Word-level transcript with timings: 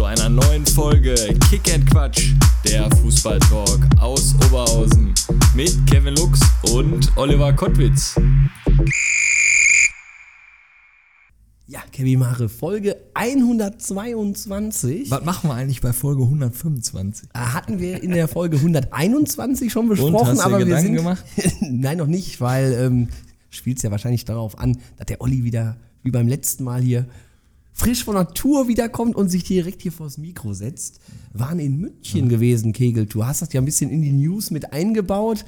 Zu 0.00 0.06
einer 0.06 0.30
neuen 0.30 0.64
Folge 0.64 1.14
Kick 1.50 1.74
and 1.74 1.84
Quatsch, 1.90 2.32
der 2.64 2.90
Fußballtalk 2.90 3.80
aus 4.00 4.34
Oberhausen 4.46 5.12
mit 5.54 5.76
Kevin 5.86 6.14
Lux 6.14 6.40
und 6.72 7.14
Oliver 7.18 7.52
Kottwitz. 7.52 8.18
Ja, 11.66 11.80
Kevin 11.92 12.20
Mare, 12.20 12.48
Folge 12.48 12.96
122. 13.12 15.10
Was 15.10 15.22
machen 15.22 15.50
wir 15.50 15.54
eigentlich 15.54 15.82
bei 15.82 15.92
Folge 15.92 16.22
125? 16.22 17.28
Äh, 17.34 17.38
Hatten 17.38 17.78
wir 17.78 18.02
in 18.02 18.12
der 18.12 18.26
Folge 18.26 18.56
121 18.56 19.70
schon 19.70 19.90
besprochen, 19.90 20.14
Und, 20.14 20.26
hast 20.28 20.30
du 20.30 20.36
dir 20.36 20.44
aber 20.46 20.58
wir 20.60 20.64
Gedanken 20.64 20.86
sind 20.86 20.96
gemacht? 20.96 21.24
Nein, 21.60 21.98
noch 21.98 22.06
nicht, 22.06 22.40
weil 22.40 22.72
ähm, 22.72 23.08
spielt 23.50 23.76
es 23.76 23.82
ja 23.82 23.90
wahrscheinlich 23.90 24.24
darauf 24.24 24.58
an, 24.58 24.78
dass 24.96 25.08
der 25.08 25.20
Olli 25.20 25.44
wieder 25.44 25.76
wie 26.02 26.10
beim 26.10 26.26
letzten 26.26 26.64
Mal 26.64 26.80
hier 26.80 27.04
frisch 27.80 28.04
von 28.04 28.14
der 28.14 28.28
Tour 28.28 28.68
wiederkommt 28.68 29.16
und 29.16 29.30
sich 29.30 29.42
direkt 29.42 29.80
hier 29.80 29.92
vors 29.92 30.18
Mikro 30.18 30.52
setzt. 30.52 31.00
Waren 31.32 31.58
in 31.58 31.78
München 31.78 32.28
gewesen, 32.28 32.74
Kegeltour. 32.74 33.26
Hast 33.26 33.40
das 33.40 33.52
ja 33.54 33.60
ein 33.60 33.64
bisschen 33.64 33.90
in 33.90 34.02
die 34.02 34.12
News 34.12 34.50
mit 34.50 34.74
eingebaut. 34.74 35.46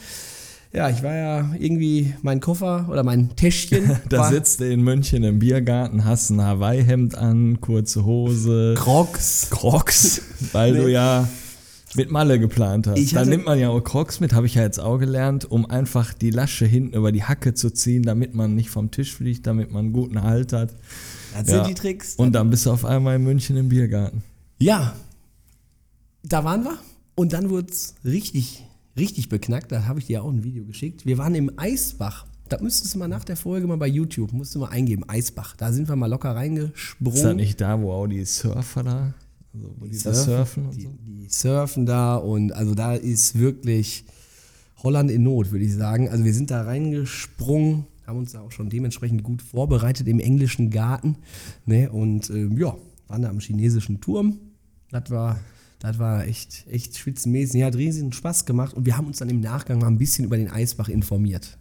Ja, 0.73 0.89
ich 0.89 1.03
war 1.03 1.15
ja 1.15 1.55
irgendwie 1.59 2.15
mein 2.23 2.41
Koffer 2.41 2.89
oder 2.91 3.03
mein 3.03 3.37
Täschchen. 3.37 3.99
Da 4.09 4.31
sitzt 4.31 4.61
du 4.61 4.73
in 4.73 4.81
München 4.81 5.23
im 5.25 5.41
Biergarten, 5.41 6.07
hast 6.07 6.31
ein 6.31 6.41
Hawaii-Hemd 6.41 7.15
an, 7.15 7.61
kurze 7.61 8.07
Hose, 8.07 8.75
Crocs. 8.79 9.49
Crocs, 9.51 10.23
weil 10.53 10.75
du 10.75 10.91
ja 10.91 11.29
mit 11.95 12.11
Malle 12.11 12.41
geplant 12.41 12.87
hast. 12.87 13.15
Da 13.15 13.27
nimmt 13.27 13.45
man 13.45 13.59
ja 13.59 13.69
auch 13.69 13.83
Crocs 13.83 14.21
mit, 14.21 14.33
habe 14.33 14.47
ich 14.47 14.55
ja 14.55 14.63
jetzt 14.63 14.81
auch 14.81 14.97
gelernt, 14.97 15.51
um 15.51 15.67
einfach 15.67 16.15
die 16.15 16.31
Lasche 16.31 16.65
hinten 16.65 16.97
über 16.97 17.13
die 17.13 17.25
Hacke 17.25 17.53
zu 17.53 17.69
ziehen, 17.69 18.05
damit 18.05 18.35
man 18.35 18.55
nicht 18.55 18.71
vom 18.71 18.91
Tisch 18.91 19.15
fliegt, 19.15 19.47
damit 19.47 19.71
man 19.71 19.85
einen 19.85 19.93
guten 19.93 20.23
Halt 20.23 20.55
hat. 20.55 20.71
Das 21.37 21.49
Ja. 21.49 21.65
sind 21.65 21.69
die 21.69 21.75
Tricks. 21.75 22.15
Und 22.17 22.33
dann 22.33 22.51
bist 22.51 22.67
du 22.67 22.71
auf 22.73 22.85
einmal 22.85 23.17
in 23.17 23.25
München 23.25 23.57
im 23.57 23.69
Biergarten. 23.69 24.23
Ja, 24.59 24.95
da 26.23 26.45
waren 26.45 26.65
wir 26.65 26.79
und 27.15 27.33
dann 27.33 27.51
wurde 27.51 27.73
es 27.73 27.95
richtig, 28.05 28.65
richtig 28.97 29.29
beknackt. 29.29 29.73
Da 29.73 29.87
habe 29.87 29.99
ich 29.99 30.07
dir 30.07 30.23
auch 30.23 30.31
ein 30.31 30.45
Video 30.45 30.65
geschickt. 30.65 31.05
Wir 31.07 31.19
waren 31.19 31.35
im 31.35 31.51
Eisbach. 31.59 32.27
Da 32.49 32.61
müsstest 32.61 32.95
du 32.95 32.99
mal 32.99 33.09
nach 33.09 33.25
der 33.25 33.37
Folge 33.37 33.67
mal 33.67 33.77
bei 33.79 33.87
YouTube, 33.89 34.33
musst 34.33 34.55
du 34.55 34.59
mal 34.61 34.69
eingeben, 34.69 35.05
Eisbach. 35.09 35.57
Da 35.57 35.73
sind 35.73 35.89
wir 35.89 35.97
mal 35.97 36.07
locker 36.07 36.31
Ist 36.31 36.35
das 36.35 36.43
reingesprungen. 36.43 37.37
nicht 37.37 37.61
da, 37.61 37.81
wo 37.81 37.93
auch 37.93 38.07
die 38.07 38.25
Surfer 38.27 38.83
da, 38.83 39.15
also 39.55 39.75
wo 39.79 39.87
die, 39.87 39.99
da 39.99 40.13
surfen 40.13 40.67
und 40.67 40.77
die, 40.77 40.83
so? 40.83 40.91
die 41.01 41.29
surfen 41.31 41.87
da 41.87 42.17
und 42.17 42.53
also 42.53 42.75
da 42.75 42.95
ist 42.95 43.39
wirklich 43.39 44.05
Holland 44.83 45.11
in 45.11 45.23
Not, 45.23 45.51
würde 45.51 45.65
ich 45.65 45.75
sagen. 45.75 46.09
Also 46.11 46.25
wir 46.25 46.35
sind 46.35 46.51
da 46.51 46.63
reingesprungen, 46.63 47.87
haben 48.07 48.19
uns 48.19 48.33
da 48.33 48.41
auch 48.41 48.53
schon 48.53 48.69
dementsprechend 48.69 49.23
gut 49.23 49.43
vorbereitet 49.43 50.09
im 50.09 50.21
englischen 50.21 50.71
Garten. 50.71 51.17
Ne? 51.67 51.91
Und 51.91 52.31
ähm, 52.31 52.59
ja, 52.59 52.77
waren 53.09 53.23
da 53.23 53.29
am 53.29 53.41
chinesischen 53.41 54.01
Turm. 54.01 54.39
Das 54.91 55.11
war, 55.11 55.39
das 55.79 55.99
war 55.99 56.27
echt, 56.27 56.67
echt 56.69 56.97
spitzenmäßig. 56.97 57.61
Ja, 57.61 57.67
hat 57.67 57.77
riesigen 57.77 58.13
Spaß 58.13 58.45
gemacht 58.45 58.75
und 58.75 58.87
wir 58.87 58.97
haben 58.97 59.07
uns 59.07 59.19
dann 59.19 59.31
im 59.31 59.41
Nachgang 59.41 59.79
mal 59.79 59.89
ein 59.89 59.99
bisschen 59.99 60.25
über 60.25 60.37
den 60.37 60.51
Eisbach 60.51 60.89
informiert. 60.89 61.59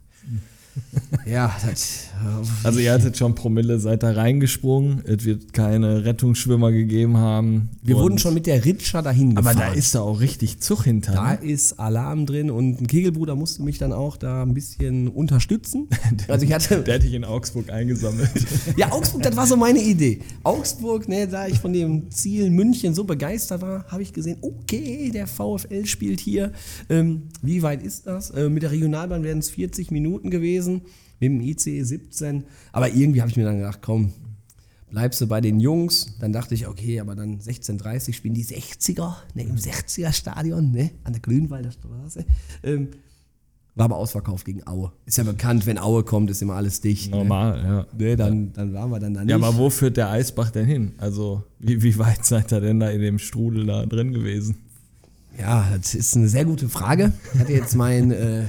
ja, 1.26 1.56
das, 1.68 2.08
äh, 2.22 2.68
Also 2.68 2.80
ihr 2.80 2.92
hattet 2.92 3.18
schon 3.18 3.36
Promille, 3.36 3.80
seid 3.80 4.04
da 4.04 4.12
reingesprungen, 4.12 5.02
es 5.06 5.26
wird 5.26 5.54
keine 5.54 6.06
Rettungsschwimmer 6.06 6.72
gegeben 6.72 7.18
haben. 7.18 7.70
wir 7.82 7.96
wurden 7.96 8.18
schon 8.18 8.34
mit 8.34 8.48
der 8.48 8.64
Ritscha 8.64 9.02
dahin 9.02 9.38
Aber 9.38 9.52
gefahren. 9.52 9.72
da 9.72 9.78
ist 9.78 9.96
da 9.96 10.02
auch 10.02 10.20
richtig 10.20 10.60
Zug 10.60 10.84
hinter. 10.84 11.14
Da 11.14 11.34
ne? 11.34 11.40
ist 11.42 11.80
Alarm 11.80 12.26
drin 12.26 12.50
und 12.52 12.82
ein 12.82 12.88
Kegelbruder 12.88 13.36
musste 13.36 13.64
mich 13.64 13.78
dann 13.78 13.94
auch 13.94 14.18
da 14.18 14.44
ein 14.44 14.54
bisschen 14.54 15.08
unterstützen. 15.08 15.88
Also 16.28 16.46
ich 16.46 16.54
hatte. 16.54 16.82
Der 16.86 16.96
hätte 16.96 17.08
ich 17.08 17.14
in 17.14 17.24
Augsburg 17.24 17.70
eingesammelt. 17.70 18.30
Ja, 18.76 18.92
Augsburg, 18.92 19.24
das 19.24 19.36
war 19.36 19.48
so 19.48 19.56
meine 19.56 19.82
Idee. 19.82 20.20
Augsburg, 20.44 21.08
ne, 21.08 21.28
da 21.28 21.48
ich 21.48 21.60
von 21.60 21.74
dem 21.74 22.12
Ziel 22.12 22.50
München 22.50 22.94
so 22.94 23.04
begeistert 23.04 23.62
war, 23.62 23.86
habe 23.88 24.02
ich 24.02 24.14
gesehen, 24.14 24.38
okay, 24.42 25.10
der 25.14 25.28
VfL 25.28 25.86
spielt 25.86 26.20
hier. 26.20 26.52
Ähm, 26.90 27.24
wie 27.42 27.62
weit 27.64 27.84
ist 27.84 28.08
das? 28.08 28.30
Äh, 28.32 28.50
mit 28.50 28.64
der 28.64 28.72
Regionalbahn 28.72 29.24
wären 29.24 29.40
es 29.40 29.50
40 29.50 29.92
Minuten 29.92 30.30
gewesen, 30.30 30.61
mit 30.68 30.84
dem 31.22 31.42
ICE 31.42 31.84
17. 31.84 32.44
Aber 32.72 32.90
irgendwie 32.90 33.22
habe 33.22 33.30
ich 33.30 33.38
mir 33.38 33.46
dann 33.46 33.58
gedacht, 33.58 33.80
komm, 33.82 34.14
bleibst 34.90 35.22
du 35.22 35.28
bei 35.28 35.42
den 35.42 35.60
Jungs. 35.60 36.18
Dann 36.20 36.34
dachte 36.34 36.54
ich, 36.54 36.68
okay, 36.68 37.00
aber 37.00 37.16
dann 37.16 37.40
16.30 37.40 38.14
spielen 38.14 38.34
die 38.34 38.46
60er, 38.46 39.16
ne, 39.34 39.44
im 39.44 39.56
60er-Stadion, 39.56 40.72
ne, 40.72 40.92
an 41.04 41.14
der 41.14 41.22
Grünwalder 41.22 41.72
Straße. 41.72 42.26
Ähm, 42.64 42.90
war 43.74 43.86
aber 43.86 43.98
ausverkauft 43.98 44.46
gegen 44.46 44.68
Aue. 44.68 44.92
Ist 45.06 45.18
ja 45.18 45.24
bekannt, 45.24 45.66
wenn 45.66 45.78
Aue 45.78 46.04
kommt, 46.04 46.30
ist 46.30 46.42
immer 46.42 46.56
alles 46.56 46.82
dicht. 46.82 47.10
Ne? 47.10 47.18
Normal, 47.18 47.64
ja. 47.64 47.88
Nee, 47.98 48.16
dann, 48.18 48.52
dann 48.52 48.74
waren 48.74 48.90
wir 48.92 49.00
dann 49.00 49.14
da 49.14 49.22
nicht. 49.22 49.30
Ja, 49.30 49.38
aber 49.38 49.56
wo 49.58 49.70
führt 49.70 49.96
der 49.96 50.10
Eisbach 50.10 50.52
denn 50.52 50.66
hin? 50.66 50.92
Also, 50.98 51.44
wie, 51.60 51.82
wie 51.82 51.98
weit 51.98 52.26
seid 52.26 52.52
ihr 52.52 52.60
denn 52.60 52.82
da 52.82 52.90
in 52.90 53.00
dem 53.00 53.18
Strudel 53.18 53.66
da 53.66 53.86
drin 53.86 54.12
gewesen? 54.12 54.58
Ja, 55.40 55.66
das 55.76 55.96
ist 55.96 56.18
eine 56.18 56.28
sehr 56.28 56.44
gute 56.44 56.68
Frage. 56.68 57.14
Ich 57.34 57.40
hatte 57.40 57.54
jetzt 57.54 57.76
mein, 57.76 58.12
äh, 58.12 58.44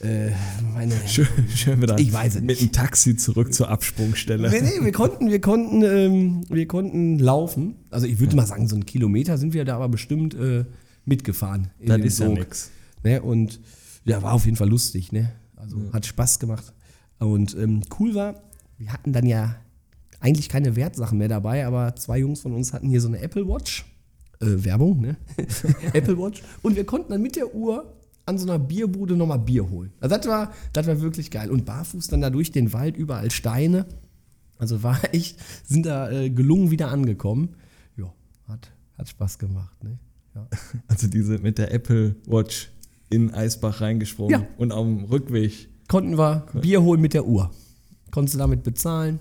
äh, 0.00 0.30
meine. 0.72 0.94
Schön, 1.06 1.26
schön 1.54 1.82
wieder 1.82 1.98
Ich 1.98 2.12
weiß 2.12 2.36
es 2.36 2.42
mit 2.42 2.60
dem 2.60 2.72
Taxi 2.72 3.16
zurück 3.16 3.52
zur 3.52 3.68
Absprungstelle. 3.68 4.50
Nee, 4.50 4.60
nee, 4.60 4.84
wir 4.84 4.92
konnten, 4.92 5.28
wir 5.28 5.40
konnten, 5.40 5.82
ähm, 5.82 6.44
wir 6.48 6.68
konnten 6.68 7.18
laufen. 7.18 7.76
Also 7.90 8.06
ich 8.06 8.20
würde 8.20 8.36
mal 8.36 8.46
sagen, 8.46 8.68
so 8.68 8.76
einen 8.76 8.86
Kilometer 8.86 9.38
sind 9.38 9.54
wir 9.54 9.64
da 9.64 9.76
aber 9.76 9.88
bestimmt 9.88 10.34
äh, 10.34 10.64
mitgefahren. 11.04 11.70
in 11.78 11.88
Das 11.88 12.00
ist 12.00 12.20
ja 12.20 12.26
Sog. 12.26 12.38
nix. 12.38 12.70
Ne? 13.02 13.22
Und 13.22 13.60
ja, 14.04 14.22
war 14.22 14.34
auf 14.34 14.44
jeden 14.44 14.56
Fall 14.56 14.68
lustig, 14.68 15.12
ne? 15.12 15.32
Also 15.56 15.76
hat 15.92 16.06
Spaß 16.06 16.38
gemacht. 16.38 16.72
Und 17.18 17.56
ähm, 17.56 17.82
cool 17.98 18.14
war, 18.14 18.42
wir 18.76 18.92
hatten 18.92 19.12
dann 19.12 19.26
ja 19.26 19.56
eigentlich 20.20 20.48
keine 20.48 20.76
Wertsachen 20.76 21.18
mehr 21.18 21.28
dabei, 21.28 21.66
aber 21.66 21.96
zwei 21.96 22.18
Jungs 22.18 22.40
von 22.40 22.52
uns 22.52 22.72
hatten 22.72 22.88
hier 22.88 23.00
so 23.00 23.08
eine 23.08 23.20
Apple 23.20 23.46
Watch. 23.48 23.84
Äh, 24.40 24.64
Werbung, 24.64 25.00
ne? 25.00 25.16
Apple 25.92 26.16
Watch. 26.16 26.42
Und 26.62 26.76
wir 26.76 26.84
konnten 26.84 27.10
dann 27.10 27.22
mit 27.22 27.34
der 27.34 27.52
Uhr 27.52 27.97
an 28.28 28.38
so 28.38 28.46
einer 28.46 28.58
Bierbude 28.58 29.16
nochmal 29.16 29.38
Bier 29.38 29.68
holen. 29.68 29.92
Also 30.00 30.16
das 30.16 30.26
war, 30.26 30.52
das 30.72 30.86
war 30.86 31.00
wirklich 31.00 31.30
geil. 31.30 31.50
Und 31.50 31.64
barfuß 31.64 32.08
dann 32.08 32.20
da 32.20 32.30
durch 32.30 32.52
den 32.52 32.72
Wald, 32.72 32.96
überall 32.96 33.30
Steine. 33.30 33.86
Also 34.58 34.82
war 34.82 34.98
echt, 35.14 35.38
sind 35.66 35.86
da 35.86 36.10
äh, 36.10 36.30
gelungen 36.30 36.70
wieder 36.70 36.88
angekommen. 36.90 37.54
Ja, 37.96 38.12
hat, 38.48 38.70
hat 38.96 39.08
Spaß 39.08 39.38
gemacht, 39.38 39.82
ne? 39.82 39.98
Ja. 40.34 40.46
Also 40.88 41.08
die 41.08 41.22
sind 41.22 41.42
mit 41.42 41.58
der 41.58 41.72
Apple 41.72 42.14
Watch 42.26 42.70
in 43.10 43.32
Eisbach 43.32 43.80
reingesprungen 43.80 44.40
Ja. 44.42 44.46
und 44.58 44.70
dem 44.70 45.04
Rückweg 45.04 45.68
Konnten 45.88 46.18
wir 46.18 46.46
Bier 46.60 46.82
holen 46.82 47.00
mit 47.00 47.14
der 47.14 47.26
Uhr. 47.26 47.50
Konntest 48.10 48.34
du 48.34 48.38
damit 48.38 48.62
bezahlen. 48.62 49.20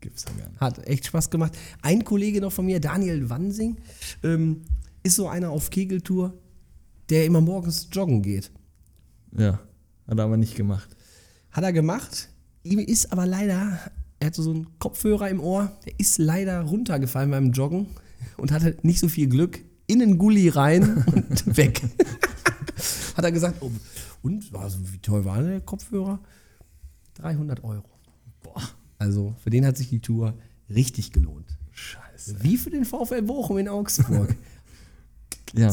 gibt's 0.00 0.24
ja 0.28 0.32
gar 0.40 0.48
nicht. 0.50 0.60
Hat 0.60 0.86
echt 0.86 1.06
Spaß 1.06 1.28
gemacht. 1.30 1.56
Ein 1.82 2.04
Kollege 2.04 2.40
noch 2.40 2.52
von 2.52 2.66
mir, 2.66 2.78
Daniel 2.80 3.28
Wansing, 3.28 3.76
ähm, 4.22 4.62
ist 5.02 5.16
so 5.16 5.26
einer 5.28 5.50
auf 5.50 5.70
Kegeltour, 5.70 6.32
der 7.10 7.24
immer 7.24 7.40
morgens 7.40 7.88
joggen 7.92 8.22
geht. 8.22 8.50
Ja, 9.36 9.60
hat 10.06 10.18
er 10.18 10.24
aber 10.24 10.36
nicht 10.36 10.56
gemacht. 10.56 10.88
Hat 11.50 11.64
er 11.64 11.72
gemacht. 11.72 12.28
Ihm 12.62 12.78
ist 12.78 13.12
aber 13.12 13.26
leider, 13.26 13.78
er 14.20 14.26
hatte 14.26 14.42
so 14.42 14.50
einen 14.50 14.78
Kopfhörer 14.78 15.28
im 15.28 15.40
Ohr, 15.40 15.70
der 15.84 15.92
ist 15.98 16.18
leider 16.18 16.62
runtergefallen 16.62 17.30
beim 17.30 17.52
Joggen 17.52 17.86
und 18.36 18.52
hatte 18.52 18.76
nicht 18.82 19.00
so 19.00 19.08
viel 19.08 19.28
Glück. 19.28 19.60
In 19.86 19.98
den 19.98 20.16
Gully 20.16 20.48
rein 20.48 21.04
und 21.06 21.56
weg. 21.56 21.82
Hat 23.16 23.24
er 23.24 23.32
gesagt, 23.32 23.58
oh, 23.60 23.70
und 24.22 24.54
also, 24.54 24.78
wie 24.90 24.98
teuer 24.98 25.24
war 25.26 25.42
der 25.42 25.60
Kopfhörer? 25.60 26.18
300 27.14 27.62
Euro. 27.62 27.84
Boah. 28.42 28.62
Also 28.98 29.34
für 29.42 29.50
den 29.50 29.66
hat 29.66 29.76
sich 29.76 29.90
die 29.90 30.00
Tour 30.00 30.34
richtig 30.70 31.12
gelohnt. 31.12 31.58
Scheiße. 31.72 32.42
Wie 32.42 32.56
für 32.56 32.70
den 32.70 32.84
VfL 32.84 33.22
Bochum 33.22 33.58
in 33.58 33.68
Augsburg. 33.68 34.34
Ja. 35.56 35.70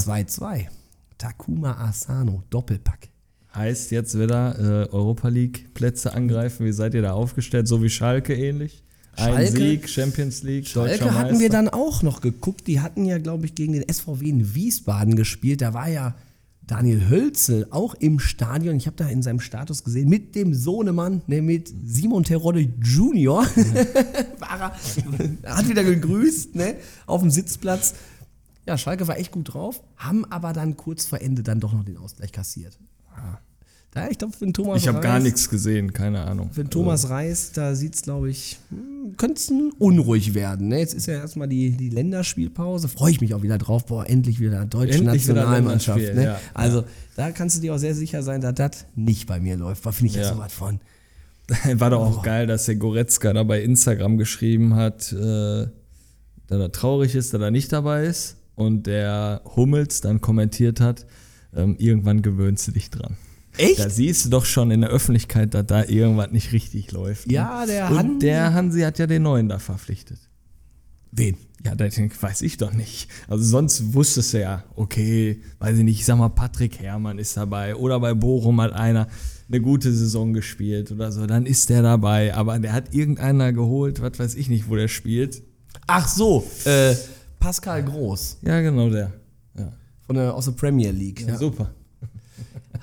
2-2. 1.21 1.27
Takuma 1.27 1.73
Asano, 1.77 2.43
Doppelpack. 2.49 3.09
Heißt 3.53 3.91
jetzt 3.91 4.17
wieder 4.17 4.57
äh, 4.57 4.89
Europa 4.91 5.27
League 5.27 5.73
Plätze 5.73 6.13
angreifen. 6.13 6.65
Wie 6.65 6.71
seid 6.71 6.93
ihr 6.93 7.01
da 7.01 7.11
aufgestellt? 7.13 7.67
So 7.67 7.83
wie 7.83 7.89
Schalke 7.89 8.33
ähnlich? 8.33 8.83
Ein 9.17 9.33
Schalke- 9.33 9.57
Sieg, 9.57 9.89
Champions 9.89 10.43
League, 10.43 10.73
deutscher 10.73 10.97
Schalke 10.97 11.13
hatten 11.15 11.27
Meister. 11.31 11.39
wir 11.41 11.49
dann 11.49 11.67
auch 11.69 12.01
noch 12.01 12.21
geguckt. 12.21 12.67
Die 12.67 12.79
hatten 12.79 13.03
ja, 13.05 13.17
glaube 13.17 13.45
ich, 13.45 13.55
gegen 13.55 13.73
den 13.73 13.83
SVW 13.91 14.29
in 14.29 14.55
Wiesbaden 14.55 15.15
gespielt. 15.17 15.61
Da 15.61 15.73
war 15.73 15.89
ja 15.89 16.15
Daniel 16.65 17.09
Hölzel 17.09 17.67
auch 17.71 17.93
im 17.95 18.19
Stadion. 18.19 18.77
Ich 18.77 18.87
habe 18.87 18.95
da 18.95 19.09
in 19.09 19.21
seinem 19.21 19.41
Status 19.41 19.83
gesehen, 19.83 20.07
mit 20.07 20.35
dem 20.35 20.53
Sohnemann, 20.53 21.21
ne, 21.27 21.41
mit 21.41 21.69
Simon 21.83 22.23
Terodde 22.23 22.69
Junior. 22.81 23.43
war 24.39 24.71
er, 25.43 25.55
hat 25.57 25.67
wieder 25.67 25.83
gegrüßt, 25.83 26.55
ne, 26.55 26.75
auf 27.05 27.19
dem 27.19 27.31
Sitzplatz. 27.31 27.95
Ja, 28.67 28.77
Schalke 28.77 29.07
war 29.07 29.17
echt 29.17 29.31
gut 29.31 29.53
drauf, 29.53 29.81
haben 29.97 30.25
aber 30.25 30.53
dann 30.53 30.77
kurz 30.77 31.05
vor 31.05 31.21
Ende 31.21 31.43
dann 31.43 31.59
doch 31.59 31.73
noch 31.73 31.83
den 31.83 31.97
Ausgleich 31.97 32.31
kassiert. 32.31 32.77
Da, 33.93 34.07
ich 34.07 34.17
glaube, 34.17 34.33
wenn 34.39 34.53
Thomas 34.53 34.81
Ich 34.81 34.87
habe 34.87 35.01
gar 35.01 35.19
nichts 35.19 35.49
gesehen, 35.49 35.91
keine 35.91 36.21
Ahnung. 36.21 36.49
Wenn 36.53 36.69
Thomas 36.69 37.09
Reis, 37.09 37.51
da 37.51 37.75
sieht 37.75 37.95
es, 37.95 38.03
glaube 38.03 38.29
ich, 38.29 38.57
könnte 39.17 39.35
es 39.35 39.51
unruhig 39.79 40.33
werden. 40.33 40.69
Ne? 40.69 40.79
Jetzt 40.79 40.93
ist 40.93 41.07
ja 41.07 41.15
erstmal 41.15 41.49
die, 41.49 41.71
die 41.71 41.89
Länderspielpause. 41.89 42.87
Freue 42.87 43.11
ich 43.11 43.19
mich 43.19 43.33
auch 43.33 43.41
wieder 43.41 43.57
drauf. 43.57 43.85
Boah, 43.87 44.09
endlich 44.09 44.39
wieder 44.39 44.63
deutsche 44.65 44.99
Endlich 44.99 45.27
wieder 45.27 45.43
Nationalmannschaft. 45.43 45.99
Länderspiel, 45.99 46.23
Ne? 46.23 46.31
ja. 46.31 46.39
Also, 46.53 46.85
da 47.17 47.31
kannst 47.31 47.57
du 47.57 47.61
dir 47.61 47.75
auch 47.75 47.79
sehr 47.79 47.93
sicher 47.93 48.23
sein, 48.23 48.39
dass 48.39 48.55
das 48.55 48.85
nicht 48.95 49.27
bei 49.27 49.41
mir 49.41 49.57
läuft. 49.57 49.85
Da 49.85 49.91
finde 49.91 50.11
ich 50.11 50.15
ja. 50.15 50.21
Ja. 50.21 50.33
so 50.35 50.39
was 50.39 50.53
von. 50.53 50.79
War 51.73 51.89
doch 51.89 51.99
auch 51.99 52.23
geil, 52.23 52.47
dass 52.47 52.67
der 52.67 52.77
Goretzka 52.77 53.33
da 53.33 53.43
bei 53.43 53.61
Instagram 53.61 54.17
geschrieben 54.17 54.75
hat, 54.75 55.11
äh, 55.11 55.67
dass 56.47 56.59
er 56.59 56.71
traurig 56.71 57.13
ist, 57.15 57.33
dass 57.33 57.41
er 57.41 57.51
nicht 57.51 57.73
dabei 57.73 58.05
ist. 58.05 58.37
Und 58.65 58.87
der 58.87 59.41
Hummels 59.55 60.01
dann 60.01 60.21
kommentiert 60.21 60.79
hat, 60.79 61.05
ähm, 61.55 61.75
irgendwann 61.79 62.21
gewöhnst 62.21 62.67
du 62.67 62.71
dich 62.71 62.89
dran. 62.89 63.17
Echt? 63.57 63.79
Da 63.79 63.89
siehst 63.89 64.25
du 64.25 64.29
doch 64.29 64.45
schon 64.45 64.71
in 64.71 64.81
der 64.81 64.89
Öffentlichkeit, 64.91 65.53
dass 65.53 65.65
da 65.65 65.83
irgendwas 65.83 66.31
nicht 66.31 66.53
richtig 66.53 66.91
läuft. 66.91 67.27
ne? 67.27 67.33
Ja, 67.33 67.65
der 67.65 67.89
Und 67.91 67.97
Hansi- 67.97 68.19
der 68.19 68.53
Hansi 68.53 68.81
hat 68.81 68.97
ja 68.99 69.07
den 69.07 69.23
neuen 69.23 69.49
da 69.49 69.59
verpflichtet. 69.59 70.19
Wen? 71.11 71.35
Ja, 71.65 71.75
das 71.75 71.95
weiß 71.97 72.41
ich 72.43 72.57
doch 72.57 72.73
nicht. 72.73 73.09
Also 73.27 73.43
sonst 73.43 73.93
wusstest 73.93 74.33
du 74.33 74.39
ja, 74.39 74.63
okay, 74.75 75.41
weiß 75.59 75.77
ich 75.77 75.83
nicht, 75.83 75.99
ich 75.99 76.05
sag 76.05 76.17
mal, 76.17 76.29
Patrick 76.29 76.79
Herrmann 76.79 77.19
ist 77.19 77.35
dabei 77.37 77.75
oder 77.75 77.99
bei 77.99 78.13
Bochum 78.13 78.59
hat 78.61 78.71
einer 78.73 79.07
eine 79.49 79.59
gute 79.59 79.91
Saison 79.93 80.31
gespielt 80.31 80.91
oder 80.93 81.11
so, 81.11 81.27
dann 81.27 81.45
ist 81.45 81.69
der 81.69 81.81
dabei. 81.81 82.33
Aber 82.33 82.57
der 82.57 82.71
hat 82.71 82.95
irgendeiner 82.95 83.51
geholt, 83.51 84.01
was 84.01 84.17
weiß 84.17 84.35
ich 84.35 84.47
nicht, 84.47 84.69
wo 84.69 84.77
der 84.77 84.87
spielt. 84.87 85.43
Ach 85.87 86.07
so, 86.07 86.47
äh, 86.63 86.95
Pascal 87.41 87.83
Groß 87.83 88.37
Ja, 88.43 88.61
genau 88.61 88.89
der. 88.89 89.11
Ja, 89.57 89.73
von 90.05 90.15
der, 90.15 90.33
aus 90.33 90.45
der 90.45 90.53
Premier 90.53 90.91
League. 90.91 91.27
Ja. 91.27 91.37
super. 91.37 91.73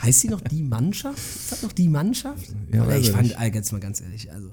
Heißt 0.02 0.24
die 0.24 0.28
noch 0.28 0.40
die 0.42 0.62
Mannschaft? 0.62 1.18
Ist 1.18 1.52
das 1.52 1.62
noch 1.62 1.72
die 1.72 1.88
Mannschaft? 1.88 2.54
Ja, 2.72 2.84
Oder 2.84 2.98
ich 2.98 3.10
fand, 3.10 3.34
jetzt 3.54 3.72
mal 3.72 3.80
ganz 3.80 4.00
ehrlich, 4.00 4.30
also, 4.30 4.50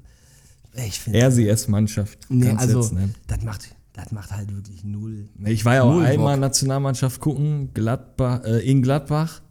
ich 0.74 1.00
finde, 1.00 1.20
RCS-Mannschaft. 1.20 2.20
nee, 2.30 2.50
also, 2.52 2.82
nennen. 2.94 3.14
das 3.28 3.44
macht, 3.44 3.76
das 3.94 4.12
macht 4.12 4.32
halt 4.32 4.54
wirklich 4.56 4.84
null. 4.84 5.28
Ich 5.44 5.66
war 5.66 5.76
ja 5.76 5.84
auch 5.84 6.00
einmal 6.00 6.36
Bock. 6.36 6.42
Nationalmannschaft 6.42 7.20
gucken, 7.20 7.74
Gladbach, 7.74 8.44
äh, 8.44 8.60
in 8.70 8.82
Gladbach, 8.82 9.42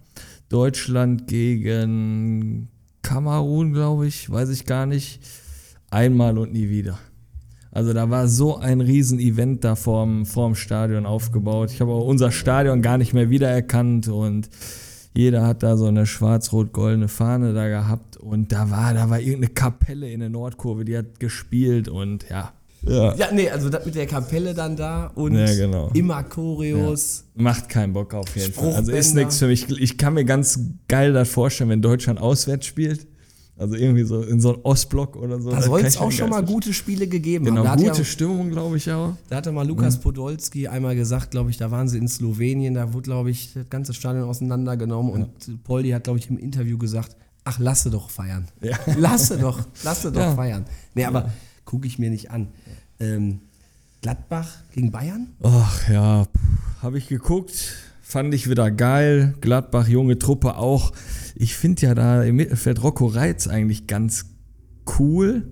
Deutschland 0.48 1.26
gegen 1.26 2.68
Kamerun, 3.02 3.72
glaube 3.72 4.06
ich, 4.06 4.30
weiß 4.30 4.48
ich 4.50 4.66
gar 4.66 4.86
nicht. 4.86 5.20
Einmal 5.90 6.38
und 6.38 6.52
nie 6.52 6.68
wieder. 6.70 6.98
Also 7.74 7.92
da 7.92 8.08
war 8.08 8.28
so 8.28 8.56
ein 8.56 8.80
Riesen-Event 8.80 9.64
da 9.64 9.74
vorm, 9.74 10.26
vorm 10.26 10.54
Stadion 10.54 11.06
aufgebaut. 11.06 11.72
Ich 11.72 11.80
habe 11.80 11.90
auch 11.90 12.06
unser 12.06 12.30
Stadion 12.30 12.82
gar 12.82 12.98
nicht 12.98 13.14
mehr 13.14 13.30
wiedererkannt 13.30 14.06
und 14.06 14.48
jeder 15.12 15.44
hat 15.44 15.64
da 15.64 15.76
so 15.76 15.86
eine 15.86 16.06
schwarz-rot-goldene 16.06 17.08
Fahne 17.08 17.52
da 17.52 17.66
gehabt 17.66 18.16
und 18.16 18.52
da 18.52 18.70
war, 18.70 18.94
da 18.94 19.10
war 19.10 19.18
irgendeine 19.18 19.48
Kapelle 19.48 20.08
in 20.08 20.20
der 20.20 20.28
Nordkurve, 20.28 20.84
die 20.84 20.96
hat 20.96 21.18
gespielt 21.18 21.88
und 21.88 22.26
ja. 22.30 22.52
Ja. 22.82 23.14
Ja, 23.16 23.32
nee, 23.32 23.50
also 23.50 23.70
das 23.70 23.84
mit 23.84 23.96
der 23.96 24.06
Kapelle 24.06 24.54
dann 24.54 24.76
da 24.76 25.06
und 25.08 25.34
Ja, 25.34 25.52
genau. 25.52 25.90
immer 25.94 26.22
Choreos. 26.22 27.24
Macht 27.34 27.68
keinen 27.68 27.92
Bock 27.92 28.14
auf 28.14 28.36
jeden 28.36 28.52
Fall. 28.52 28.72
Also 28.74 28.92
ist 28.92 29.14
nichts 29.14 29.38
für 29.38 29.48
mich. 29.48 29.68
Ich 29.80 29.98
kann 29.98 30.14
mir 30.14 30.24
ganz 30.24 30.60
geil 30.86 31.12
das 31.12 31.28
vorstellen, 31.28 31.70
wenn 31.70 31.82
Deutschland 31.82 32.20
auswärts 32.20 32.66
spielt. 32.66 33.06
Also 33.56 33.76
irgendwie 33.76 34.02
so 34.02 34.20
in 34.22 34.40
so 34.40 34.54
einem 34.54 34.62
Ostblock 34.64 35.14
oder 35.16 35.40
so. 35.40 35.50
Da 35.50 35.56
Das 35.56 35.66
soll 35.66 35.80
es 35.82 35.96
auch 35.96 36.10
schon 36.10 36.28
mal 36.30 36.44
gute 36.44 36.72
Spiele 36.72 37.06
gegeben 37.06 37.44
Genau, 37.44 37.58
haben. 37.58 37.64
Da 37.64 37.70
hat, 37.72 37.78
gute 37.78 37.98
ja, 37.98 38.04
Stimmung, 38.04 38.50
glaube 38.50 38.76
ich 38.78 38.90
auch. 38.90 39.14
da 39.28 39.36
hatte 39.36 39.52
mal 39.52 39.66
Lukas 39.66 40.00
Podolski 40.00 40.66
einmal 40.66 40.96
gesagt, 40.96 41.30
glaube 41.30 41.50
ich, 41.50 41.56
da 41.56 41.70
waren 41.70 41.88
sie 41.88 41.98
in 41.98 42.08
Slowenien, 42.08 42.74
da 42.74 42.92
wurde, 42.92 43.04
glaube 43.04 43.30
ich, 43.30 43.52
das 43.54 43.68
ganze 43.70 43.94
Stadion 43.94 44.24
auseinandergenommen 44.28 45.12
und 45.12 45.62
Poldi 45.64 45.90
hat, 45.90 46.02
glaube 46.04 46.18
ich, 46.18 46.28
im 46.30 46.36
Interview 46.38 46.78
gesagt, 46.78 47.14
ach, 47.44 47.60
lasse 47.60 47.90
doch 47.90 48.10
feiern. 48.10 48.48
Ja. 48.60 48.76
Lasse 48.98 49.38
doch, 49.38 49.60
lasse 49.84 50.10
doch 50.10 50.20
Ja. 50.20 50.34
feiern. 50.34 50.64
Nee, 50.94 51.04
aber 51.04 51.30
gucke 51.64 51.86
ich 51.86 51.98
mir 52.00 52.10
nicht 52.10 52.30
an. 52.32 52.48
Ähm, 52.98 53.40
Gladbach 54.02 54.48
gegen 54.72 54.90
Bayern? 54.90 55.28
Ach 55.42 55.88
ja, 55.88 56.26
habe 56.82 56.98
ich 56.98 57.06
geguckt, 57.08 57.76
fand 58.04 58.34
ich 58.34 58.48
wieder 58.48 58.70
geil. 58.70 59.34
Gladbach, 59.40 59.88
junge 59.88 60.18
Truppe 60.18 60.56
auch. 60.56 60.92
Ich 61.34 61.56
finde 61.56 61.82
ja 61.82 61.94
da 61.94 62.22
im 62.22 62.36
Mittelfeld 62.36 62.82
Rocco 62.82 63.06
Reitz 63.06 63.48
eigentlich 63.48 63.86
ganz 63.86 64.26
cool, 64.98 65.50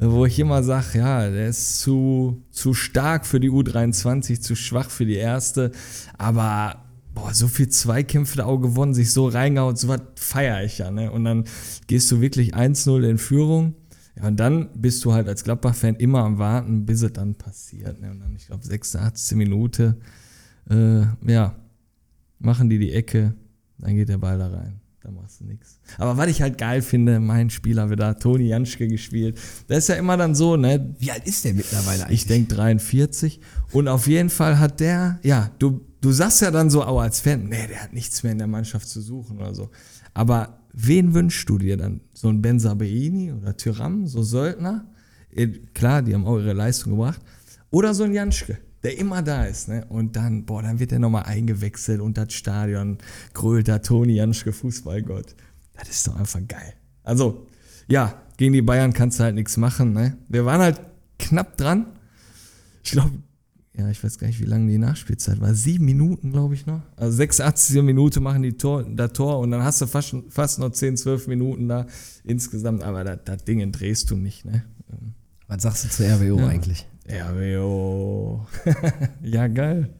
äh, 0.00 0.06
wo 0.06 0.26
ich 0.26 0.38
immer 0.38 0.62
sage, 0.62 0.98
ja, 0.98 1.30
der 1.30 1.48
ist 1.48 1.80
zu, 1.80 2.42
zu 2.50 2.74
stark 2.74 3.24
für 3.24 3.40
die 3.40 3.50
U23, 3.50 4.40
zu 4.40 4.56
schwach 4.56 4.90
für 4.90 5.06
die 5.06 5.14
erste. 5.14 5.70
Aber 6.18 6.84
boah, 7.14 7.32
so 7.32 7.46
viel 7.46 7.68
Zweikämpfe 7.68 8.38
da 8.38 8.44
auch 8.46 8.58
gewonnen, 8.58 8.94
sich 8.94 9.12
so 9.12 9.28
reingehauen, 9.28 9.76
so 9.76 9.88
was 9.88 10.02
feiere 10.16 10.64
ich 10.64 10.78
ja. 10.78 10.90
Ne? 10.90 11.10
Und 11.10 11.24
dann 11.24 11.44
gehst 11.86 12.10
du 12.10 12.20
wirklich 12.20 12.54
1-0 12.54 13.08
in 13.08 13.18
Führung. 13.18 13.76
Ja, 14.16 14.26
und 14.26 14.38
dann 14.38 14.68
bist 14.74 15.04
du 15.04 15.14
halt 15.14 15.28
als 15.28 15.44
Gladbach-Fan 15.44 15.94
immer 15.94 16.24
am 16.24 16.38
Warten, 16.38 16.84
bis 16.84 17.00
es 17.00 17.12
dann 17.12 17.36
passiert. 17.36 18.00
Ne? 18.00 18.10
Und 18.10 18.20
dann, 18.20 18.34
ich 18.36 18.48
glaube, 18.48 18.66
86. 18.66 19.36
Minute, 19.38 19.96
äh, 20.68 21.04
ja, 21.26 21.56
machen 22.44 22.68
die 22.70 22.78
die 22.78 22.92
Ecke, 22.92 23.34
dann 23.78 23.96
geht 23.96 24.08
der 24.08 24.18
Ball 24.18 24.38
da 24.38 24.48
rein. 24.48 24.80
Da 25.02 25.10
machst 25.10 25.40
du 25.40 25.44
nichts. 25.44 25.80
Aber 25.98 26.16
was 26.16 26.28
ich 26.28 26.42
halt 26.42 26.58
geil 26.58 26.80
finde, 26.80 27.18
mein 27.18 27.50
Spieler 27.50 27.90
wieder, 27.90 28.16
Toni 28.20 28.46
Janschke 28.46 28.86
gespielt. 28.86 29.36
Das 29.66 29.78
ist 29.78 29.88
ja 29.88 29.96
immer 29.96 30.16
dann 30.16 30.36
so, 30.36 30.56
ne? 30.56 30.94
Wie 31.00 31.10
alt 31.10 31.26
ist 31.26 31.44
der 31.44 31.54
mittlerweile 31.54 32.04
eigentlich? 32.04 32.20
Ich 32.20 32.26
denke 32.28 32.54
43. 32.54 33.40
Und 33.72 33.88
auf 33.88 34.06
jeden 34.06 34.30
Fall 34.30 34.60
hat 34.60 34.78
der, 34.78 35.18
ja, 35.24 35.50
du, 35.58 35.80
du 36.00 36.12
sagst 36.12 36.40
ja 36.40 36.52
dann 36.52 36.70
so 36.70 36.84
auch 36.84 37.00
als 37.00 37.18
Fan, 37.18 37.48
nee, 37.48 37.66
der 37.66 37.82
hat 37.82 37.92
nichts 37.92 38.22
mehr 38.22 38.30
in 38.30 38.38
der 38.38 38.46
Mannschaft 38.46 38.88
zu 38.88 39.00
suchen 39.00 39.38
oder 39.38 39.56
so. 39.56 39.70
Aber 40.14 40.60
wen 40.72 41.14
wünschst 41.14 41.48
du 41.48 41.58
dir 41.58 41.76
dann? 41.76 42.00
So 42.14 42.28
ein 42.28 42.40
Ben 42.40 42.60
Sabeini 42.60 43.32
oder 43.32 43.56
Tyram, 43.56 44.06
so 44.06 44.22
Söldner? 44.22 44.86
Eh, 45.34 45.48
Klar, 45.74 46.02
die 46.02 46.14
haben 46.14 46.26
auch 46.26 46.38
ihre 46.38 46.52
Leistung 46.52 46.92
gebracht. 46.92 47.20
Oder 47.70 47.92
so 47.92 48.04
ein 48.04 48.12
Janschke, 48.14 48.58
der 48.82 48.98
immer 48.98 49.22
da 49.22 49.44
ist, 49.44 49.68
ne? 49.68 49.84
Und 49.88 50.16
dann, 50.16 50.44
boah, 50.44 50.62
dann 50.62 50.78
wird 50.80 50.92
er 50.92 50.98
nochmal 50.98 51.24
eingewechselt 51.24 52.00
und 52.00 52.16
das 52.18 52.32
Stadion 52.32 52.98
grölt 53.32 53.68
da 53.68 53.78
Toni 53.78 54.14
Janschke, 54.14 54.52
Fußballgott. 54.52 55.34
Das 55.74 55.88
ist 55.88 56.06
doch 56.06 56.16
einfach 56.16 56.40
geil. 56.48 56.74
Also, 57.04 57.46
ja, 57.88 58.20
gegen 58.36 58.52
die 58.52 58.62
Bayern 58.62 58.92
kannst 58.92 59.18
du 59.18 59.24
halt 59.24 59.34
nichts 59.34 59.56
machen, 59.56 59.92
ne? 59.92 60.16
Wir 60.28 60.44
waren 60.44 60.60
halt 60.60 60.80
knapp 61.18 61.56
dran. 61.56 61.86
Ich 62.84 62.90
glaube, 62.90 63.12
ja, 63.74 63.88
ich 63.88 64.02
weiß 64.04 64.18
gar 64.18 64.26
nicht, 64.26 64.40
wie 64.40 64.44
lange 64.44 64.70
die 64.70 64.78
Nachspielzeit 64.78 65.40
war. 65.40 65.54
Sieben 65.54 65.86
Minuten, 65.86 66.30
glaube 66.30 66.54
ich, 66.54 66.66
noch. 66.66 66.82
Also 66.96 67.16
86. 67.16 67.82
Minute 67.82 68.20
machen 68.20 68.42
die 68.42 68.52
Tor, 68.52 68.82
das 68.84 69.12
Tor 69.12 69.38
und 69.38 69.50
dann 69.50 69.62
hast 69.62 69.80
du 69.80 69.86
fast, 69.86 70.14
fast 70.28 70.58
noch 70.58 70.70
10, 70.70 70.96
12 70.96 71.28
Minuten 71.28 71.68
da 71.68 71.86
insgesamt. 72.24 72.82
Aber 72.82 73.02
das, 73.04 73.44
Ding 73.44 73.72
drehst 73.72 74.10
du 74.10 74.16
nicht, 74.16 74.44
ne? 74.44 74.64
Was 75.46 75.62
sagst 75.62 75.84
du 75.84 75.88
zu 75.88 76.04
RWO 76.04 76.38
Ja. 76.40 76.48
eigentlich? 76.48 76.86
RWO. 77.12 78.46
ja, 79.22 79.46
geil. 79.48 79.90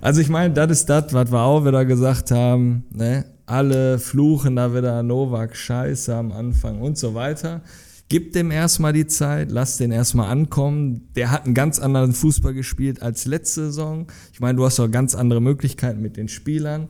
Also 0.00 0.20
ich 0.20 0.28
meine, 0.28 0.52
das 0.52 0.70
ist 0.70 0.86
das, 0.86 1.12
was 1.12 1.30
wir 1.30 1.40
auch 1.40 1.64
wieder 1.64 1.84
gesagt 1.84 2.32
haben. 2.32 2.84
Ne? 2.92 3.24
Alle 3.46 3.98
fluchen 3.98 4.56
da 4.56 4.74
wieder 4.74 5.02
Novak 5.02 5.54
Scheiße 5.54 6.14
am 6.14 6.32
Anfang 6.32 6.80
und 6.80 6.98
so 6.98 7.14
weiter. 7.14 7.62
Gib 8.08 8.32
dem 8.32 8.50
erstmal 8.50 8.92
die 8.92 9.06
Zeit, 9.06 9.50
lass 9.50 9.78
den 9.78 9.90
erstmal 9.92 10.30
ankommen. 10.30 11.08
Der 11.14 11.30
hat 11.30 11.44
einen 11.44 11.54
ganz 11.54 11.78
anderen 11.78 12.12
Fußball 12.12 12.54
gespielt 12.54 13.02
als 13.02 13.26
letzte 13.26 13.66
Saison. 13.66 14.06
Ich 14.32 14.40
meine, 14.40 14.56
du 14.56 14.64
hast 14.64 14.78
auch 14.80 14.90
ganz 14.90 15.14
andere 15.14 15.40
Möglichkeiten 15.40 16.00
mit 16.02 16.16
den 16.16 16.28
Spielern. 16.28 16.88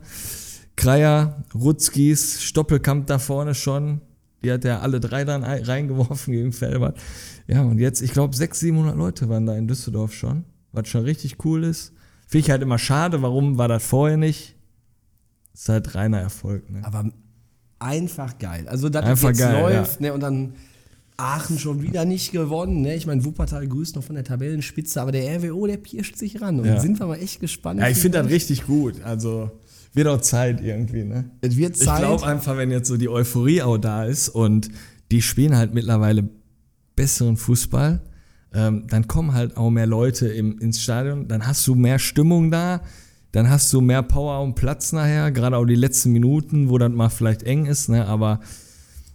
Kreier, 0.75 1.43
Rutzkis, 1.55 2.43
Stoppelkamp 2.43 3.07
da 3.07 3.17
vorne 3.17 3.55
schon. 3.55 4.01
Die 4.43 4.51
hat 4.51 4.63
er 4.65 4.81
alle 4.83 4.99
drei 4.99 5.25
dann 5.25 5.43
ein- 5.43 5.63
reingeworfen 5.63 6.31
gegen 6.33 6.51
Felbert. 6.53 6.97
Ja, 7.47 7.63
und 7.63 7.79
jetzt, 7.79 8.01
ich 8.01 8.11
glaube, 8.13 8.35
600, 8.35 8.55
700 8.59 8.95
Leute 8.97 9.29
waren 9.29 9.45
da 9.45 9.55
in 9.55 9.67
Düsseldorf 9.67 10.13
schon, 10.13 10.43
was 10.71 10.87
schon 10.87 11.03
richtig 11.03 11.43
cool 11.45 11.63
ist. 11.63 11.93
Finde 12.27 12.45
ich 12.45 12.51
halt 12.51 12.61
immer 12.61 12.77
schade, 12.77 13.21
warum 13.21 13.57
war 13.57 13.67
das 13.67 13.83
vorher 13.85 14.17
nicht? 14.17 14.55
Ist 15.53 15.69
halt 15.69 15.95
reiner 15.95 16.19
Erfolg, 16.19 16.69
ne? 16.69 16.81
Aber 16.83 17.09
einfach 17.79 18.37
geil. 18.37 18.67
Also, 18.67 18.89
dass 18.89 19.05
Einfach 19.05 19.29
das 19.29 19.39
jetzt 19.39 19.47
geil, 19.49 19.61
läuft, 19.61 20.01
ne, 20.01 20.13
und 20.13 20.19
dann 20.21 20.53
Aachen 21.19 21.57
schon 21.57 21.81
wieder 21.81 22.05
nicht 22.05 22.31
gewonnen. 22.31 22.81
Ne? 22.81 22.93
Ich 22.95 23.07
meine, 23.07 23.25
Wuppertal 23.25 23.67
grüßt 23.67 23.95
noch 23.95 24.03
von 24.03 24.13
der 24.15 24.23
Tabellenspitze, 24.23 25.01
aber 25.01 25.11
der 25.11 25.39
RWO, 25.39 25.65
der 25.65 25.77
pirscht 25.77 26.15
sich 26.15 26.39
ran. 26.41 26.59
Und 26.59 26.65
Ja. 26.67 26.79
sind 26.79 26.99
wir 26.99 27.07
mal 27.07 27.15
echt 27.17 27.39
gespannt. 27.39 27.79
Ja, 27.79 27.87
ich 27.89 27.97
finde 27.97 28.19
das 28.21 28.29
richtig 28.29 28.67
gut. 28.67 29.01
Also, 29.01 29.49
wird 29.97 30.07
auch 30.07 30.21
Zeit 30.21 30.61
irgendwie, 30.61 31.03
ne? 31.03 31.29
Es 31.41 31.57
wird 31.57 31.75
Ich 31.75 31.83
Zeit. 31.83 31.99
glaube 31.99 32.25
einfach, 32.25 32.55
wenn 32.55 32.71
jetzt 32.71 32.87
so 32.87 32.95
die 32.95 33.09
Euphorie 33.09 33.61
auch 33.61 33.77
da 33.77 34.05
ist 34.05 34.29
und 34.29 34.69
die 35.11 35.21
spielen 35.21 35.55
halt 35.57 35.73
mittlerweile 35.73 36.29
besseren 36.95 37.35
Fußball, 37.37 38.01
ähm, 38.53 38.87
dann 38.87 39.07
kommen 39.07 39.33
halt 39.33 39.57
auch 39.57 39.69
mehr 39.69 39.85
Leute 39.87 40.27
im, 40.29 40.57
ins 40.59 40.81
Stadion, 40.81 41.27
dann 41.27 41.45
hast 41.45 41.67
du 41.67 41.75
mehr 41.75 41.99
Stimmung 41.99 42.49
da, 42.49 42.81
dann 43.33 43.49
hast 43.49 43.71
du 43.73 43.81
mehr 43.81 44.03
Power 44.03 44.41
und 44.41 44.55
Platz 44.55 44.93
nachher, 44.93 45.31
gerade 45.31 45.57
auch 45.57 45.65
die 45.65 45.75
letzten 45.75 46.11
Minuten, 46.11 46.69
wo 46.69 46.77
dann 46.77 46.95
mal 46.95 47.09
vielleicht 47.09 47.43
eng 47.43 47.65
ist, 47.65 47.89
ne? 47.89 48.05
aber 48.05 48.39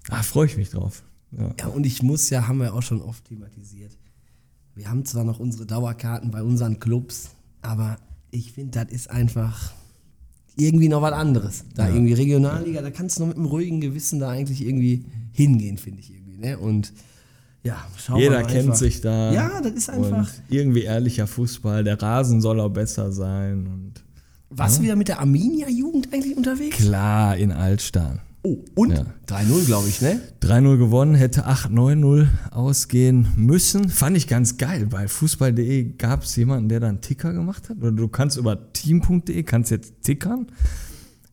da 0.08 0.22
freue 0.22 0.46
ich 0.46 0.56
mich 0.56 0.70
drauf. 0.70 1.02
Ja. 1.32 1.54
Ja, 1.58 1.66
und 1.68 1.86
ich 1.86 2.02
muss 2.02 2.28
ja, 2.28 2.46
haben 2.46 2.58
wir 2.58 2.74
auch 2.74 2.82
schon 2.82 3.00
oft 3.00 3.24
thematisiert. 3.24 3.96
Wir 4.74 4.88
haben 4.90 5.04
zwar 5.04 5.24
noch 5.24 5.38
unsere 5.40 5.66
Dauerkarten 5.66 6.30
bei 6.30 6.42
unseren 6.42 6.78
Clubs, 6.78 7.30
aber 7.62 7.98
ich 8.30 8.52
finde, 8.52 8.84
das 8.84 8.92
ist 8.92 9.10
einfach 9.10 9.72
irgendwie 10.56 10.88
noch 10.88 11.02
was 11.02 11.12
anderes. 11.12 11.64
Da 11.74 11.88
irgendwie 11.88 12.12
Regionalliga, 12.12 12.82
da 12.82 12.90
kannst 12.90 13.16
du 13.18 13.22
noch 13.22 13.28
mit 13.28 13.36
einem 13.36 13.46
ruhigen 13.46 13.80
Gewissen 13.80 14.18
da 14.20 14.30
eigentlich 14.30 14.64
irgendwie 14.66 15.04
hingehen, 15.32 15.78
finde 15.78 16.00
ich 16.00 16.10
irgendwie. 16.12 16.38
Ne? 16.38 16.58
Und 16.58 16.92
ja, 17.64 17.76
schauen 17.96 18.16
wir 18.16 18.24
Jeder 18.24 18.40
mal 18.40 18.46
kennt 18.46 18.64
einfach. 18.64 18.74
sich 18.74 19.00
da. 19.00 19.32
Ja, 19.32 19.60
das 19.60 19.72
ist 19.72 19.90
einfach. 19.90 20.28
Irgendwie 20.48 20.82
ehrlicher 20.82 21.26
Fußball. 21.26 21.84
Der 21.84 22.00
Rasen 22.00 22.40
soll 22.40 22.58
auch 22.60 22.68
besser 22.70 23.12
sein. 23.12 23.66
Und 23.66 23.92
Warst 24.50 24.78
du 24.78 24.82
wieder 24.82 24.96
mit 24.96 25.08
der 25.08 25.20
Arminia-Jugend 25.20 26.12
eigentlich 26.12 26.36
unterwegs? 26.36 26.76
klar, 26.76 27.36
in 27.36 27.52
Altstein. 27.52 28.20
Oh, 28.44 28.58
und? 28.74 28.90
Ja. 28.90 29.06
3-0, 29.28 29.66
glaube 29.66 29.88
ich, 29.88 30.00
ne? 30.00 30.20
3-0 30.42 30.76
gewonnen, 30.76 31.14
hätte 31.14 31.46
8-9-0 31.46 32.26
ausgehen 32.50 33.28
müssen. 33.36 33.88
Fand 33.88 34.16
ich 34.16 34.26
ganz 34.26 34.56
geil. 34.58 34.86
Bei 34.86 35.06
Fußball.de 35.06 35.92
gab 35.96 36.24
es 36.24 36.34
jemanden, 36.34 36.68
der 36.68 36.80
da 36.80 36.88
einen 36.88 37.00
Ticker 37.00 37.32
gemacht 37.32 37.68
hat. 37.68 37.78
Oder 37.78 37.92
du 37.92 38.08
kannst 38.08 38.36
über 38.36 38.72
team.de, 38.72 39.42
kannst 39.44 39.70
jetzt 39.70 40.02
tickern. 40.02 40.48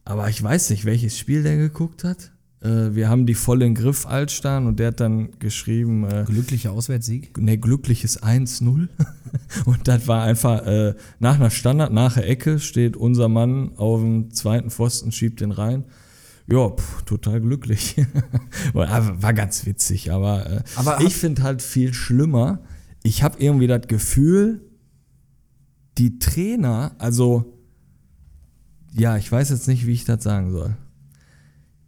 Aber 0.05 0.29
ich 0.29 0.41
weiß 0.41 0.69
nicht, 0.69 0.85
welches 0.85 1.17
Spiel 1.17 1.41
der 1.41 1.57
geguckt 1.57 2.03
hat. 2.03 2.31
Äh, 2.61 2.93
wir 2.93 3.09
haben 3.09 3.25
die 3.25 3.33
voll 3.33 3.63
in 3.63 3.73
Griff 3.73 4.05
Altstein 4.05 4.67
und 4.67 4.79
der 4.79 4.89
hat 4.89 4.99
dann 4.99 5.39
geschrieben, 5.39 6.03
äh, 6.03 6.25
Glücklicher 6.27 6.71
Auswärtssieg. 6.73 7.37
ne, 7.37 7.57
glückliches 7.57 8.21
1-0. 8.21 8.87
Und 9.65 9.87
das 9.87 10.07
war 10.07 10.23
einfach, 10.23 10.65
äh, 10.65 10.95
nach 11.19 11.35
einer 11.35 11.51
Standard, 11.51 11.93
nach 11.93 12.15
der 12.15 12.27
Ecke 12.27 12.59
steht 12.59 12.97
unser 12.97 13.29
Mann 13.29 13.71
auf 13.77 14.01
dem 14.01 14.31
zweiten 14.31 14.71
Pfosten, 14.71 15.11
schiebt 15.11 15.41
den 15.41 15.51
rein. 15.51 15.85
Ja, 16.51 16.69
pff, 16.69 17.03
total 17.03 17.41
glücklich. 17.41 17.95
war, 18.73 19.21
war 19.21 19.33
ganz 19.33 19.65
witzig, 19.65 20.11
aber, 20.11 20.49
äh, 20.49 20.63
Aber 20.75 21.01
ich 21.01 21.15
finde 21.15 21.43
halt 21.43 21.61
viel 21.61 21.93
schlimmer. 21.93 22.59
Ich 23.03 23.23
habe 23.23 23.41
irgendwie 23.41 23.67
das 23.67 23.87
Gefühl, 23.87 24.61
die 25.97 26.19
Trainer, 26.19 26.95
also, 26.97 27.53
ja, 28.93 29.17
ich 29.17 29.31
weiß 29.31 29.49
jetzt 29.49 29.67
nicht, 29.67 29.85
wie 29.85 29.93
ich 29.93 30.05
das 30.05 30.23
sagen 30.23 30.51
soll 30.51 30.75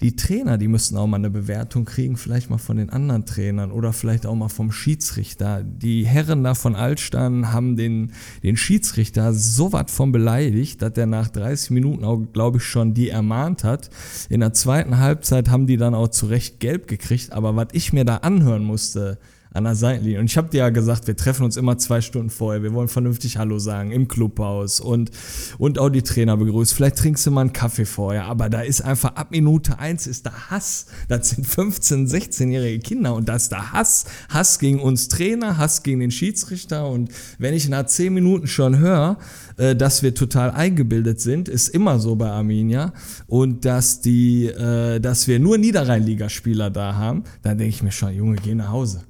die 0.01 0.15
Trainer, 0.15 0.57
die 0.57 0.67
müssten 0.67 0.97
auch 0.97 1.07
mal 1.07 1.17
eine 1.17 1.29
Bewertung 1.29 1.85
kriegen, 1.85 2.17
vielleicht 2.17 2.49
mal 2.49 2.57
von 2.57 2.77
den 2.77 2.89
anderen 2.89 3.25
Trainern 3.25 3.71
oder 3.71 3.93
vielleicht 3.93 4.25
auch 4.25 4.35
mal 4.35 4.49
vom 4.49 4.71
Schiedsrichter. 4.71 5.63
Die 5.63 6.05
Herren 6.05 6.43
da 6.43 6.55
von 6.55 6.75
Altstein 6.75 7.51
haben 7.51 7.75
den, 7.75 8.11
den 8.41 8.57
Schiedsrichter 8.57 9.33
so 9.33 9.73
was 9.73 9.91
von 9.91 10.11
beleidigt, 10.11 10.81
dass 10.81 10.93
der 10.93 11.05
nach 11.05 11.27
30 11.29 11.71
Minuten 11.71 12.03
auch, 12.03 12.19
glaube 12.33 12.57
ich, 12.57 12.63
schon 12.63 12.93
die 12.93 13.09
ermahnt 13.09 13.63
hat. 13.63 13.89
In 14.29 14.39
der 14.39 14.53
zweiten 14.53 14.97
Halbzeit 14.97 15.49
haben 15.49 15.67
die 15.67 15.77
dann 15.77 15.93
auch 15.93 16.07
zu 16.07 16.25
Recht 16.25 16.59
gelb 16.59 16.87
gekriegt, 16.87 17.31
aber 17.31 17.55
was 17.55 17.67
ich 17.73 17.93
mir 17.93 18.05
da 18.05 18.17
anhören 18.17 18.63
musste, 18.63 19.19
an 19.53 19.65
der 19.65 19.75
Seitenlinie. 19.75 20.19
Und 20.19 20.25
ich 20.25 20.37
habe 20.37 20.49
dir 20.49 20.59
ja 20.59 20.69
gesagt, 20.69 21.07
wir 21.07 21.15
treffen 21.15 21.43
uns 21.43 21.57
immer 21.57 21.77
zwei 21.77 21.99
Stunden 21.99 22.29
vorher. 22.29 22.63
Wir 22.63 22.73
wollen 22.73 22.87
vernünftig 22.87 23.37
Hallo 23.37 23.59
sagen 23.59 23.91
im 23.91 24.07
Clubhaus 24.07 24.79
und, 24.79 25.11
und 25.57 25.77
auch 25.77 25.89
die 25.89 26.03
Trainer 26.03 26.37
begrüßen. 26.37 26.75
Vielleicht 26.75 26.97
trinkst 26.97 27.25
du 27.25 27.31
mal 27.31 27.41
einen 27.41 27.53
Kaffee 27.53 27.85
vorher. 27.85 28.25
Aber 28.25 28.49
da 28.49 28.61
ist 28.61 28.81
einfach 28.81 29.15
ab 29.15 29.31
Minute 29.31 29.77
eins 29.77 30.07
ist 30.07 30.25
da 30.25 30.31
Hass. 30.49 30.85
Das 31.09 31.31
sind 31.31 31.45
15-, 31.45 32.07
16-jährige 32.09 32.79
Kinder 32.79 33.13
und 33.13 33.27
da 33.27 33.35
ist 33.35 33.51
da 33.51 33.73
Hass. 33.73 34.05
Hass 34.29 34.57
gegen 34.57 34.79
uns 34.79 35.09
Trainer, 35.09 35.57
Hass 35.57 35.83
gegen 35.83 35.99
den 35.99 36.11
Schiedsrichter. 36.11 36.87
Und 36.87 37.11
wenn 37.37 37.53
ich 37.53 37.67
nach 37.67 37.85
zehn 37.87 38.13
Minuten 38.13 38.47
schon 38.47 38.77
höre, 38.77 39.17
äh, 39.57 39.75
dass 39.75 40.01
wir 40.01 40.15
total 40.15 40.51
eingebildet 40.51 41.19
sind, 41.19 41.49
ist 41.49 41.67
immer 41.67 41.99
so 41.99 42.15
bei 42.15 42.29
Arminia. 42.29 42.93
Und 43.27 43.65
dass 43.65 43.99
die, 43.99 44.45
äh, 44.45 45.01
dass 45.01 45.27
wir 45.27 45.39
nur 45.39 45.57
Niederrhein-Ligaspieler 45.57 46.69
da 46.69 46.95
haben, 46.95 47.25
dann 47.41 47.57
denke 47.57 47.75
ich 47.75 47.83
mir 47.83 47.91
schon, 47.91 48.13
Junge, 48.13 48.37
geh 48.37 48.55
nach 48.55 48.69
Hause. 48.69 49.03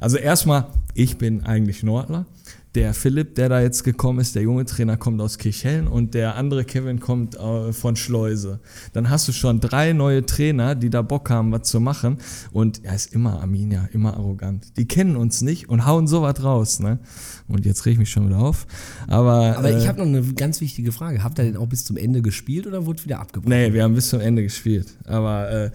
Also 0.00 0.16
erstmal, 0.16 0.66
ich 0.94 1.18
bin 1.18 1.44
eigentlich 1.44 1.82
Nordler. 1.82 2.26
Der 2.76 2.94
Philipp, 2.94 3.34
der 3.34 3.48
da 3.48 3.60
jetzt 3.60 3.82
gekommen 3.82 4.20
ist, 4.20 4.36
der 4.36 4.42
junge 4.42 4.64
Trainer 4.64 4.96
kommt 4.96 5.20
aus 5.20 5.38
Kirchhellen 5.38 5.88
und 5.88 6.14
der 6.14 6.36
andere 6.36 6.64
Kevin 6.64 7.00
kommt 7.00 7.34
äh, 7.34 7.72
von 7.72 7.96
Schleuse. 7.96 8.60
Dann 8.92 9.10
hast 9.10 9.26
du 9.26 9.32
schon 9.32 9.58
drei 9.58 9.92
neue 9.92 10.24
Trainer, 10.24 10.76
die 10.76 10.88
da 10.88 11.02
Bock 11.02 11.30
haben, 11.30 11.50
was 11.50 11.62
zu 11.64 11.80
machen. 11.80 12.18
Und 12.52 12.84
er 12.84 12.94
ist 12.94 13.12
immer 13.12 13.40
Arminia, 13.40 13.88
immer 13.92 14.14
arrogant. 14.14 14.76
Die 14.76 14.86
kennen 14.86 15.16
uns 15.16 15.42
nicht 15.42 15.68
und 15.68 15.84
hauen 15.84 16.06
sowas 16.06 16.44
raus. 16.44 16.78
Ne? 16.78 17.00
Und 17.48 17.66
jetzt 17.66 17.84
reg 17.86 17.94
ich 17.94 17.98
mich 17.98 18.10
schon 18.10 18.28
wieder 18.28 18.38
auf. 18.38 18.68
Aber, 19.08 19.58
Aber 19.58 19.76
ich 19.76 19.84
äh, 19.84 19.88
habe 19.88 19.98
noch 19.98 20.06
eine 20.06 20.22
ganz 20.34 20.60
wichtige 20.60 20.92
Frage. 20.92 21.24
Habt 21.24 21.40
ihr 21.40 21.44
denn 21.44 21.56
auch 21.56 21.66
bis 21.66 21.84
zum 21.84 21.96
Ende 21.96 22.22
gespielt 22.22 22.68
oder 22.68 22.86
wurde 22.86 23.04
wieder 23.04 23.18
abgebrochen? 23.18 23.50
Nee, 23.50 23.72
wir 23.72 23.82
haben 23.82 23.94
bis 23.94 24.10
zum 24.10 24.20
Ende 24.20 24.44
gespielt. 24.44 24.86
Aber 25.06 25.50
äh, 25.50 25.70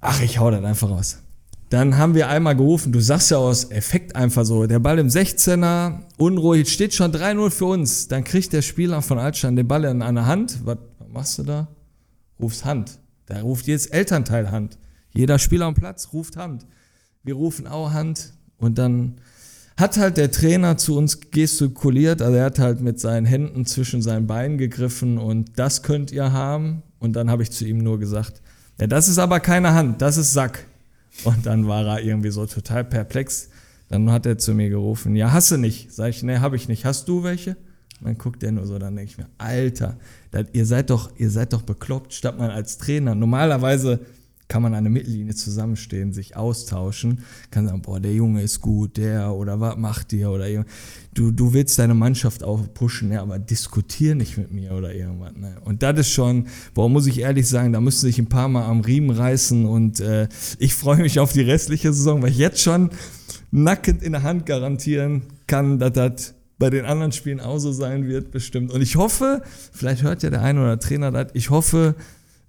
ach, 0.00 0.22
ich 0.22 0.38
hau 0.38 0.50
das 0.50 0.64
einfach 0.64 0.88
raus. 0.88 1.18
Dann 1.68 1.98
haben 1.98 2.14
wir 2.14 2.28
einmal 2.28 2.54
gerufen, 2.54 2.92
du 2.92 3.00
sagst 3.00 3.30
ja 3.30 3.38
aus 3.38 3.70
Effekt 3.72 4.14
einfach 4.14 4.44
so, 4.44 4.66
der 4.66 4.78
Ball 4.78 4.98
im 5.00 5.08
16er, 5.08 6.00
unruhig, 6.16 6.72
steht 6.72 6.94
schon 6.94 7.12
3-0 7.12 7.50
für 7.50 7.64
uns. 7.66 8.06
Dann 8.06 8.22
kriegt 8.22 8.52
der 8.52 8.62
Spieler 8.62 9.02
von 9.02 9.18
Altstein 9.18 9.56
den 9.56 9.66
Ball 9.66 9.84
in 9.84 10.02
eine 10.02 10.26
Hand. 10.26 10.60
Was, 10.64 10.78
was 10.98 11.08
machst 11.08 11.38
du 11.38 11.42
da? 11.42 11.68
Rufst 12.38 12.64
Hand. 12.64 12.98
Da 13.26 13.40
ruft 13.40 13.66
jetzt 13.66 13.92
Elternteil 13.92 14.50
Hand. 14.52 14.78
Jeder 15.12 15.38
Spieler 15.38 15.66
am 15.66 15.74
Platz 15.74 16.10
ruft 16.12 16.36
Hand. 16.36 16.66
Wir 17.24 17.34
rufen 17.34 17.66
auch 17.66 17.92
Hand 17.92 18.32
und 18.58 18.78
dann 18.78 19.16
hat 19.76 19.98
halt 19.98 20.16
der 20.16 20.30
Trainer 20.30 20.78
zu 20.78 20.96
uns 20.96 21.20
gestikuliert, 21.30 22.22
also 22.22 22.36
er 22.36 22.46
hat 22.46 22.58
halt 22.58 22.80
mit 22.80 22.98
seinen 22.98 23.26
Händen 23.26 23.66
zwischen 23.66 24.00
seinen 24.00 24.26
Beinen 24.26 24.56
gegriffen 24.56 25.18
und 25.18 25.58
das 25.58 25.82
könnt 25.82 26.12
ihr 26.12 26.32
haben. 26.32 26.82
Und 26.98 27.14
dann 27.14 27.30
habe 27.30 27.42
ich 27.42 27.50
zu 27.50 27.66
ihm 27.66 27.78
nur 27.78 27.98
gesagt, 27.98 28.40
ja, 28.80 28.86
das 28.86 29.08
ist 29.08 29.18
aber 29.18 29.40
keine 29.40 29.74
Hand, 29.74 30.00
das 30.00 30.16
ist 30.16 30.32
Sack. 30.32 30.66
Und 31.24 31.46
dann 31.46 31.66
war 31.66 31.86
er 31.86 32.02
irgendwie 32.02 32.30
so 32.30 32.46
total 32.46 32.84
perplex. 32.84 33.48
Dann 33.88 34.10
hat 34.10 34.26
er 34.26 34.38
zu 34.38 34.54
mir 34.54 34.68
gerufen, 34.68 35.14
ja, 35.14 35.32
hasse 35.32 35.58
nicht. 35.58 35.92
Sag 35.92 36.10
ich, 36.10 36.22
nee, 36.22 36.38
habe 36.38 36.56
ich 36.56 36.68
nicht. 36.68 36.84
Hast 36.84 37.08
du 37.08 37.22
welche? 37.22 37.56
Und 38.00 38.08
dann 38.08 38.18
guckt 38.18 38.42
er 38.42 38.52
nur 38.52 38.66
so, 38.66 38.78
dann 38.78 38.94
denke 38.96 39.12
ich 39.12 39.18
mir, 39.18 39.28
Alter, 39.38 39.96
das, 40.30 40.46
ihr 40.52 40.66
seid 40.66 40.90
doch, 40.90 41.10
ihr 41.16 41.30
seid 41.30 41.52
doch 41.52 41.62
bekloppt, 41.62 42.12
statt 42.12 42.38
man 42.38 42.50
als 42.50 42.78
Trainer. 42.78 43.14
Normalerweise 43.14 44.00
kann 44.48 44.62
man 44.62 44.74
an 44.74 44.84
der 44.84 44.92
Mittellinie 44.92 45.34
zusammenstehen, 45.34 46.12
sich 46.12 46.36
austauschen, 46.36 47.20
kann 47.50 47.66
sagen, 47.66 47.82
boah, 47.82 47.98
der 47.98 48.12
Junge 48.12 48.42
ist 48.42 48.60
gut, 48.60 48.96
der 48.96 49.32
oder 49.32 49.60
was 49.60 49.76
macht 49.76 50.12
ihr 50.12 50.30
oder 50.30 50.46
du, 51.14 51.32
du 51.32 51.52
willst 51.52 51.78
deine 51.78 51.94
Mannschaft 51.94 52.44
auch 52.44 52.62
pushen, 52.72 53.08
ne, 53.08 53.20
aber 53.20 53.38
diskutier 53.38 54.14
nicht 54.14 54.38
mit 54.38 54.52
mir 54.52 54.72
oder 54.72 54.94
irgendwas. 54.94 55.32
Ne. 55.34 55.56
Und 55.64 55.82
das 55.82 56.00
ist 56.00 56.10
schon, 56.10 56.46
boah, 56.74 56.88
muss 56.88 57.06
ich 57.06 57.18
ehrlich 57.18 57.48
sagen, 57.48 57.72
da 57.72 57.80
müsste 57.80 58.02
sich 58.02 58.18
ein 58.18 58.28
paar 58.28 58.48
Mal 58.48 58.66
am 58.66 58.80
Riemen 58.80 59.10
reißen 59.10 59.66
und 59.66 60.00
äh, 60.00 60.28
ich 60.58 60.74
freue 60.74 60.98
mich 60.98 61.18
auf 61.18 61.32
die 61.32 61.42
restliche 61.42 61.92
Saison, 61.92 62.22
weil 62.22 62.30
ich 62.30 62.38
jetzt 62.38 62.60
schon 62.60 62.90
nackend 63.50 64.02
in 64.02 64.12
der 64.12 64.22
Hand 64.22 64.46
garantieren 64.46 65.22
kann, 65.46 65.78
dass 65.78 65.92
das 65.92 66.34
bei 66.58 66.70
den 66.70 66.84
anderen 66.86 67.12
Spielen 67.12 67.40
auch 67.40 67.58
so 67.58 67.72
sein 67.72 68.06
wird, 68.08 68.30
bestimmt. 68.30 68.72
Und 68.72 68.80
ich 68.80 68.96
hoffe, 68.96 69.42
vielleicht 69.72 70.02
hört 70.02 70.22
ja 70.22 70.30
der 70.30 70.42
eine 70.42 70.60
oder 70.60 70.76
der 70.76 70.80
Trainer 70.80 71.10
das, 71.10 71.28
ich 71.34 71.50
hoffe, 71.50 71.94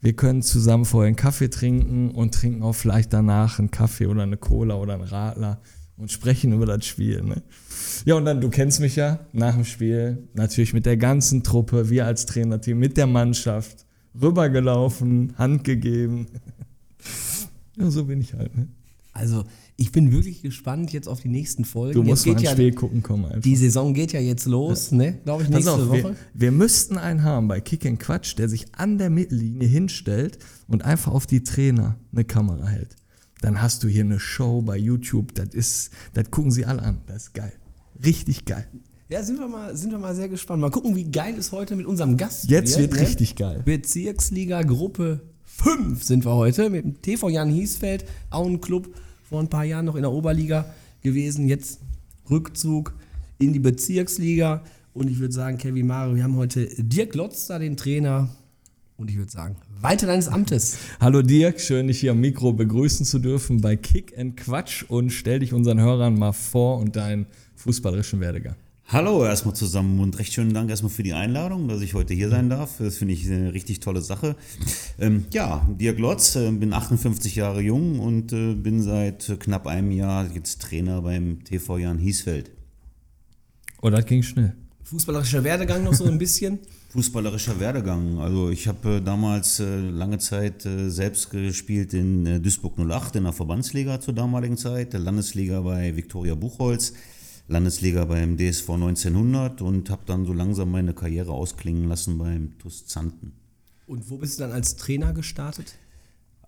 wir 0.02 0.14
können 0.14 0.42
zusammen 0.42 0.86
vorher 0.86 1.08
einen 1.08 1.16
Kaffee 1.16 1.50
trinken 1.50 2.12
und 2.12 2.34
trinken 2.34 2.64
auch 2.64 2.74
vielleicht 2.74 3.14
danach 3.14 3.60
einen 3.60 3.72
Kaffee 3.72 4.08
oder 4.08 4.24
eine 4.24 4.38
Cola 4.38 4.76
oder 4.76 4.94
einen 4.94 5.04
Radler 5.04 5.60
und 5.98 6.12
sprechen 6.12 6.54
über 6.54 6.66
das 6.66 6.86
Spiel. 6.86 7.24
Ne? 7.24 7.42
Ja, 8.06 8.16
und 8.16 8.26
dann, 8.26 8.40
du 8.40 8.50
kennst 8.50 8.80
mich 8.80 8.96
ja, 8.96 9.20
nach 9.34 9.56
dem 9.56 9.66
Spiel 9.66 10.28
natürlich 10.34 10.74
mit 10.74 10.86
der 10.86 10.98
ganzen 10.98 11.44
Truppe, 11.44 11.90
wir 11.90 12.06
als 12.06 12.26
Trainerteam, 12.28 12.78
mit 12.78 12.98
der 12.98 13.08
Mannschaft, 13.08 13.86
rübergelaufen, 14.20 15.34
Hand 15.38 15.64
gegeben. 15.64 16.28
Ja, 17.80 17.92
so 17.92 18.06
bin 18.06 18.20
ich 18.20 18.34
halt. 18.34 18.58
Ne? 18.58 18.70
Also, 19.14 19.44
ich 19.80 19.92
bin 19.92 20.12
wirklich 20.12 20.42
gespannt 20.42 20.92
jetzt 20.92 21.08
auf 21.08 21.22
die 21.22 21.30
nächsten 21.30 21.64
Folgen. 21.64 21.94
Du 21.94 22.00
jetzt 22.00 22.10
musst 22.10 22.26
mal 22.26 22.34
geht 22.34 22.42
ins 22.42 22.50
ja, 22.50 22.52
Spiel 22.54 22.74
gucken 22.74 23.04
kommen 23.04 23.26
einfach. 23.26 23.42
Die 23.42 23.56
Saison 23.56 23.94
geht 23.94 24.12
ja 24.12 24.20
jetzt 24.20 24.46
los, 24.46 24.92
ne? 24.92 25.20
Glaube 25.24 25.44
ich, 25.44 25.50
nächste 25.50 25.72
auf, 25.72 25.88
Woche. 25.88 26.04
wir, 26.04 26.16
wir 26.34 26.52
müssten 26.52 26.98
einen 26.98 27.24
haben 27.24 27.48
bei 27.48 27.62
Kick 27.62 27.86
and 27.86 28.00
Quatsch, 28.00 28.36
der 28.38 28.50
sich 28.50 28.74
an 28.74 28.98
der 28.98 29.12
Mittellinie 29.12 29.68
hinstellt 29.68 30.40
und 30.68 30.84
einfach 30.84 31.12
auf 31.12 31.28
die 31.28 31.44
Trainer 31.44 31.96
eine 32.12 32.26
Kamera 32.26 32.66
hält. 32.66 32.96
Dann 33.42 33.62
hast 33.62 33.84
du 33.84 33.88
hier 33.88 34.04
eine 34.04 34.20
Show 34.20 34.64
bei 34.64 34.78
YouTube, 34.78 35.36
das 35.36 35.50
ist, 35.54 35.92
das 36.16 36.32
gucken 36.32 36.50
sie 36.52 36.66
alle 36.66 36.82
an. 36.82 37.02
Das 37.06 37.28
ist 37.28 37.34
geil. 37.36 37.54
Richtig 38.04 38.46
geil. 38.46 38.68
Ja, 39.10 39.22
sind 39.22 39.40
wir, 39.40 39.48
mal, 39.48 39.78
sind 39.78 39.92
wir 39.92 40.00
mal 40.00 40.16
sehr 40.16 40.28
gespannt. 40.28 40.60
Mal 40.60 40.72
gucken, 40.72 40.96
wie 40.96 41.10
geil 41.10 41.36
es 41.38 41.52
heute 41.52 41.76
mit 41.76 41.86
unserem 41.86 42.18
Gast 42.18 42.50
Jetzt 42.50 42.80
wird 42.80 42.94
ne? 42.94 43.00
richtig 43.02 43.36
geil. 43.36 43.62
Bezirksliga 43.64 44.64
Gruppe 44.64 45.22
5 45.44 46.04
sind 46.04 46.26
wir 46.26 46.34
heute 46.34 46.72
mit 46.72 46.84
dem 46.84 47.02
TV 47.02 47.30
Jan 47.30 47.50
Hiesfeld, 47.50 48.06
auch 48.32 48.48
ein 48.48 48.60
Club 48.60 48.90
vor 49.28 49.42
ein 49.42 49.50
paar 49.50 49.66
Jahren 49.66 49.86
noch 49.86 49.96
in 49.96 50.04
der 50.04 50.12
Oberliga 50.12 50.66
gewesen. 51.02 51.48
Jetzt 51.48 51.80
Rückzug 52.30 52.94
in 53.40 53.54
die 53.54 53.60
Bezirksliga. 53.60 54.64
Und 54.94 55.10
ich 55.10 55.20
würde 55.20 55.34
sagen, 55.34 55.58
Kevin 55.58 55.88
Mario, 55.88 56.16
wir 56.16 56.24
haben 56.24 56.38
heute 56.38 56.68
Dirk 56.78 57.14
Lotz 57.14 57.48
da, 57.48 57.60
den 57.60 57.78
Trainer. 57.78 58.30
Und 58.96 59.12
ich 59.12 59.18
würde 59.18 59.32
sagen, 59.32 59.58
weiter 59.82 60.08
deines 60.08 60.28
Amtes. 60.28 60.78
Hallo 61.00 61.22
Dirk, 61.22 61.60
schön 61.60 61.88
dich 61.88 62.00
hier 62.00 62.12
am 62.12 62.22
Mikro 62.22 62.52
begrüßen 62.52 63.06
zu 63.06 63.20
dürfen 63.20 63.62
bei 63.62 63.76
Kick 63.76 64.18
and 64.18 64.38
Quatsch 64.38 64.84
und 64.88 65.12
stell 65.12 65.40
dich 65.40 65.54
unseren 65.54 65.80
Hörern 65.80 66.18
mal 66.18 66.32
vor 66.32 66.80
und 66.80 66.96
deinen 66.96 67.28
fußballerischen 67.56 68.20
Werdegang. 68.20 68.56
Hallo 68.90 69.26
erstmal 69.26 69.54
zusammen 69.54 70.00
und 70.00 70.18
recht 70.18 70.32
schönen 70.32 70.54
Dank 70.54 70.70
erstmal 70.70 70.90
für 70.90 71.04
die 71.04 71.12
Einladung, 71.12 71.68
dass 71.68 71.82
ich 71.82 71.94
heute 71.94 72.14
hier 72.14 72.30
sein 72.30 72.50
darf. 72.50 72.78
Das 72.78 72.96
finde 72.96 73.16
ich 73.16 73.30
eine 73.30 73.54
richtig 73.54 73.82
tolle 73.82 74.00
Sache. 74.00 74.38
Ähm, 74.98 75.26
ja, 75.34 75.68
Dirk 75.70 76.00
Lotz, 76.00 76.38
äh, 76.38 76.50
bin 76.52 76.72
58 76.72 77.36
Jahre 77.36 77.60
jung 77.60 78.00
und 78.00 78.32
äh, 78.32 78.54
bin 78.54 78.82
seit 78.82 79.42
knapp 79.42 79.68
einem 79.68 79.92
Jahr 79.92 80.26
jetzt 80.34 80.62
Trainer 80.62 81.02
beim 81.02 81.44
TV 81.44 81.80
Jan 81.80 81.98
Hiesfeld. 81.98 82.52
Oh, 83.82 83.90
das 83.90 84.06
ging 84.06 84.24
schnell. 84.24 84.56
Fußballerischer 84.84 85.44
Werdegang 85.44 85.84
noch 85.84 85.94
so 85.94 86.06
ein 86.06 86.18
bisschen? 86.18 86.60
Fußballerischer 86.92 87.60
Werdegang. 87.60 88.20
Also 88.20 88.52
ich 88.52 88.70
habe 88.70 88.96
äh, 88.96 89.02
damals 89.02 89.60
äh, 89.60 89.80
lange 89.82 90.18
Zeit 90.20 90.66
äh, 90.66 90.90
selbst 90.90 91.30
gespielt 91.30 91.94
in 91.94 92.26
äh, 92.26 92.40
Duisburg 92.40 92.80
08 92.80 93.18
in 93.18 93.26
der 93.26 93.34
Verbandsliga 93.34 94.00
zur 94.00 94.14
damaligen 94.14 94.56
Zeit, 94.56 94.94
der 94.94 95.02
Landesliga 95.02 95.60
bei 95.60 95.94
Viktoria 95.98 96.36
Buchholz, 96.36 96.94
Landesliga 97.48 98.06
beim 98.06 98.38
DSV 98.38 98.70
1900 98.70 99.62
und 99.62 99.90
habe 99.90 100.02
dann 100.06 100.26
so 100.26 100.34
langsam 100.34 100.72
meine 100.72 100.94
Karriere 100.94 101.32
ausklingen 101.32 101.88
lassen 101.88 102.18
beim 102.18 102.58
TuS 102.60 102.86
Zanten. 102.88 103.34
Und 103.86 104.10
wo 104.10 104.18
bist 104.18 104.38
du 104.38 104.44
dann 104.44 104.52
als 104.52 104.76
Trainer 104.76 105.14
gestartet? 105.14 105.76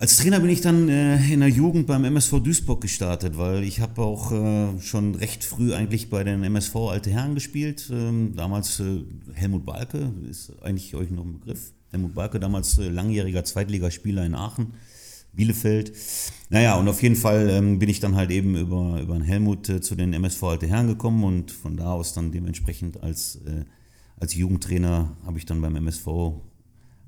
Als 0.02 0.16
Trainer 0.16 0.40
bin 0.40 0.50
ich 0.50 0.62
dann 0.62 0.88
äh, 0.88 1.18
in 1.34 1.42
der 1.42 1.50
Jugend 1.50 1.86
beim 1.86 2.06
MSV 2.06 2.40
Duisburg 2.40 2.80
gestartet, 2.80 3.38
weil 3.38 3.64
ich 3.64 3.82
habe 3.82 4.02
auch 4.02 4.32
äh, 4.32 4.80
schon 4.80 5.16
recht 5.16 5.44
früh 5.44 5.74
eigentlich 5.74 6.10
bei 6.10 6.24
den 6.24 6.42
MSV 6.42 6.76
Alte 6.90 7.10
Herren 7.10 7.36
gespielt. 7.36 7.90
Ähm, 7.92 8.34
damals 8.34 8.80
äh, 8.80 9.04
Helmut 9.34 9.66
Balke, 9.66 10.14
ist 10.30 10.54
eigentlich 10.62 10.96
euch 10.96 11.10
noch 11.12 11.26
ein 11.26 11.34
Begriff. 11.34 11.74
Helmut 11.92 12.14
Balke, 12.14 12.40
damals 12.40 12.78
äh, 12.78 12.88
langjähriger 12.88 13.44
Zweitligaspieler 13.44 14.26
in 14.26 14.36
Aachen, 14.36 14.74
Bielefeld. 15.40 15.94
Naja, 16.50 16.76
und 16.76 16.90
auf 16.90 17.02
jeden 17.02 17.16
Fall 17.16 17.50
ähm, 17.50 17.80
bin 17.80 17.88
ich 17.88 18.02
dann 18.02 18.16
halt 18.16 18.30
eben 18.30 18.58
über, 18.58 19.00
über 19.02 19.14
den 19.14 19.24
Helmut 19.24 19.70
äh, 19.70 19.80
zu 19.80 19.96
den 19.96 20.12
MSV 20.14 20.44
Alte 20.44 20.68
Herren 20.68 20.88
gekommen 20.88 21.24
und 21.24 21.50
von 21.50 21.78
da 21.78 21.94
aus 21.94 22.14
dann 22.14 22.34
dementsprechend 22.34 23.02
als, 23.02 23.38
äh, 23.46 23.64
als 24.20 24.36
Jugendtrainer 24.36 25.16
habe 25.26 25.38
ich 25.38 25.46
dann 25.46 25.62
beim 25.62 25.78
MSV 25.78 26.08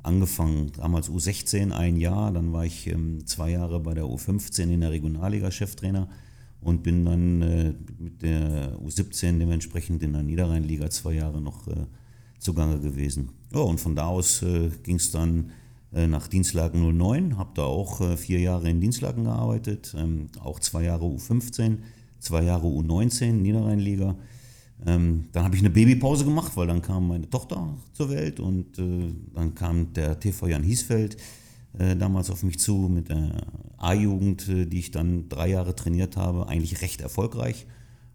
angefangen, 0.01 0.71
damals 0.77 1.09
U16 1.09 1.71
ein 1.71 1.97
Jahr, 1.97 2.31
dann 2.31 2.53
war 2.53 2.65
ich 2.65 2.87
ähm, 2.87 3.27
zwei 3.27 3.51
Jahre 3.51 3.81
bei 3.81 3.93
der 3.93 4.05
U15 4.05 4.71
in 4.71 4.79
der 4.79 4.91
Regionalliga 4.91 5.51
Cheftrainer 5.51 6.07
und 6.61 6.83
bin 6.83 7.03
dann 7.03 7.41
äh, 7.41 7.73
mit 7.99 8.21
der 8.21 8.79
U17 8.79 9.39
dementsprechend 9.39 10.03
in 10.03 10.13
der 10.13 10.23
Niederrheinliga 10.23 10.89
zwei 10.89 11.13
Jahre 11.13 11.41
noch 11.41 11.67
äh, 11.67 11.85
zugange 12.39 12.79
gewesen. 12.79 13.31
Ja, 13.53 13.59
und 13.59 13.79
von 13.79 13.93
da 13.93 14.07
aus 14.07 14.41
äh, 14.41 14.69
ging 14.83 14.95
es 14.95 15.11
dann 15.11 15.51
nach 15.91 16.27
Dienstlagen 16.27 16.97
09, 16.97 17.37
habe 17.37 17.51
da 17.55 17.63
auch 17.63 17.99
äh, 18.01 18.17
vier 18.17 18.39
Jahre 18.39 18.69
in 18.69 18.79
Dienstlagen 18.79 19.25
gearbeitet, 19.25 19.93
ähm, 19.97 20.27
auch 20.39 20.59
zwei 20.59 20.83
Jahre 20.83 21.05
U15, 21.05 21.79
zwei 22.19 22.43
Jahre 22.43 22.67
U19 22.67 23.33
Niederrheinliga. 23.33 24.15
Ähm, 24.85 25.25
dann 25.31 25.43
habe 25.43 25.55
ich 25.55 25.61
eine 25.61 25.69
Babypause 25.69 26.25
gemacht, 26.25 26.53
weil 26.55 26.67
dann 26.67 26.81
kam 26.81 27.07
meine 27.07 27.29
Tochter 27.29 27.77
zur 27.93 28.09
Welt 28.09 28.39
und 28.39 28.79
äh, 28.79 29.13
dann 29.33 29.53
kam 29.53 29.93
der 29.93 30.19
TV 30.19 30.47
Jan 30.47 30.63
Hiesfeld 30.63 31.17
äh, 31.77 31.95
damals 31.95 32.29
auf 32.29 32.43
mich 32.43 32.59
zu 32.59 32.89
mit 32.89 33.09
der 33.09 33.43
A-Jugend, 33.77 34.47
äh, 34.49 34.65
die 34.65 34.79
ich 34.79 34.91
dann 34.91 35.29
drei 35.29 35.49
Jahre 35.49 35.75
trainiert 35.75 36.17
habe, 36.17 36.47
eigentlich 36.47 36.81
recht 36.81 37.01
erfolgreich. 37.01 37.67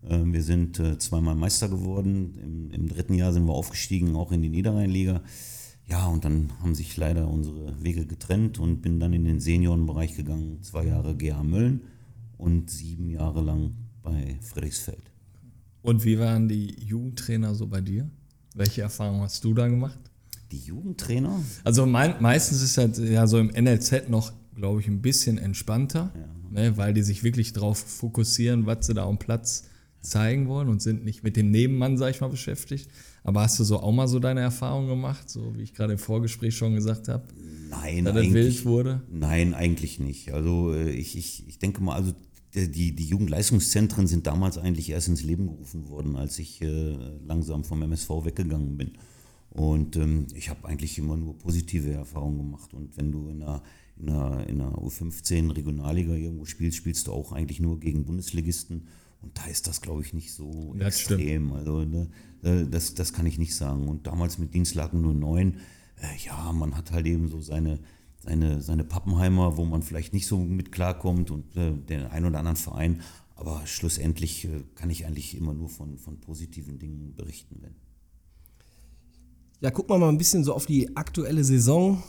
Ähm, 0.08 0.32
wir 0.32 0.42
sind 0.42 0.78
äh, 0.80 0.98
zweimal 0.98 1.34
Meister 1.34 1.68
geworden, 1.68 2.34
Im, 2.42 2.70
Im, 2.70 2.88
dritten 2.88 3.14
Jahr 3.14 3.32
sind 3.32 3.46
wir 3.46 3.54
aufgestiegen, 3.54 4.16
auch 4.16 4.32
in 4.32 4.42
die 4.42 4.50
Niederrheinliga. 4.50 5.22
Ja, 5.88 6.06
und 6.08 6.24
dann 6.24 6.52
haben 6.60 6.74
sich 6.74 6.96
leider 6.96 7.28
unsere 7.28 7.82
Wege 7.82 8.06
getrennt 8.06 8.58
und 8.58 8.82
bin 8.82 8.98
dann 8.98 9.12
in 9.12 9.24
den 9.24 9.38
Seniorenbereich 9.38 10.16
gegangen, 10.16 10.62
zwei 10.62 10.86
Jahre 10.86 11.14
GA 11.14 11.42
Mölln 11.44 11.82
und 12.38 12.70
sieben 12.70 13.08
Jahre 13.08 13.40
lang 13.40 13.74
bei 14.02 14.36
Friedrichsfeld. 14.40 15.12
Und 15.82 16.04
wie 16.04 16.18
waren 16.18 16.48
die 16.48 16.74
Jugendtrainer 16.80 17.54
so 17.54 17.68
bei 17.68 17.80
dir? 17.80 18.10
Welche 18.54 18.82
Erfahrungen 18.82 19.22
hast 19.22 19.44
du 19.44 19.54
da 19.54 19.68
gemacht? 19.68 19.98
Die 20.50 20.58
Jugendtrainer? 20.58 21.40
Also 21.62 21.86
mein, 21.86 22.20
meistens 22.20 22.62
ist 22.62 22.78
halt 22.78 22.98
ja 22.98 23.26
so 23.28 23.38
im 23.38 23.48
NLZ 23.48 24.08
noch, 24.08 24.32
glaube 24.54 24.80
ich, 24.80 24.88
ein 24.88 25.02
bisschen 25.02 25.38
entspannter, 25.38 26.12
ja. 26.14 26.28
ne, 26.50 26.76
weil 26.76 26.94
die 26.94 27.02
sich 27.02 27.22
wirklich 27.22 27.52
darauf 27.52 27.78
fokussieren, 27.78 28.66
was 28.66 28.86
sie 28.86 28.94
da 28.94 29.06
am 29.06 29.18
Platz 29.18 29.68
zeigen 30.08 30.48
wollen 30.48 30.68
und 30.68 30.82
sind 30.82 31.04
nicht 31.04 31.22
mit 31.22 31.36
dem 31.36 31.50
Nebenmann, 31.50 31.98
sag 31.98 32.10
ich 32.10 32.20
mal, 32.20 32.28
beschäftigt. 32.28 32.88
Aber 33.22 33.42
hast 33.42 33.58
du 33.58 33.64
so 33.64 33.80
auch 33.80 33.92
mal 33.92 34.08
so 34.08 34.18
deine 34.18 34.40
Erfahrungen 34.40 34.88
gemacht, 34.88 35.28
so 35.28 35.56
wie 35.56 35.62
ich 35.62 35.74
gerade 35.74 35.94
im 35.94 35.98
Vorgespräch 35.98 36.56
schon 36.56 36.74
gesagt 36.74 37.08
habe? 37.08 37.24
Nein, 37.70 38.04
da 38.04 38.12
eigentlich, 38.12 38.32
wild 38.32 38.64
wurde? 38.64 39.02
Nein, 39.10 39.54
eigentlich 39.54 39.98
nicht. 39.98 40.32
Also 40.32 40.72
äh, 40.72 40.90
ich, 40.90 41.16
ich, 41.16 41.48
ich 41.48 41.58
denke 41.58 41.82
mal, 41.82 41.94
also 41.94 42.12
die, 42.54 42.94
die 42.94 43.06
Jugendleistungszentren 43.06 44.06
sind 44.06 44.26
damals 44.26 44.56
eigentlich 44.58 44.90
erst 44.90 45.08
ins 45.08 45.22
Leben 45.22 45.46
gerufen 45.46 45.88
worden, 45.88 46.16
als 46.16 46.38
ich 46.38 46.62
äh, 46.62 46.96
langsam 47.26 47.64
vom 47.64 47.82
MSV 47.82 48.24
weggegangen 48.24 48.76
bin. 48.76 48.92
Und 49.50 49.96
ähm, 49.96 50.26
ich 50.34 50.48
habe 50.48 50.66
eigentlich 50.68 50.98
immer 50.98 51.16
nur 51.16 51.36
positive 51.38 51.92
Erfahrungen 51.92 52.38
gemacht. 52.38 52.74
Und 52.74 52.96
wenn 52.96 53.12
du 53.12 53.28
in 53.28 53.42
einer, 53.42 53.62
in 53.98 54.08
einer, 54.10 54.46
in 54.46 54.60
einer 54.60 54.78
U15 54.78 55.54
Regionalliga 55.54 56.14
irgendwo 56.14 56.44
spielst, 56.44 56.78
spielst 56.78 57.06
du 57.06 57.12
auch 57.12 57.32
eigentlich 57.32 57.60
nur 57.60 57.80
gegen 57.80 58.04
Bundesligisten. 58.04 58.88
Und 59.22 59.36
da 59.38 59.46
ist 59.46 59.66
das, 59.66 59.80
glaube 59.80 60.02
ich, 60.02 60.12
nicht 60.12 60.32
so 60.32 60.74
das 60.78 60.96
extrem. 60.96 61.48
Stimmt. 61.48 61.52
Also 61.52 61.84
ne, 61.84 62.08
äh, 62.42 62.66
das, 62.68 62.94
das 62.94 63.12
kann 63.12 63.26
ich 63.26 63.38
nicht 63.38 63.54
sagen. 63.54 63.88
Und 63.88 64.06
damals 64.06 64.38
mit 64.38 64.54
Dienstlagen 64.54 65.00
nur 65.00 65.14
neun, 65.14 65.56
äh, 66.00 66.24
ja, 66.24 66.52
man 66.52 66.76
hat 66.76 66.92
halt 66.92 67.06
eben 67.06 67.28
so 67.28 67.40
seine, 67.40 67.80
seine, 68.18 68.62
seine 68.62 68.84
Pappenheimer, 68.84 69.56
wo 69.56 69.64
man 69.64 69.82
vielleicht 69.82 70.12
nicht 70.12 70.26
so 70.26 70.38
mit 70.38 70.72
klarkommt 70.72 71.30
und 71.30 71.56
äh, 71.56 71.72
den 71.72 72.04
einen 72.06 72.26
oder 72.26 72.38
anderen 72.38 72.56
Verein. 72.56 73.02
Aber 73.34 73.66
schlussendlich 73.66 74.46
äh, 74.46 74.62
kann 74.74 74.90
ich 74.90 75.06
eigentlich 75.06 75.36
immer 75.36 75.54
nur 75.54 75.68
von, 75.68 75.98
von 75.98 76.20
positiven 76.20 76.78
Dingen 76.78 77.14
berichten. 77.14 77.56
Wenn. 77.60 77.74
Ja, 79.60 79.70
gucken 79.70 79.94
wir 79.94 79.98
mal 79.98 80.08
ein 80.08 80.18
bisschen 80.18 80.44
so 80.44 80.54
auf 80.54 80.66
die 80.66 80.96
aktuelle 80.96 81.44
Saison. 81.44 82.02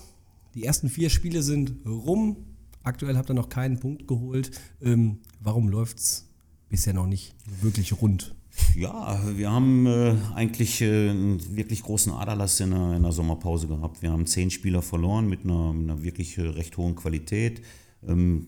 Die 0.53 0.63
ersten 0.63 0.89
vier 0.89 1.09
Spiele 1.09 1.43
sind 1.43 1.85
rum. 1.85 2.37
Aktuell 2.83 3.17
habt 3.17 3.29
ihr 3.29 3.33
noch 3.33 3.49
keinen 3.49 3.79
Punkt 3.79 4.07
geholt. 4.07 4.51
Ähm, 4.81 5.19
warum 5.41 5.67
läuft 5.67 5.99
es 5.99 6.26
bisher 6.69 6.93
noch 6.93 7.07
nicht 7.07 7.35
wirklich 7.61 8.01
rund? 8.01 8.35
Ja, 8.75 9.21
wir 9.35 9.51
haben 9.51 9.85
äh, 9.85 10.15
eigentlich 10.33 10.81
äh, 10.81 11.09
einen 11.09 11.55
wirklich 11.55 11.83
großen 11.83 12.11
Aderlass 12.11 12.59
in 12.59 12.71
der, 12.71 12.95
in 12.95 13.03
der, 13.03 13.11
Sommerpause 13.11 13.67
gehabt. 13.67 14.01
Wir 14.01 14.11
haben 14.11 14.25
zehn 14.25 14.49
Spieler 14.49 14.81
verloren 14.81 15.27
mit 15.27 15.43
einer, 15.43 15.73
mit 15.73 15.89
einer 15.89 16.03
wirklich 16.03 16.37
äh, 16.37 16.41
recht 16.41 16.75
hohen 16.77 16.95
Qualität. 16.95 17.61
Ähm, 18.07 18.45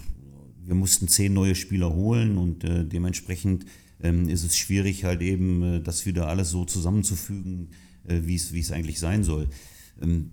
wir 0.64 0.76
mussten 0.76 1.08
zehn 1.08 1.34
neue 1.34 1.56
Spieler 1.56 1.94
holen 1.94 2.38
und 2.38 2.64
äh, 2.64 2.86
dementsprechend 2.86 3.66
ähm, 4.02 4.30
ist 4.30 4.44
es 4.44 4.58
schwierig, 4.58 5.04
halt 5.04 5.22
eben 5.22 5.64
äh, 5.64 5.82
das 5.82 6.06
wieder 6.06 6.28
alles 6.28 6.50
so 6.50 6.66
zusammenzufügen, 6.66 7.70
äh, 8.08 8.22
wie 8.24 8.36
es 8.36 8.72
eigentlich 8.72 9.00
sein 9.00 9.24
soll. 9.24 9.50
Ähm, 10.02 10.32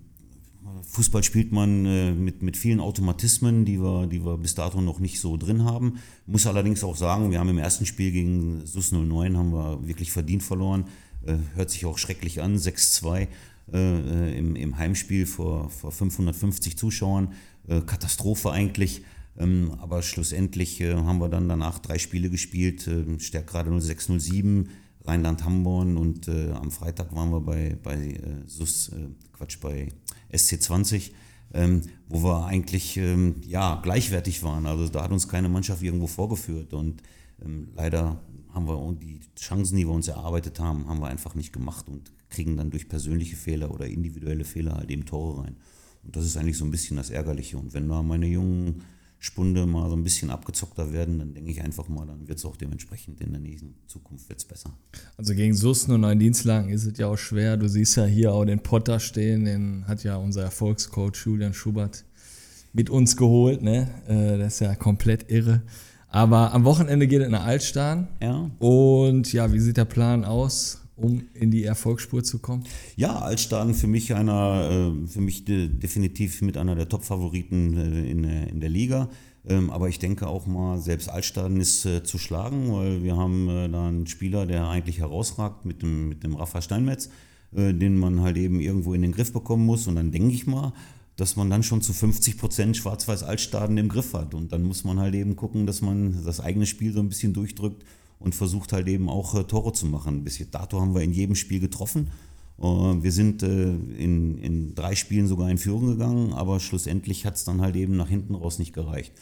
Fußball 0.83 1.23
spielt 1.23 1.51
man 1.51 1.85
äh, 1.85 2.11
mit, 2.11 2.41
mit 2.41 2.57
vielen 2.57 2.79
Automatismen, 2.79 3.65
die 3.65 3.79
wir, 3.79 4.07
die 4.07 4.25
wir 4.25 4.37
bis 4.37 4.55
dato 4.55 4.81
noch 4.81 4.99
nicht 4.99 5.19
so 5.19 5.37
drin 5.37 5.63
haben. 5.63 5.99
Muss 6.25 6.47
allerdings 6.47 6.83
auch 6.83 6.95
sagen, 6.95 7.31
wir 7.31 7.39
haben 7.39 7.49
im 7.49 7.57
ersten 7.57 7.85
Spiel 7.85 8.11
gegen 8.11 8.65
SUS 8.65 8.91
09 8.91 9.37
haben 9.37 9.51
wir 9.51 9.87
wirklich 9.87 10.11
verdient 10.11 10.43
verloren. 10.43 10.85
Äh, 11.25 11.37
hört 11.55 11.69
sich 11.69 11.85
auch 11.85 11.97
schrecklich 11.97 12.41
an, 12.41 12.57
6-2 12.57 13.27
äh, 13.73 14.37
im, 14.37 14.55
im 14.55 14.77
Heimspiel 14.77 15.25
vor, 15.25 15.69
vor 15.69 15.91
550 15.91 16.77
Zuschauern. 16.77 17.33
Katastrophe 17.85 18.49
eigentlich. 18.51 19.01
Ähm, 19.37 19.73
aber 19.81 20.01
schlussendlich 20.01 20.81
haben 20.81 21.19
wir 21.19 21.27
dann 21.27 21.49
danach 21.49 21.79
drei 21.79 21.99
Spiele 21.99 22.29
gespielt, 22.29 22.87
äh, 22.87 23.19
Stärk 23.19 23.47
gerade 23.47 23.69
0607 23.77 24.69
Rheinland-Hamborn 25.07 25.97
und 25.97 26.27
äh, 26.27 26.51
am 26.51 26.71
Freitag 26.71 27.15
waren 27.15 27.31
wir 27.31 27.41
bei, 27.41 27.77
bei 27.81 27.95
äh, 27.95 28.47
SUS, 28.47 28.89
äh, 28.89 29.07
Quatsch, 29.33 29.59
bei 29.61 29.89
SC20, 30.31 31.11
ähm, 31.53 31.81
wo 32.09 32.23
wir 32.23 32.45
eigentlich 32.45 32.97
ähm, 32.97 33.35
ja, 33.45 33.79
gleichwertig 33.81 34.43
waren. 34.43 34.65
Also 34.65 34.89
da 34.89 35.03
hat 35.03 35.11
uns 35.11 35.27
keine 35.27 35.49
Mannschaft 35.49 35.81
irgendwo 35.81 36.07
vorgeführt 36.07 36.73
und 36.73 37.01
ähm, 37.43 37.69
leider 37.75 38.21
haben 38.53 38.67
wir 38.67 38.95
die 38.99 39.19
Chancen, 39.39 39.77
die 39.77 39.85
wir 39.85 39.93
uns 39.93 40.07
erarbeitet 40.07 40.59
haben, 40.59 40.87
haben 40.87 40.99
wir 40.99 41.07
einfach 41.07 41.35
nicht 41.35 41.53
gemacht 41.53 41.87
und 41.87 42.11
kriegen 42.29 42.57
dann 42.57 42.71
durch 42.71 42.89
persönliche 42.89 43.35
Fehler 43.35 43.71
oder 43.71 43.85
individuelle 43.85 44.45
Fehler 44.45 44.75
halt 44.75 44.89
eben 44.89 45.05
Tore 45.05 45.43
rein. 45.43 45.55
Und 46.03 46.15
das 46.15 46.25
ist 46.25 46.37
eigentlich 46.37 46.57
so 46.57 46.65
ein 46.65 46.71
bisschen 46.71 46.97
das 46.97 47.09
Ärgerliche. 47.09 47.57
Und 47.57 47.73
wenn 47.73 47.87
da 47.87 48.01
meine 48.01 48.27
jungen 48.27 48.81
Spunde 49.19 49.65
mal 49.65 49.89
so 49.89 49.95
ein 49.95 50.03
bisschen 50.03 50.29
abgezockter 50.29 50.93
werden, 50.93 51.19
dann 51.19 51.33
denke 51.33 51.49
ich 51.49 51.61
einfach 51.61 51.87
mal, 51.87 52.05
dann 52.05 52.27
wird 52.27 52.37
es 52.37 52.45
auch 52.45 52.55
dementsprechend 52.55 53.19
in 53.19 53.31
der 53.31 53.41
nächsten 53.41 53.75
Zukunft 53.87 54.29
wird's 54.29 54.45
besser. 54.45 54.71
Also 55.17 55.33
gegen 55.33 55.55
Susten 55.55 55.93
und 55.93 56.01
neuen 56.01 56.19
Dienstlagen 56.19 56.69
ist 56.69 56.85
es 56.85 56.97
ja 56.97 57.07
auch 57.07 57.17
schwer. 57.17 57.57
Du 57.57 57.67
siehst 57.67 57.97
ja 57.97 58.05
hier 58.05 58.33
auch 58.33 58.45
den 58.45 58.59
Potter 58.59 58.99
stehen, 58.99 59.45
den 59.45 59.87
hat 59.87 60.03
ja 60.03 60.17
unser 60.17 60.43
Erfolgscoach 60.43 61.25
Julian 61.25 61.53
Schubert 61.53 62.05
mit 62.73 62.89
uns 62.89 63.17
geholt. 63.17 63.63
Ne? 63.63 63.89
Äh, 64.07 64.37
das 64.37 64.55
ist 64.55 64.59
ja 64.59 64.75
komplett 64.75 65.31
irre. 65.31 65.63
Aber 66.09 66.53
am 66.53 66.63
Wochenende 66.63 67.07
geht 67.07 67.21
es 67.21 67.29
nach 67.29 67.45
Altstaden. 67.45 68.07
Ja. 68.21 68.49
Und 68.59 69.33
ja, 69.33 69.51
wie 69.51 69.59
sieht 69.59 69.77
der 69.77 69.85
Plan 69.85 70.23
aus? 70.23 70.81
Um 70.97 71.21
in 71.33 71.51
die 71.51 71.63
Erfolgsspur 71.63 72.23
zu 72.23 72.39
kommen? 72.39 72.63
Ja, 72.95 73.19
Altstaden 73.19 73.73
für 73.73 73.87
mich 73.87 74.13
einer, 74.13 74.93
äh, 75.03 75.07
für 75.07 75.21
mich 75.21 75.45
definitiv 75.45 76.41
mit 76.41 76.57
einer 76.57 76.75
der 76.75 76.89
Top-Favoriten 76.89 77.77
äh, 77.77 78.09
in, 78.09 78.23
in 78.23 78.59
der 78.59 78.69
Liga. 78.69 79.09
Ähm, 79.47 79.69
aber 79.69 79.87
ich 79.87 79.99
denke 79.99 80.27
auch 80.27 80.47
mal, 80.47 80.79
selbst 80.79 81.09
Altstaden 81.09 81.61
ist 81.61 81.85
äh, 81.85 82.03
zu 82.03 82.17
schlagen, 82.17 82.73
weil 82.73 83.03
wir 83.03 83.15
haben 83.15 83.47
da 83.71 83.87
einen 83.87 84.07
Spieler, 84.07 84.45
der 84.45 84.67
eigentlich 84.67 84.99
herausragt 84.99 85.65
mit 85.65 85.81
dem, 85.83 86.09
mit 86.09 86.23
dem 86.23 86.35
Rafa 86.35 86.61
Steinmetz, 86.61 87.09
den 87.53 87.97
man 87.97 88.19
halt 88.21 88.35
eben 88.35 88.59
irgendwo 88.59 88.93
in 88.93 89.01
den 89.01 89.13
Griff 89.13 89.31
bekommen 89.31 89.65
muss. 89.65 89.87
Und 89.87 89.95
dann 89.95 90.11
denke 90.11 90.33
ich 90.33 90.47
mal, 90.47 90.73
dass 91.15 91.37
man 91.37 91.49
dann 91.49 91.63
schon 91.63 91.81
zu 91.81 91.93
50 91.93 92.37
Prozent 92.37 92.75
Schwarz-Weiß 92.75 93.23
Altstaden 93.23 93.77
im 93.77 93.87
Griff 93.87 94.13
hat. 94.13 94.33
Und 94.33 94.51
dann 94.51 94.63
muss 94.63 94.83
man 94.83 94.99
halt 94.99 95.15
eben 95.15 95.37
gucken, 95.37 95.65
dass 95.65 95.81
man 95.81 96.25
das 96.25 96.41
eigene 96.41 96.65
Spiel 96.65 96.91
so 96.91 96.99
ein 96.99 97.07
bisschen 97.07 97.31
durchdrückt 97.31 97.85
und 98.19 98.35
versucht 98.35 98.73
halt 98.73 98.87
eben 98.87 99.09
auch 99.09 99.35
äh, 99.35 99.43
Tore 99.43 99.73
zu 99.73 99.85
machen. 99.85 100.23
Bis 100.23 100.43
dato 100.49 100.79
haben 100.79 100.95
wir 100.95 101.01
in 101.01 101.13
jedem 101.13 101.35
Spiel 101.35 101.59
getroffen. 101.59 102.07
Äh, 102.59 102.63
wir 102.63 103.11
sind 103.11 103.43
äh, 103.43 103.69
in, 103.69 104.37
in 104.37 104.75
drei 104.75 104.95
Spielen 104.95 105.27
sogar 105.27 105.49
in 105.49 105.57
Führung 105.57 105.87
gegangen, 105.87 106.33
aber 106.33 106.59
schlussendlich 106.59 107.25
hat 107.25 107.35
es 107.35 107.43
dann 107.43 107.61
halt 107.61 107.75
eben 107.75 107.95
nach 107.95 108.09
hinten 108.09 108.35
raus 108.35 108.59
nicht 108.59 108.73
gereicht. 108.73 109.13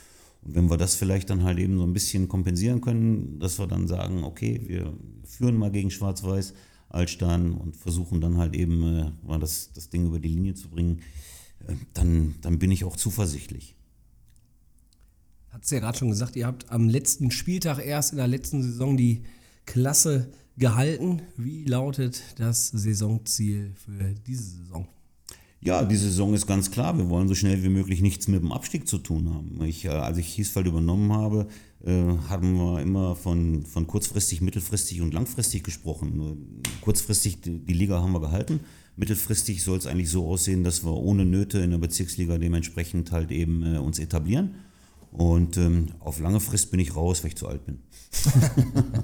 Und 0.43 0.55
wenn 0.55 0.69
wir 0.69 0.77
das 0.77 0.95
vielleicht 0.95 1.29
dann 1.29 1.43
halt 1.43 1.59
eben 1.59 1.77
so 1.77 1.83
ein 1.83 1.93
bisschen 1.93 2.27
kompensieren 2.27 2.81
können, 2.81 3.39
dass 3.39 3.59
wir 3.59 3.67
dann 3.67 3.87
sagen, 3.87 4.23
okay, 4.23 4.61
wir 4.67 4.93
führen 5.23 5.57
mal 5.57 5.71
gegen 5.71 5.91
Schwarz-Weiß, 5.91 6.53
Altstein 6.89 7.53
und 7.53 7.75
versuchen 7.75 8.21
dann 8.21 8.37
halt 8.37 8.55
eben 8.55 9.11
mal 9.25 9.39
das, 9.39 9.71
das 9.73 9.89
Ding 9.89 10.05
über 10.05 10.19
die 10.19 10.29
Linie 10.29 10.53
zu 10.53 10.69
bringen, 10.69 11.01
dann, 11.93 12.35
dann 12.41 12.59
bin 12.59 12.71
ich 12.71 12.83
auch 12.83 12.95
zuversichtlich. 12.95 13.75
Hat 15.55 15.63
es 15.63 15.69
ja 15.69 15.79
gerade 15.79 15.97
schon 15.97 16.09
gesagt, 16.09 16.35
ihr 16.35 16.47
habt 16.47 16.69
am 16.69 16.89
letzten 16.89 17.31
Spieltag 17.31 17.79
erst 17.79 18.11
in 18.11 18.17
der 18.17 18.27
letzten 18.27 18.61
Saison 18.61 18.97
die 18.97 19.21
Klasse 19.65 20.27
gehalten. 20.57 21.21
Wie 21.37 21.63
lautet 21.63 22.21
das 22.35 22.67
Saisonziel 22.67 23.71
für 23.73 24.13
diese 24.27 24.43
Saison? 24.43 24.85
Ja, 25.61 25.85
die 25.85 25.95
Saison 25.95 26.33
ist 26.33 26.45
ganz 26.45 26.71
klar. 26.71 26.97
Wir 26.97 27.09
wollen 27.09 27.29
so 27.29 27.35
schnell 27.35 27.63
wie 27.63 27.69
möglich 27.69 28.01
nichts 28.01 28.27
mit 28.27 28.41
dem 28.41 28.51
Abstieg 28.51 28.85
zu 28.85 28.97
tun 28.97 29.33
haben. 29.33 29.63
Ich, 29.63 29.85
äh, 29.85 29.91
als 29.91 30.17
ich 30.17 30.27
Hiesfeld 30.27 30.67
übernommen 30.67 31.13
habe, 31.13 31.47
äh, 31.85 32.03
haben 32.27 32.57
wir 32.57 32.81
immer 32.81 33.15
von, 33.15 33.65
von 33.65 33.87
kurzfristig, 33.87 34.41
mittelfristig 34.41 34.99
und 34.99 35.13
langfristig 35.13 35.63
gesprochen. 35.63 36.61
Kurzfristig, 36.81 37.39
die, 37.39 37.73
Liga 37.73 38.01
haben 38.01 38.11
wir 38.11 38.19
gehalten. 38.19 38.59
Mittelfristig 38.97 39.63
soll 39.63 39.77
es 39.77 39.87
eigentlich 39.87 40.09
so 40.09 40.27
aussehen, 40.27 40.65
dass 40.65 40.83
wir 40.83 40.91
ohne 40.91 41.23
Nöte 41.23 41.59
in 41.59 41.71
der 41.71 41.77
Bezirksliga 41.77 42.37
dementsprechend 42.37 43.13
halt 43.13 43.31
eben 43.31 43.63
äh, 43.63 43.77
uns 43.77 43.99
etablieren. 43.99 44.55
Und 45.17 45.55
ähm, 45.57 45.87
auf 45.99 46.19
lange 46.19 46.39
Frist 46.41 46.71
bin 46.71 46.79
ich 46.79 46.95
raus, 46.95 47.23
weil 47.23 47.29
ich 47.29 47.37
zu 47.37 47.47
alt 47.47 47.65
bin. 47.65 47.79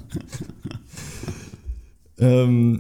ähm, 2.17 2.79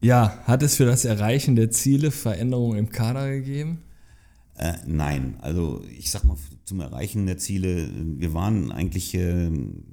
ja, 0.00 0.42
hat 0.44 0.64
es 0.64 0.76
für 0.76 0.84
das 0.84 1.04
Erreichen 1.04 1.54
der 1.54 1.70
Ziele 1.70 2.10
Veränderungen 2.10 2.78
im 2.78 2.90
Kader 2.90 3.30
gegeben? 3.30 3.82
Äh, 4.56 4.74
nein, 4.86 5.36
also 5.40 5.84
ich 5.96 6.10
sag 6.10 6.24
mal, 6.24 6.36
zum 6.64 6.80
Erreichen 6.80 7.26
der 7.26 7.38
Ziele, 7.38 7.88
wir 8.18 8.34
waren 8.34 8.72
eigentlich 8.72 9.14
äh, 9.14 9.46
in 9.46 9.84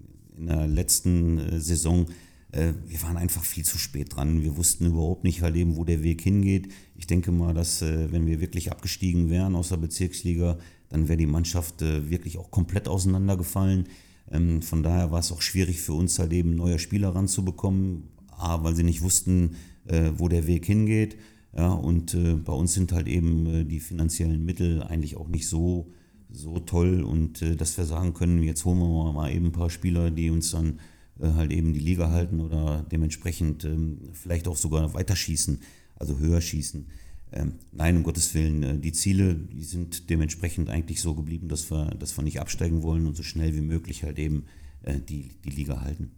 der 0.47 0.65
letzten 0.65 1.37
äh, 1.37 1.59
Saison, 1.59 2.07
äh, 2.51 2.73
wir 2.87 3.01
waren 3.03 3.17
einfach 3.17 3.43
viel 3.43 3.65
zu 3.65 3.77
spät 3.77 4.15
dran. 4.15 4.41
Wir 4.41 4.57
wussten 4.57 4.87
überhaupt 4.87 5.23
nicht 5.23 5.43
halt 5.43 5.55
eben, 5.55 5.77
wo 5.77 5.83
der 5.83 6.01
Weg 6.01 6.21
hingeht. 6.21 6.69
Ich 6.95 7.05
denke 7.05 7.31
mal, 7.31 7.53
dass 7.53 7.83
äh, 7.83 8.11
wenn 8.11 8.25
wir 8.25 8.41
wirklich 8.41 8.71
abgestiegen 8.71 9.29
wären 9.29 9.55
aus 9.55 9.69
der 9.69 9.77
Bezirksliga, 9.77 10.57
dann 10.89 11.07
wäre 11.07 11.17
die 11.17 11.25
Mannschaft 11.25 11.81
äh, 11.81 12.09
wirklich 12.09 12.37
auch 12.37 12.51
komplett 12.51 12.87
auseinandergefallen. 12.87 13.85
Ähm, 14.31 14.61
von 14.61 14.83
daher 14.83 15.11
war 15.11 15.19
es 15.19 15.31
auch 15.31 15.41
schwierig 15.41 15.81
für 15.81 15.93
uns 15.93 16.19
halt 16.19 16.33
eben 16.33 16.55
neue 16.55 16.79
Spieler 16.79 17.15
ranzubekommen, 17.15 18.09
A, 18.31 18.63
weil 18.63 18.75
sie 18.75 18.83
nicht 18.83 19.01
wussten, 19.01 19.55
äh, 19.85 20.11
wo 20.17 20.27
der 20.27 20.47
Weg 20.47 20.65
hingeht. 20.65 21.17
Ja, 21.55 21.71
und 21.71 22.13
äh, 22.13 22.35
bei 22.35 22.53
uns 22.53 22.73
sind 22.73 22.91
halt 22.91 23.07
eben 23.07 23.67
die 23.67 23.79
finanziellen 23.79 24.45
Mittel 24.45 24.83
eigentlich 24.83 25.17
auch 25.17 25.27
nicht 25.27 25.47
so, 25.47 25.91
so 26.31 26.59
toll 26.59 27.01
und 27.01 27.43
dass 27.59 27.75
wir 27.75 27.85
sagen 27.85 28.13
können, 28.13 28.43
jetzt 28.43 28.65
holen 28.65 28.77
wir 28.77 29.13
mal 29.13 29.31
eben 29.31 29.47
ein 29.47 29.51
paar 29.51 29.71
Spieler, 29.71 30.11
die 30.11 30.29
uns 30.29 30.51
dann 30.51 30.79
halt 31.19 31.51
eben 31.51 31.73
die 31.73 31.79
Liga 31.79 32.11
halten 32.11 32.39
oder 32.39 32.85
dementsprechend 32.91 33.65
ähm, 33.65 33.97
vielleicht 34.13 34.47
auch 34.47 34.55
sogar 34.55 34.93
weiterschießen, 34.93 35.59
also 35.95 36.19
höher 36.19 36.39
schießen. 36.39 36.85
Ähm, 37.31 37.53
nein, 37.71 37.97
um 37.97 38.03
Gottes 38.03 38.33
Willen, 38.33 38.63
äh, 38.63 38.77
die 38.79 38.91
Ziele, 38.91 39.35
die 39.35 39.63
sind 39.63 40.09
dementsprechend 40.09 40.69
eigentlich 40.69 41.01
so 41.01 41.13
geblieben, 41.13 41.47
dass 41.47 41.69
wir, 41.69 41.85
dass 41.91 42.17
wir 42.17 42.23
nicht 42.23 42.39
absteigen 42.39 42.81
wollen 42.81 43.05
und 43.05 43.15
so 43.15 43.23
schnell 43.23 43.55
wie 43.55 43.61
möglich 43.61 44.03
halt 44.03 44.17
eben 44.17 44.45
äh, 44.81 44.99
die, 44.99 45.29
die 45.45 45.51
Liga 45.51 45.81
halten. 45.81 46.11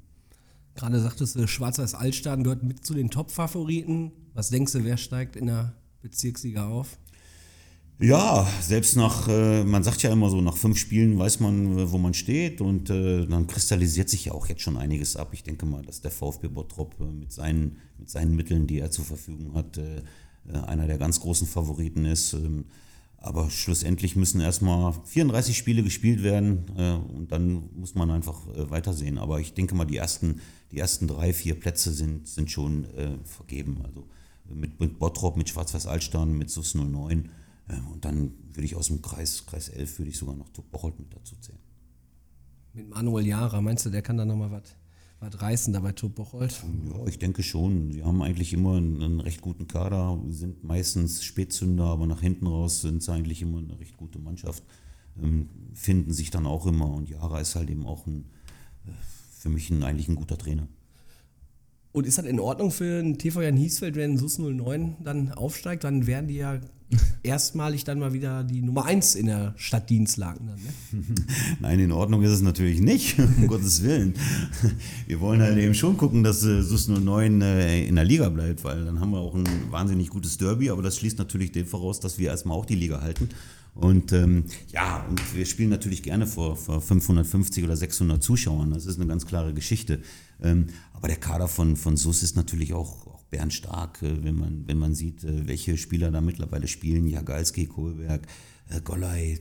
Gerade 0.76 1.02
sagtest 1.02 1.36
du, 1.36 1.47
Schwarz-Weiß 1.47 1.95
Altstaden 1.95 2.45
gehört 2.45 2.63
mit 2.63 2.86
zu 2.86 2.93
den 2.93 3.10
Top-Favoriten. 3.10 4.13
Was 4.34 4.50
denkst 4.50 4.71
du, 4.71 4.86
wer 4.86 4.95
steigt 4.95 5.36
in 5.36 5.47
der 5.47 5.76
Bezirksliga 6.02 6.69
auf? 6.69 6.97
Ja, 8.00 8.47
selbst 8.62 8.95
nach, 8.95 9.28
äh, 9.28 9.65
man 9.65 9.84
sagt 9.84 10.02
ja 10.04 10.13
immer 10.13 10.30
so, 10.30 10.39
nach 10.39 10.56
fünf 10.56 10.80
Spielen 10.80 11.19
weiß 11.19 11.41
man, 11.41 11.91
wo 11.91 11.97
man 11.97 12.13
steht 12.13 12.62
und 12.62 12.89
dann 12.89 13.45
kristallisiert 13.47 14.10
sich 14.10 14.26
ja 14.26 14.32
auch 14.32 14.47
jetzt 14.47 14.62
schon 14.62 14.78
einiges 14.78 15.17
ab. 15.17 15.34
Ich 15.34 15.43
denke 15.43 15.65
mal, 15.65 15.84
dass 15.84 16.02
der 16.02 16.10
VfB 16.10 16.47
Bottrop 16.47 17.00
mit, 17.00 17.32
seinen, 17.32 17.78
mit 18.00 18.10
seinen 18.10 18.36
Mitteln, 18.36 18.65
die 18.65 18.80
er 18.80 18.89
zur 18.89 19.06
Verfügung 19.06 19.54
hat, 19.54 19.80
einer 20.49 20.88
der 20.88 20.97
ganz 20.97 21.19
großen 21.19 21.47
Favoriten 21.47 22.06
ist. 22.06 22.34
Ähm, 22.34 22.65
aber 23.17 23.51
schlussendlich 23.51 24.15
müssen 24.15 24.41
erstmal 24.41 24.93
34 25.06 25.56
Spiele 25.56 25.84
gespielt 25.84 26.23
werden 26.23 26.65
äh, 26.75 26.93
und 26.93 27.32
dann 27.32 27.69
muss 27.75 27.93
man 27.93 28.10
einfach 28.10 28.41
weitersehen. 28.56 29.19
Aber 29.19 29.39
ich 29.39 29.54
denke 29.54 29.75
mal, 29.75 29.86
die 29.86 29.97
ersten, 29.97 30.41
die 30.71 30.80
ersten 30.80 31.08
drei, 31.08 31.32
vier 31.32 31.60
Plätze 31.60 31.93
sind, 31.93 32.27
sind 32.27 32.49
schon 32.49 32.88
vergeben. 33.23 33.84
Also 33.86 34.08
mit, 34.45 34.80
mit 34.80 34.97
Bottrop, 34.97 35.38
mit 35.38 35.49
Schwarz-Weiß-Altstein, 35.49 36.36
mit 36.36 36.49
SUS 36.49 36.73
09 36.73 37.30
ähm, 37.71 37.88
und 37.88 38.06
dann 38.06 38.34
würde 38.54 38.65
ich 38.65 38.75
aus 38.75 38.88
dem 38.88 39.01
Kreis, 39.01 39.45
Kreis 39.45 39.69
11 39.69 39.99
würde 39.99 40.10
ich 40.10 40.17
sogar 40.17 40.36
noch 40.36 40.49
Bocholt 40.49 40.99
mit 40.99 41.13
dazu 41.13 41.36
zählen. 41.38 41.60
Mit 42.73 42.89
Manuel 42.89 43.27
Jara, 43.27 43.62
meinst 43.62 43.86
du, 43.86 43.89
der 43.89 44.01
kann 44.01 44.17
da 44.17 44.25
nochmal 44.25 44.51
was 44.51 44.75
was 45.21 45.39
reißen 45.39 45.71
dabei 45.71 45.91
Tup 45.91 46.15
Bocholt? 46.15 46.63
Ja, 46.91 47.05
ich 47.05 47.19
denke 47.19 47.43
schon. 47.43 47.91
Sie 47.91 48.03
haben 48.03 48.21
eigentlich 48.23 48.53
immer 48.53 48.75
einen, 48.75 49.01
einen, 49.01 49.19
recht 49.21 49.41
guten 49.41 49.67
Kader, 49.67 50.19
sind 50.27 50.63
meistens 50.63 51.23
Spätzünder, 51.23 51.86
aber 51.86 52.07
nach 52.07 52.21
hinten 52.21 52.47
raus 52.47 52.81
sind 52.81 53.03
sie 53.03 53.13
eigentlich 53.13 53.41
immer 53.41 53.60
eine 53.60 53.79
recht 53.79 53.97
gute 53.97 54.17
Mannschaft. 54.17 54.63
Ähm, 55.21 55.49
finden 55.73 56.12
sich 56.12 56.31
dann 56.31 56.47
auch 56.47 56.65
immer 56.65 56.91
und 56.91 57.07
Jara 57.10 57.39
ist 57.39 57.55
halt 57.55 57.69
eben 57.69 57.86
auch 57.86 58.07
ein, 58.07 58.25
äh, 58.88 58.91
für 59.38 59.49
mich 59.49 59.69
ein, 59.69 59.84
eigentlich 59.84 60.10
ein 60.10 60.15
guter 60.15 60.38
Trainer. 60.38 60.67
Und 61.93 62.08
ist 62.08 62.17
das 62.17 62.25
in 62.25 62.39
Ordnung 62.39 62.71
für 62.71 62.99
einen 62.99 63.17
TV 63.17 63.41
Jan 63.41 63.58
Hiesfeld, 63.58 63.95
wenn 63.95 64.17
SUS 64.17 64.39
09 64.39 64.95
dann 65.04 65.32
aufsteigt? 65.34 65.84
Dann 65.84 66.08
werden 66.08 66.27
die 66.27 66.36
ja 66.38 66.60
erstmalig 67.23 67.84
dann 67.84 67.99
mal 67.99 68.13
wieder 68.13 68.43
die 68.43 68.62
Nummer 68.62 68.86
1 68.86 69.15
in 69.15 69.25
der 69.25 69.54
Stadt 69.58 69.89
Dienstlagen. 69.89 70.47
Dann, 70.47 70.60
ne? 70.60 71.15
Nein, 71.60 71.80
in 71.80 71.91
Ordnung 71.91 72.21
ist 72.23 72.32
es 72.32 72.41
natürlich 72.41 72.80
nicht, 72.80 73.19
um 73.38 73.47
Gottes 73.47 73.84
Willen. 73.84 74.13
Wir 75.08 75.19
wollen 75.19 75.41
halt 75.41 75.58
eben 75.58 75.73
schon 75.73 75.97
gucken, 75.97 76.23
dass 76.23 76.43
äh, 76.43 76.62
SUS 76.62 76.88
09 76.88 77.41
äh, 77.41 77.86
in 77.86 77.95
der 77.95 78.06
Liga 78.06 78.30
bleibt, 78.30 78.63
weil 78.63 78.86
dann 78.86 78.99
haben 78.99 79.12
wir 79.12 79.19
auch 79.19 79.36
ein 79.36 79.47
wahnsinnig 79.69 80.10
gutes 80.10 80.38
Derby, 80.38 80.69
aber 80.69 80.82
das 80.82 80.97
schließt 80.97 81.17
natürlich 81.17 81.51
dem 81.51 81.65
voraus, 81.65 81.99
dass 81.99 82.17
wir 82.17 82.30
erstmal 82.30 82.58
auch 82.58 82.65
die 82.65 82.75
Liga 82.75 83.01
halten. 83.01 83.30
Und 83.73 84.12
ähm, 84.12 84.45
ja, 84.67 85.05
und 85.10 85.36
wir 85.36 85.45
spielen 85.45 85.69
natürlich 85.69 86.03
gerne 86.03 86.27
vor, 86.27 86.57
vor 86.57 86.81
550 86.81 87.63
oder 87.63 87.77
600 87.77 88.21
Zuschauern. 88.21 88.71
Das 88.71 88.86
ist 88.86 88.99
eine 88.99 89.07
ganz 89.07 89.25
klare 89.25 89.53
Geschichte. 89.53 90.01
Ähm, 90.41 90.67
aber 90.93 91.07
der 91.07 91.17
Kader 91.17 91.47
von, 91.47 91.77
von 91.77 91.95
SUS 91.95 92.21
ist 92.21 92.36
natürlich 92.36 92.73
auch, 92.73 93.07
auch 93.07 93.23
bärenstark, 93.23 94.01
äh, 94.01 94.23
wenn, 94.23 94.36
man, 94.36 94.67
wenn 94.67 94.77
man 94.77 94.93
sieht, 94.93 95.23
äh, 95.23 95.47
welche 95.47 95.77
Spieler 95.77 96.12
da 96.12 96.19
mittlerweile 96.19 96.67
spielen. 96.67 97.07
Jagalski, 97.07 97.67
Kohlberg, 97.67 98.27
äh, 98.69 98.81
Gollay. 98.81 99.36
Äh, 99.36 99.39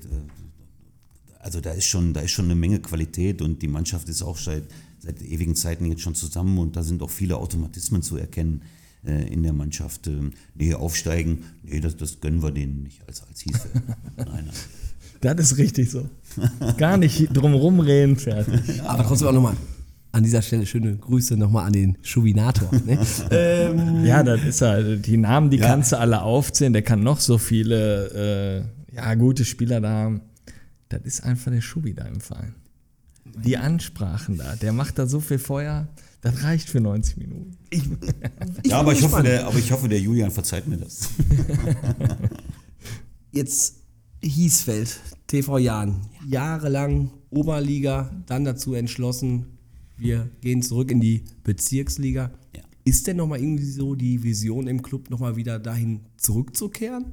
also 1.41 1.61
da 1.61 1.73
ist, 1.73 1.87
schon, 1.87 2.15
da 2.15 2.21
ist 2.21 2.31
schon 2.31 2.45
eine 2.45 2.55
Menge 2.55 2.81
Qualität 2.81 3.43
und 3.43 3.63
die 3.63 3.69
Mannschaft 3.69 4.09
ist 4.09 4.23
auch 4.23 4.37
seit, 4.37 4.65
seit 5.01 5.23
ewigen 5.23 5.57
Zeiten 5.57 5.87
jetzt 5.87 6.03
schon 6.03 6.15
zusammen 6.15 6.59
und 6.59 6.77
da 6.77 6.83
sind 6.83 7.03
auch 7.03 7.11
viele 7.11 7.37
Automatismen 7.37 8.03
zu 8.03 8.17
erkennen 8.17 8.63
äh, 9.05 9.33
in 9.33 9.43
der 9.43 9.53
Mannschaft. 9.53 10.07
Ähm, 10.07 10.33
nee, 10.55 10.75
aufsteigen, 10.75 11.45
nee, 11.63 11.81
das, 11.81 11.97
das 11.97 12.21
gönnen 12.21 12.43
wir 12.43 12.51
denen 12.51 12.83
nicht 12.83 13.07
als, 13.07 13.23
als 13.27 13.41
Hiefe. 13.41 13.69
nein, 14.17 14.27
nein. 14.27 14.51
Das 15.21 15.39
ist 15.39 15.59
richtig 15.59 15.91
so. 15.91 16.09
Gar 16.79 16.97
nicht 16.97 17.29
drumherum 17.37 17.81
reden, 17.81 18.17
fertig. 18.17 18.83
Aber 18.83 19.05
trotzdem 19.05 19.29
auch 19.29 19.33
nochmal 19.33 19.57
an 20.13 20.25
dieser 20.25 20.43
Stelle 20.43 20.67
schöne 20.67 20.97
Grüße 20.97 21.37
nochmal 21.37 21.67
an 21.67 21.73
den 21.73 21.99
Schubinator. 22.03 22.71
Ne? 22.85 22.99
ähm, 23.31 24.05
ja, 24.05 24.23
das 24.23 24.43
ist 24.45 24.63
halt, 24.63 25.07
die 25.07 25.17
Namen, 25.17 25.51
die 25.51 25.59
ja. 25.59 25.67
kannst 25.67 25.93
du 25.93 25.99
alle 25.99 26.23
aufzählen. 26.23 26.73
Der 26.73 26.83
kann 26.83 27.03
noch 27.03 27.21
so 27.21 27.39
viele 27.39 28.65
äh, 28.91 28.95
ja, 28.97 29.15
gute 29.15 29.45
Spieler 29.45 29.81
da 29.81 29.89
haben. 29.91 30.23
Das 30.89 31.03
ist 31.03 31.25
einfach 31.25 31.53
der 31.53 31.61
Schubi 31.61 31.95
da 31.95 32.07
im 32.07 32.21
Verein. 32.21 32.55
Die 33.45 33.57
Ansprachen 33.57 34.39
da, 34.39 34.57
der 34.57 34.73
macht 34.73 34.99
da 34.99 35.07
so 35.07 35.21
viel 35.21 35.39
Feuer. 35.39 35.87
Das 36.21 36.43
reicht 36.43 36.69
für 36.69 36.81
90 36.81 37.17
Minuten. 37.17 37.57
Ich, 37.71 37.83
ich 38.63 38.71
ja, 38.71 38.81
aber 38.81 38.93
ich, 38.93 39.03
hoffe, 39.03 39.23
der, 39.23 39.47
aber 39.47 39.59
ich 39.59 39.73
hoffe, 39.73 39.89
der 39.89 40.01
Julian 40.01 40.31
verzeiht 40.31 40.67
mir 40.67 40.77
das. 40.77 41.09
Jetzt 43.33 43.77
Hiesfeld, 44.23 45.01
TV 45.27 45.59
Jahn, 45.59 46.03
jahrelang 46.29 47.11
Oberliga, 47.31 48.11
dann 48.27 48.45
dazu 48.45 48.75
entschlossen, 48.75 49.47
wir 49.97 50.29
gehen 50.41 50.63
zurück 50.63 50.91
in 50.91 51.01
die 51.01 51.25
Bezirksliga. 51.45 52.31
Ja. 52.55 52.63
Ist 52.85 53.07
denn 53.07 53.17
nochmal 53.17 53.41
irgendwie 53.41 53.65
so 53.65 53.95
die 53.95 54.23
Vision 54.23 54.67
im 54.67 54.83
Club 54.83 55.11
nochmal 55.11 55.37
wieder 55.37 55.59
dahin 55.59 56.01
zurückzukehren? 56.17 57.13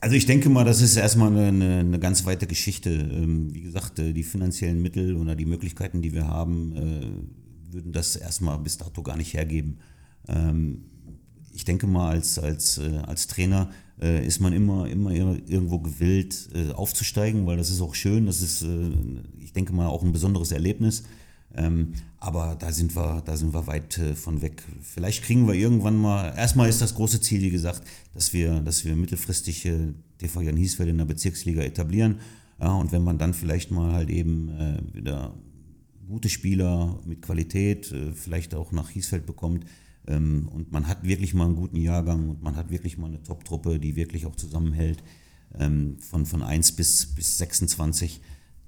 Also 0.00 0.16
ich 0.16 0.26
denke 0.26 0.50
mal, 0.50 0.64
das 0.64 0.82
ist 0.82 0.96
erstmal 0.96 1.34
eine, 1.34 1.78
eine 1.78 1.98
ganz 1.98 2.26
weite 2.26 2.46
Geschichte. 2.46 2.90
Ähm, 2.90 3.54
wie 3.54 3.62
gesagt, 3.62 3.98
äh, 3.98 4.12
die 4.12 4.22
finanziellen 4.22 4.82
Mittel 4.82 5.16
oder 5.16 5.34
die 5.34 5.46
Möglichkeiten, 5.46 6.02
die 6.02 6.12
wir 6.12 6.28
haben, 6.28 6.76
äh, 6.76 7.06
würden 7.74 7.92
das 7.92 8.16
erstmal 8.16 8.58
bis 8.58 8.78
dato 8.78 9.02
gar 9.02 9.16
nicht 9.16 9.34
hergeben. 9.34 9.78
Ähm, 10.28 10.84
ich 11.52 11.64
denke 11.64 11.86
mal, 11.86 12.10
als, 12.10 12.38
als, 12.38 12.78
äh, 12.78 12.98
als 13.06 13.26
Trainer 13.26 13.70
äh, 14.00 14.26
ist 14.26 14.40
man 14.40 14.52
immer, 14.52 14.88
immer 14.88 15.12
irgendwo 15.12 15.78
gewillt 15.78 16.48
äh, 16.54 16.72
aufzusteigen, 16.72 17.46
weil 17.46 17.56
das 17.56 17.70
ist 17.70 17.80
auch 17.80 17.94
schön, 17.94 18.26
das 18.26 18.40
ist, 18.40 18.66
ich 19.40 19.52
denke 19.52 19.72
mal, 19.72 19.86
auch 19.86 20.02
ein 20.02 20.12
besonderes 20.12 20.50
Erlebnis. 20.50 21.04
Ähm, 21.56 21.92
aber 22.18 22.56
da 22.58 22.72
sind 22.72 22.96
wir, 22.96 23.22
da 23.24 23.36
sind 23.36 23.54
wir 23.54 23.66
weit 23.66 23.98
äh, 23.98 24.14
von 24.14 24.42
weg. 24.42 24.62
Vielleicht 24.80 25.22
kriegen 25.22 25.46
wir 25.46 25.54
irgendwann 25.54 25.96
mal, 25.96 26.34
erstmal 26.36 26.68
ist 26.68 26.80
das 26.80 26.94
große 26.94 27.20
Ziel, 27.20 27.42
wie 27.42 27.50
gesagt, 27.50 27.82
dass 28.12 28.32
wir, 28.32 28.60
dass 28.60 28.84
wir 28.84 28.96
mittelfristig 28.96 29.64
äh, 29.66 29.92
TV 30.18 30.40
Jan 30.40 30.56
Hiesfeld 30.56 30.88
in 30.88 30.98
der 30.98 31.04
Bezirksliga 31.04 31.62
etablieren. 31.62 32.16
Ja, 32.60 32.72
und 32.74 32.92
wenn 32.92 33.04
man 33.04 33.18
dann 33.18 33.34
vielleicht 33.34 33.70
mal 33.70 33.92
halt 33.92 34.10
eben 34.10 34.48
äh, 34.58 34.78
wieder 34.92 35.34
gute 36.06 36.28
Spieler 36.28 37.00
mit 37.04 37.22
Qualität 37.22 37.92
äh, 37.92 38.12
vielleicht 38.12 38.54
auch 38.54 38.72
nach 38.72 38.90
Hiesfeld 38.90 39.26
bekommt, 39.26 39.64
ähm, 40.06 40.48
und 40.52 40.72
man 40.72 40.86
hat 40.86 41.04
wirklich 41.04 41.34
mal 41.34 41.46
einen 41.46 41.56
guten 41.56 41.76
Jahrgang 41.76 42.28
und 42.28 42.42
man 42.42 42.56
hat 42.56 42.70
wirklich 42.70 42.98
mal 42.98 43.06
eine 43.06 43.22
Top-Truppe, 43.22 43.78
die 43.78 43.96
wirklich 43.96 44.26
auch 44.26 44.36
zusammenhält, 44.36 45.02
ähm, 45.58 45.98
von, 46.00 46.26
von 46.26 46.42
1 46.42 46.72
bis, 46.72 47.06
bis 47.14 47.38
26, 47.38 48.20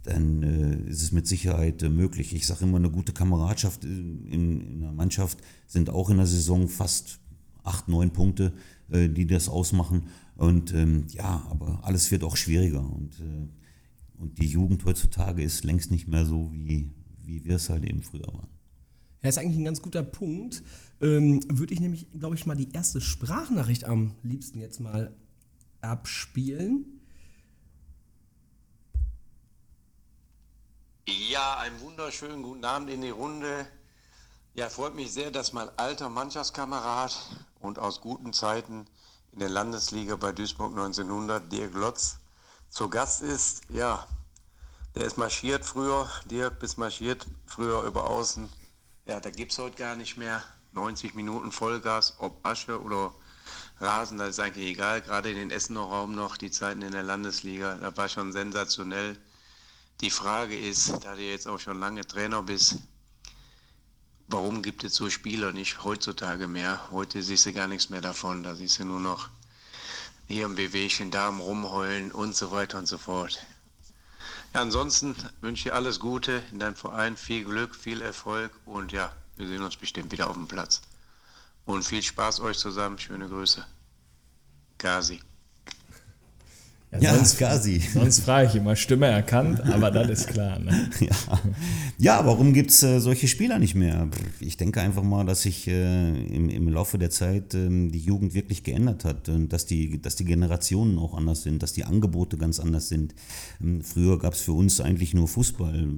dann 0.02 0.42
äh, 0.42 0.88
ist 0.88 1.02
es 1.02 1.12
mit 1.12 1.26
Sicherheit 1.26 1.82
äh, 1.82 1.88
möglich. 1.88 2.34
Ich 2.34 2.46
sage 2.46 2.64
immer, 2.64 2.78
eine 2.78 2.90
gute 2.90 3.12
Kameradschaft 3.12 3.84
in, 3.84 4.26
in 4.26 4.82
einer 4.82 4.92
Mannschaft 4.92 5.38
sind 5.66 5.90
auch 5.90 6.10
in 6.10 6.18
der 6.18 6.26
Saison 6.26 6.68
fast 6.68 7.18
8, 7.64 7.88
9 7.88 8.10
Punkte, 8.10 8.52
die 8.88 9.26
das 9.26 9.48
ausmachen. 9.48 10.04
Und 10.36 10.72
ähm, 10.72 11.08
ja, 11.08 11.44
aber 11.50 11.80
alles 11.82 12.12
wird 12.12 12.22
auch 12.22 12.36
schwieriger. 12.36 12.88
Und, 12.88 13.20
und 14.16 14.38
die 14.38 14.46
Jugend 14.46 14.84
heutzutage 14.84 15.42
ist 15.42 15.64
längst 15.64 15.90
nicht 15.90 16.06
mehr 16.06 16.24
so, 16.24 16.52
wie, 16.54 16.92
wie 17.26 17.44
wir 17.44 17.56
es 17.56 17.68
halt 17.68 17.84
eben 17.84 18.02
früher 18.02 18.26
waren. 18.26 18.48
Ja, 19.22 19.28
ist 19.28 19.38
eigentlich 19.38 19.58
ein 19.58 19.64
ganz 19.64 19.82
guter 19.82 20.02
Punkt. 20.02 20.62
Ähm, 21.00 21.40
Würde 21.48 21.74
ich 21.74 21.80
nämlich, 21.80 22.06
glaube 22.18 22.36
ich, 22.36 22.46
mal 22.46 22.54
die 22.54 22.72
erste 22.72 23.00
Sprachnachricht 23.00 23.84
am 23.84 24.14
liebsten 24.22 24.60
jetzt 24.60 24.80
mal 24.80 25.14
abspielen. 25.80 26.86
Ja, 31.08 31.58
einen 31.58 31.80
wunderschönen 31.80 32.42
guten 32.42 32.64
Abend 32.64 32.90
in 32.90 33.00
die 33.00 33.10
Runde. 33.10 33.66
Ja, 34.54 34.68
freut 34.68 34.94
mich 34.94 35.12
sehr, 35.12 35.30
dass 35.30 35.52
mein 35.52 35.68
alter 35.76 36.08
Mannschaftskamerad 36.08 37.14
und 37.60 37.78
aus 37.78 38.00
guten 38.00 38.32
Zeiten 38.32 38.86
in 39.32 39.38
der 39.38 39.50
Landesliga 39.50 40.16
bei 40.16 40.32
Duisburg 40.32 40.70
1900, 40.72 41.52
Dirk 41.52 41.74
Lotz, 41.74 42.18
zu 42.68 42.88
Gast 42.88 43.22
ist. 43.22 43.62
Ja, 43.68 44.06
der 44.96 45.04
ist 45.04 45.18
marschiert 45.18 45.64
früher, 45.64 46.10
Dirk 46.24 46.58
bist 46.58 46.78
marschiert 46.78 47.26
früher 47.46 47.82
über 47.82 48.08
Außen. 48.08 48.48
Ja, 49.04 49.20
da 49.20 49.30
gibt 49.30 49.52
es 49.52 49.58
heute 49.58 49.76
gar 49.76 49.94
nicht 49.94 50.16
mehr. 50.16 50.42
90 50.72 51.14
Minuten 51.14 51.52
Vollgas, 51.52 52.14
ob 52.18 52.44
Asche 52.44 52.80
oder 52.80 53.14
Rasen, 53.78 54.16
das 54.16 54.30
ist 54.30 54.40
eigentlich 54.40 54.66
egal. 54.66 55.02
Gerade 55.02 55.30
in 55.30 55.36
den 55.36 55.50
Essener 55.50 55.80
Raum 55.80 56.14
noch, 56.14 56.38
die 56.38 56.50
Zeiten 56.50 56.80
in 56.80 56.92
der 56.92 57.02
Landesliga, 57.02 57.74
da 57.76 57.94
war 57.96 58.08
schon 58.08 58.32
sensationell. 58.32 59.18
Die 60.00 60.10
Frage 60.10 60.58
ist, 60.58 61.04
da 61.04 61.14
du 61.14 61.22
jetzt 61.22 61.46
auch 61.46 61.60
schon 61.60 61.78
lange 61.78 62.06
Trainer 62.06 62.42
bist, 62.42 62.76
warum 64.28 64.62
gibt 64.62 64.82
es 64.82 64.94
so 64.94 65.10
Spieler 65.10 65.52
nicht 65.52 65.84
heutzutage 65.84 66.48
mehr? 66.48 66.90
Heute 66.90 67.22
siehst 67.22 67.44
du 67.44 67.52
gar 67.52 67.68
nichts 67.68 67.90
mehr 67.90 68.00
davon. 68.00 68.42
Da 68.42 68.54
siehst 68.54 68.78
du 68.78 68.86
nur 68.86 69.00
noch 69.00 69.28
hier 70.26 70.46
im 70.46 70.54
Bewegchen, 70.54 71.10
da 71.10 71.28
am 71.28 71.40
Rumheulen 71.40 72.12
und 72.12 72.34
so 72.34 72.50
weiter 72.50 72.78
und 72.78 72.86
so 72.86 72.96
fort. 72.96 73.46
Ansonsten 74.56 75.14
wünsche 75.42 75.60
ich 75.60 75.64
dir 75.64 75.74
alles 75.74 76.00
Gute 76.00 76.42
in 76.50 76.58
deinem 76.58 76.76
Verein, 76.76 77.16
viel 77.16 77.44
Glück, 77.44 77.74
viel 77.74 78.00
Erfolg 78.00 78.50
und 78.64 78.90
ja, 78.90 79.12
wir 79.36 79.46
sehen 79.46 79.62
uns 79.62 79.76
bestimmt 79.76 80.10
wieder 80.12 80.30
auf 80.30 80.36
dem 80.36 80.48
Platz. 80.48 80.80
Und 81.66 81.84
viel 81.84 82.02
Spaß 82.02 82.40
euch 82.40 82.56
zusammen. 82.56 82.98
Schöne 82.98 83.28
Grüße. 83.28 83.66
Gazi. 84.78 85.20
Ja, 87.00 87.14
sonst, 87.14 87.38
Gazi. 87.38 87.80
Sonst 87.80 88.20
frage 88.20 88.48
ich 88.48 88.54
immer, 88.54 88.76
Stimme 88.76 89.06
erkannt, 89.06 89.60
aber 89.60 89.90
das 89.90 90.08
ist 90.08 90.28
klar. 90.28 90.58
Ne? 90.58 90.90
Ja. 91.00 91.40
ja, 91.98 92.26
warum 92.26 92.52
gibt 92.52 92.70
es 92.70 92.82
äh, 92.82 93.00
solche 93.00 93.28
Spieler 93.28 93.58
nicht 93.58 93.74
mehr? 93.74 94.08
Ich 94.40 94.56
denke 94.56 94.80
einfach 94.80 95.02
mal, 95.02 95.24
dass 95.26 95.42
sich 95.42 95.66
äh, 95.68 96.08
im, 96.26 96.48
im 96.48 96.68
Laufe 96.68 96.96
der 96.96 97.10
Zeit 97.10 97.54
äh, 97.54 97.68
die 97.68 97.98
Jugend 97.98 98.34
wirklich 98.34 98.62
geändert 98.62 99.04
hat 99.04 99.28
und 99.28 99.52
dass 99.52 99.66
die, 99.66 100.00
dass 100.00 100.16
die 100.16 100.24
Generationen 100.24 100.98
auch 100.98 101.14
anders 101.14 101.42
sind, 101.42 101.62
dass 101.62 101.72
die 101.72 101.84
Angebote 101.84 102.38
ganz 102.38 102.60
anders 102.60 102.88
sind. 102.88 103.14
Ähm, 103.60 103.82
früher 103.82 104.18
gab 104.18 104.34
es 104.34 104.40
für 104.40 104.52
uns 104.52 104.80
eigentlich 104.80 105.12
nur 105.12 105.28
Fußball. 105.28 105.88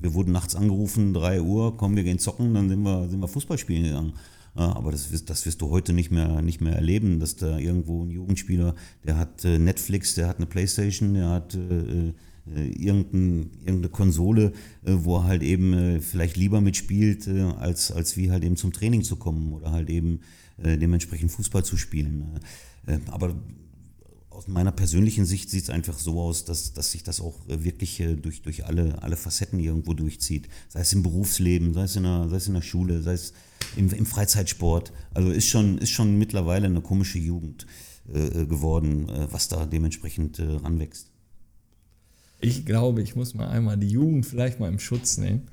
Wir 0.00 0.14
wurden 0.14 0.32
nachts 0.32 0.54
angerufen, 0.54 1.12
3 1.12 1.42
Uhr, 1.42 1.76
kommen 1.76 1.96
wir 1.96 2.04
gehen 2.04 2.18
zocken, 2.18 2.54
dann 2.54 2.68
sind 2.68 2.82
wir, 2.82 3.08
sind 3.08 3.20
wir 3.20 3.28
Fußball 3.28 3.58
spielen 3.58 3.84
gegangen. 3.84 4.14
Ja, 4.60 4.76
aber 4.76 4.90
das, 4.92 5.10
wirst- 5.10 5.30
das 5.30 5.46
wirst 5.46 5.62
du 5.62 5.70
heute 5.70 5.94
nicht 5.94 6.10
mehr, 6.10 6.42
nicht 6.42 6.60
mehr 6.60 6.74
erleben, 6.74 7.18
dass 7.18 7.34
da 7.36 7.58
irgendwo 7.58 8.04
ein 8.04 8.10
Jugendspieler, 8.10 8.74
der 9.06 9.16
hat 9.16 9.42
äh, 9.44 9.58
Netflix, 9.58 10.14
der 10.14 10.28
hat 10.28 10.36
eine 10.36 10.44
Playstation, 10.46 11.14
der 11.14 11.28
hat 11.30 11.54
äh, 11.54 12.08
äh, 12.08 12.12
irgendein, 12.76 13.50
irgendeine 13.64 13.88
Konsole, 13.88 14.52
äh, 14.84 14.92
wo 14.98 15.16
er 15.16 15.24
halt 15.24 15.42
eben 15.42 15.72
äh, 15.72 16.00
vielleicht 16.00 16.36
lieber 16.36 16.60
mitspielt, 16.60 17.26
als, 17.58 17.90
als 17.90 18.18
wie 18.18 18.30
halt 18.30 18.44
eben 18.44 18.56
zum 18.56 18.72
Training 18.72 19.02
zu 19.02 19.16
kommen 19.16 19.52
oder 19.54 19.72
halt 19.72 19.88
eben 19.90 20.20
dementsprechend 20.62 21.30
Fußball 21.32 21.64
zu 21.64 21.78
spielen. 21.78 22.38
Aber 23.10 23.34
aus 24.40 24.48
meiner 24.48 24.72
persönlichen 24.72 25.26
Sicht 25.26 25.50
sieht 25.50 25.64
es 25.64 25.70
einfach 25.70 25.98
so 25.98 26.18
aus, 26.18 26.46
dass, 26.46 26.72
dass 26.72 26.92
sich 26.92 27.02
das 27.02 27.20
auch 27.20 27.46
äh, 27.46 27.62
wirklich 27.62 28.00
äh, 28.00 28.14
durch, 28.14 28.40
durch 28.40 28.64
alle, 28.64 29.02
alle 29.02 29.16
Facetten 29.16 29.60
irgendwo 29.60 29.92
durchzieht. 29.92 30.48
Sei 30.70 30.80
es 30.80 30.94
im 30.94 31.02
Berufsleben, 31.02 31.74
sei 31.74 31.82
es 31.82 31.96
in 31.96 32.04
der, 32.04 32.26
sei 32.30 32.36
es 32.36 32.48
in 32.48 32.54
der 32.54 32.62
Schule, 32.62 33.02
sei 33.02 33.12
es 33.12 33.34
im, 33.76 33.92
im 33.92 34.06
Freizeitsport. 34.06 34.94
Also 35.12 35.30
ist 35.30 35.46
schon, 35.46 35.76
ist 35.76 35.90
schon 35.90 36.18
mittlerweile 36.18 36.68
eine 36.68 36.80
komische 36.80 37.18
Jugend 37.18 37.66
äh, 38.10 38.28
äh, 38.28 38.46
geworden, 38.46 39.10
äh, 39.10 39.30
was 39.30 39.48
da 39.48 39.66
dementsprechend 39.66 40.38
äh, 40.38 40.44
ranwächst. 40.44 41.10
Ich 42.40 42.64
glaube, 42.64 43.02
ich 43.02 43.14
muss 43.16 43.34
mal 43.34 43.48
einmal 43.48 43.76
die 43.76 43.90
Jugend 43.90 44.24
vielleicht 44.24 44.58
mal 44.58 44.68
im 44.68 44.78
Schutz 44.78 45.18
nehmen. 45.18 45.48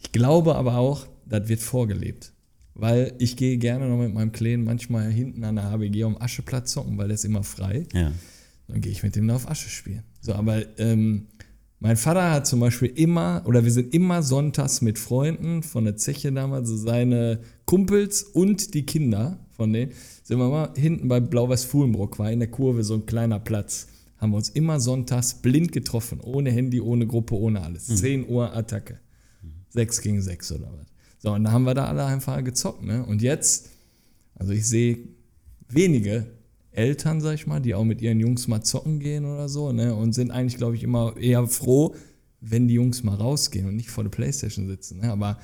Ich 0.00 0.10
glaube 0.10 0.56
aber 0.56 0.78
auch, 0.78 1.06
das 1.26 1.46
wird 1.46 1.60
vorgelebt. 1.60 2.32
Weil 2.74 3.14
ich 3.18 3.36
gehe 3.36 3.58
gerne 3.58 3.88
noch 3.88 3.98
mit 3.98 4.14
meinem 4.14 4.32
Kleinen 4.32 4.64
manchmal 4.64 5.10
hinten 5.10 5.44
an 5.44 5.56
der 5.56 5.70
HBG 5.70 6.04
um 6.04 6.20
Ascheplatz 6.20 6.72
zocken, 6.72 6.96
weil 6.96 7.08
der 7.08 7.14
ist 7.14 7.24
immer 7.24 7.42
frei. 7.42 7.86
Ja. 7.92 8.12
Dann 8.68 8.80
gehe 8.80 8.92
ich 8.92 9.02
mit 9.02 9.16
dem 9.16 9.28
da 9.28 9.36
auf 9.36 9.48
Asche 9.48 9.68
spielen. 9.68 10.04
So, 10.20 10.34
aber 10.34 10.78
ähm, 10.78 11.26
mein 11.80 11.96
Vater 11.96 12.30
hat 12.30 12.46
zum 12.46 12.60
Beispiel 12.60 12.92
immer, 12.94 13.42
oder 13.44 13.64
wir 13.64 13.72
sind 13.72 13.92
immer 13.92 14.22
sonntags 14.22 14.82
mit 14.82 15.00
Freunden 15.00 15.64
von 15.64 15.84
der 15.84 15.96
Zeche 15.96 16.32
damals, 16.32 16.68
so 16.68 16.76
seine 16.76 17.40
Kumpels 17.64 18.22
und 18.22 18.74
die 18.74 18.86
Kinder 18.86 19.40
von 19.50 19.72
denen, 19.72 19.92
sind 20.22 20.38
wir 20.38 20.48
mal 20.48 20.72
hinten 20.76 21.08
bei 21.08 21.18
Blau-Weiß-Fuhlenbrock, 21.18 22.20
war 22.20 22.30
in 22.30 22.38
der 22.38 22.50
Kurve 22.50 22.84
so 22.84 22.94
ein 22.94 23.04
kleiner 23.04 23.40
Platz. 23.40 23.88
Haben 24.18 24.30
wir 24.30 24.36
uns 24.36 24.50
immer 24.50 24.78
sonntags 24.78 25.34
blind 25.34 25.72
getroffen, 25.72 26.20
ohne 26.20 26.52
Handy, 26.52 26.80
ohne 26.80 27.08
Gruppe, 27.08 27.34
ohne 27.34 27.60
alles. 27.62 27.86
10 27.86 28.28
Uhr 28.28 28.54
Attacke. 28.54 29.00
6 29.70 30.00
gegen 30.02 30.22
6 30.22 30.52
oder 30.52 30.70
was. 30.78 30.91
So, 31.22 31.32
und 31.32 31.44
da 31.44 31.52
haben 31.52 31.62
wir 31.62 31.74
da 31.74 31.84
alle 31.84 32.04
einfach 32.04 32.42
gezockt, 32.42 32.82
ne? 32.82 33.04
Und 33.06 33.22
jetzt, 33.22 33.70
also 34.34 34.52
ich 34.52 34.66
sehe 34.66 34.98
wenige 35.68 36.26
Eltern, 36.72 37.20
sag 37.20 37.34
ich 37.34 37.46
mal, 37.46 37.60
die 37.60 37.76
auch 37.76 37.84
mit 37.84 38.02
ihren 38.02 38.18
Jungs 38.18 38.48
mal 38.48 38.62
zocken 38.62 38.98
gehen 38.98 39.24
oder 39.24 39.48
so, 39.48 39.70
ne? 39.70 39.94
Und 39.94 40.14
sind 40.14 40.32
eigentlich, 40.32 40.56
glaube 40.56 40.74
ich, 40.74 40.82
immer 40.82 41.16
eher 41.16 41.46
froh, 41.46 41.94
wenn 42.40 42.66
die 42.66 42.74
Jungs 42.74 43.04
mal 43.04 43.14
rausgehen 43.14 43.68
und 43.68 43.76
nicht 43.76 43.90
vor 43.90 44.02
der 44.02 44.10
Playstation 44.10 44.66
sitzen. 44.66 44.98
Ne? 44.98 45.12
Aber 45.12 45.38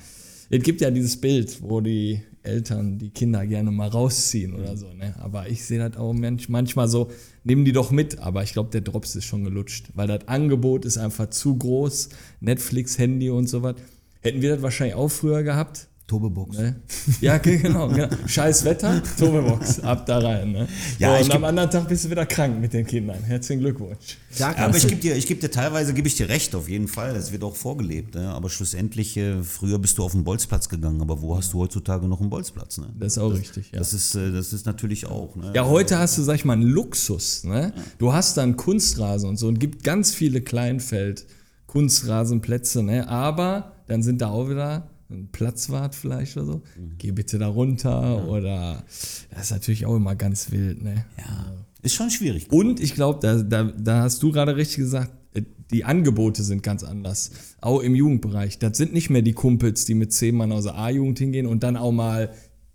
es 0.49 0.63
gibt 0.63 0.81
ja 0.81 0.91
dieses 0.91 1.15
Bild, 1.15 1.61
wo 1.61 1.79
die 1.79 2.23
Eltern 2.43 2.97
die 2.97 3.11
Kinder 3.11 3.47
gerne 3.47 3.71
mal 3.71 3.87
rausziehen 3.87 4.55
oder 4.55 4.75
so, 4.75 4.91
ne? 4.91 5.15
Aber 5.19 5.47
ich 5.47 5.63
sehe 5.63 5.79
das 5.79 5.95
auch 5.95 6.11
manch, 6.11 6.49
manchmal 6.49 6.89
so, 6.89 7.09
nehmen 7.45 7.63
die 7.63 7.71
doch 7.71 7.91
mit, 7.91 8.19
aber 8.19 8.43
ich 8.43 8.51
glaube, 8.51 8.69
der 8.71 8.81
Drops 8.81 9.15
ist 9.15 9.23
schon 9.23 9.45
gelutscht, 9.45 9.91
weil 9.93 10.07
das 10.07 10.27
Angebot 10.27 10.83
ist 10.83 10.97
einfach 10.97 11.29
zu 11.29 11.55
groß, 11.55 12.09
Netflix, 12.41 12.97
Handy 12.97 13.29
und 13.29 13.47
so 13.47 13.63
was. 13.63 13.75
Hätten 14.21 14.41
wir 14.41 14.53
das 14.53 14.61
wahrscheinlich 14.61 14.95
auch 14.95 15.09
früher 15.09 15.43
gehabt, 15.43 15.87
Turbebox. 16.07 16.57
Ne? 16.57 16.75
Ja, 17.21 17.37
ge- 17.37 17.57
genau, 17.59 17.87
genau. 17.87 18.07
Scheiß 18.25 18.65
Wetter, 18.65 18.99
Turbebox, 19.19 19.81
ab 19.81 20.07
da 20.07 20.17
rein. 20.17 20.51
Ne? 20.51 20.67
Ja, 20.97 21.15
so, 21.19 21.25
und 21.25 21.35
am 21.35 21.43
anderen 21.43 21.69
Tag 21.69 21.87
bist 21.87 22.03
du 22.03 22.09
wieder 22.09 22.25
krank 22.25 22.59
mit 22.59 22.73
den 22.73 22.83
Kindern. 22.87 23.23
Herzlichen 23.23 23.59
Glückwunsch. 23.59 24.17
Ja, 24.35 24.57
aber 24.57 24.75
ich 24.75 24.87
gebe 24.87 24.99
dir, 24.99 25.15
ich 25.15 25.27
geb 25.27 25.39
dir 25.39 25.51
teilweise 25.51 25.93
gebe 25.93 26.07
ich 26.07 26.15
dir 26.15 26.27
recht, 26.27 26.55
auf 26.55 26.67
jeden 26.67 26.87
Fall. 26.87 27.15
Es 27.15 27.31
wird 27.31 27.43
auch 27.43 27.55
vorgelebt. 27.55 28.15
Ne? 28.15 28.27
Aber 28.29 28.49
schlussendlich, 28.49 29.15
äh, 29.17 29.43
früher 29.43 29.77
bist 29.77 29.99
du 29.99 30.03
auf 30.03 30.13
den 30.13 30.23
Bolzplatz 30.23 30.67
gegangen, 30.67 30.99
aber 30.99 31.21
wo 31.21 31.37
hast 31.37 31.53
du 31.53 31.59
heutzutage 31.59 32.07
noch 32.07 32.19
einen 32.21 32.31
Bolzplatz? 32.31 32.79
Ne? 32.79 32.87
Das 32.99 33.13
ist 33.13 33.17
auch 33.19 33.31
richtig, 33.31 33.71
ja. 33.71 33.77
Das 33.77 33.93
ist, 33.93 34.15
äh, 34.15 34.31
das 34.31 34.51
ist 34.51 34.65
natürlich 34.65 35.05
auch. 35.05 35.35
Ne? 35.35 35.51
Ja, 35.55 35.67
heute 35.67 35.99
hast 35.99 36.17
du, 36.17 36.23
sag 36.23 36.33
ich 36.37 36.43
mal, 36.43 36.53
einen 36.53 36.63
Luxus. 36.63 37.43
Ne? 37.43 37.71
Du 37.99 38.13
hast 38.13 38.35
dann 38.35 38.57
Kunstrasen 38.57 39.29
und 39.29 39.37
so 39.37 39.47
und 39.47 39.59
gibt 39.59 39.83
ganz 39.83 40.11
viele 40.15 40.41
Kleinfeld, 40.41 41.27
Kunstrasenplätze, 41.67 42.81
ne? 42.81 43.07
aber 43.07 43.73
dann 43.89 44.03
sind 44.03 44.21
da 44.21 44.29
auch 44.29 44.49
wieder 44.49 44.89
ein 45.09 45.29
Platzwart 45.31 45.95
vielleicht 45.95 46.37
oder 46.37 46.45
so. 46.45 46.61
Geh 46.97 47.11
bitte 47.11 47.39
da 47.39 47.47
runter 47.47 48.27
oder 48.27 48.83
das 49.31 49.45
ist 49.45 49.51
natürlich 49.51 49.85
auch 49.85 49.95
immer 49.95 50.15
ganz 50.15 50.51
wild. 50.51 50.83
Ne? 50.83 51.05
ja, 51.17 51.53
ist 51.81 51.95
schon 51.95 52.09
schwierig. 52.09 52.51
Und 52.51 52.79
ich 52.79 52.93
glaube, 52.93 53.19
da, 53.21 53.41
da, 53.41 53.63
da 53.63 54.01
hast 54.01 54.21
du 54.21 54.31
gerade 54.31 54.55
richtig 54.55 54.77
gesagt, 54.77 55.11
äh, 55.33 55.41
die 55.71 55.83
Angebote 55.85 56.43
sind 56.43 56.61
ganz 56.61 56.83
anders. 56.83 57.31
Auch 57.61 57.79
im 57.79 57.95
Jugendbereich. 57.95 58.59
Das 58.59 58.77
sind 58.77 58.93
nicht 58.93 59.09
mehr 59.09 59.21
die 59.21 59.33
Kumpels, 59.33 59.85
die 59.85 59.95
mit 59.95 60.13
zehn 60.13 60.35
Mann 60.35 60.51
aus 60.51 60.63
der 60.63 60.75
A-Jugend 60.77 61.17
hingehen 61.17 61.47
und 61.47 61.63
dann 61.63 61.77
auch 61.77 61.91
mal 61.91 62.31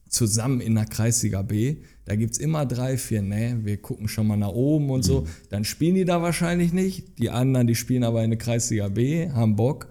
zusammen 0.08 0.60
in 0.60 0.74
der 0.74 0.86
Kreisliga 0.86 1.42
B. 1.42 1.76
Da 2.04 2.16
gibt 2.16 2.32
es 2.32 2.38
immer 2.38 2.66
drei, 2.66 2.96
vier, 2.96 3.22
ne, 3.22 3.58
wir 3.62 3.78
gucken 3.78 4.08
schon 4.08 4.26
mal 4.26 4.36
nach 4.36 4.52
oben 4.52 4.90
und 4.90 5.02
so. 5.02 5.26
Dann 5.50 5.64
spielen 5.64 5.94
die 5.94 6.04
da 6.04 6.22
wahrscheinlich 6.22 6.72
nicht. 6.72 7.18
Die 7.18 7.30
anderen, 7.30 7.66
die 7.66 7.74
spielen 7.74 8.04
aber 8.04 8.22
in 8.22 8.30
der 8.30 8.38
Kreisliga 8.38 8.88
B, 8.88 9.30
haben 9.30 9.56
Bock. 9.56 9.88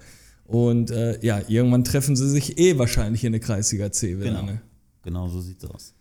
Und 0.53 0.91
äh, 0.91 1.19
ja, 1.25 1.41
irgendwann 1.47 1.83
treffen 1.83 2.15
sie 2.15 2.29
sich 2.29 2.59
eh 2.59 2.77
wahrscheinlich 2.77 3.23
in 3.23 3.31
der 3.31 3.41
Kreisliga 3.41 3.91
C. 3.91 4.13
Genau. 4.13 4.43
Ne? 4.43 4.61
Genau 5.01 5.27
so 5.27 5.41
sieht's 5.41 5.65
aus. 5.65 5.95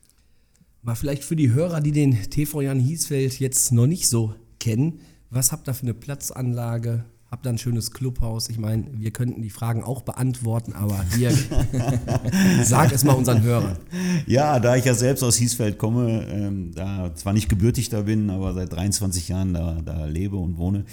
Mal 0.83 0.95
vielleicht 0.95 1.25
für 1.25 1.37
die 1.37 1.53
Hörer, 1.53 1.81
die 1.81 1.91
den 1.91 2.13
TV 2.29 2.61
Jan 2.61 2.79
Hiesfeld 2.79 3.41
jetzt 3.41 3.73
noch 3.73 3.87
nicht 3.87 4.11
so 4.11 4.35
kennen, 4.61 5.01
was 5.31 5.53
habt 5.53 5.69
ihr 5.69 5.75
für 5.75 5.85
eine 5.85 5.95
Platzanlage? 5.95 7.07
Habt 7.33 7.47
ihr 7.47 7.49
ein 7.49 7.57
schönes 7.57 7.93
Clubhaus? 7.93 8.51
Ich 8.51 8.59
meine, 8.59 8.85
wir 8.93 9.11
könnten 9.11 9.41
die 9.41 9.49
Fragen 9.49 9.83
auch 9.83 10.03
beantworten, 10.03 10.75
aber 10.75 11.03
Dirk, 11.17 11.33
sag 12.63 12.93
es 12.93 13.05
mal 13.05 13.15
unseren 13.15 13.43
Hörern. 13.43 13.79
Ja, 14.27 14.61
da 14.61 14.77
ich 14.77 14.85
ja 14.85 14.93
selbst 14.93 15.23
aus 15.23 15.37
Hiesfeld 15.37 15.79
komme, 15.79 16.27
ähm, 16.31 16.73
da 16.75 17.15
zwar 17.15 17.33
nicht 17.33 17.49
gebürtig 17.49 17.89
da 17.89 18.03
bin, 18.03 18.29
aber 18.29 18.53
seit 18.53 18.71
23 18.75 19.29
Jahren 19.29 19.55
da, 19.55 19.81
da 19.83 20.05
lebe 20.05 20.37
und 20.37 20.59
wohne, 20.59 20.85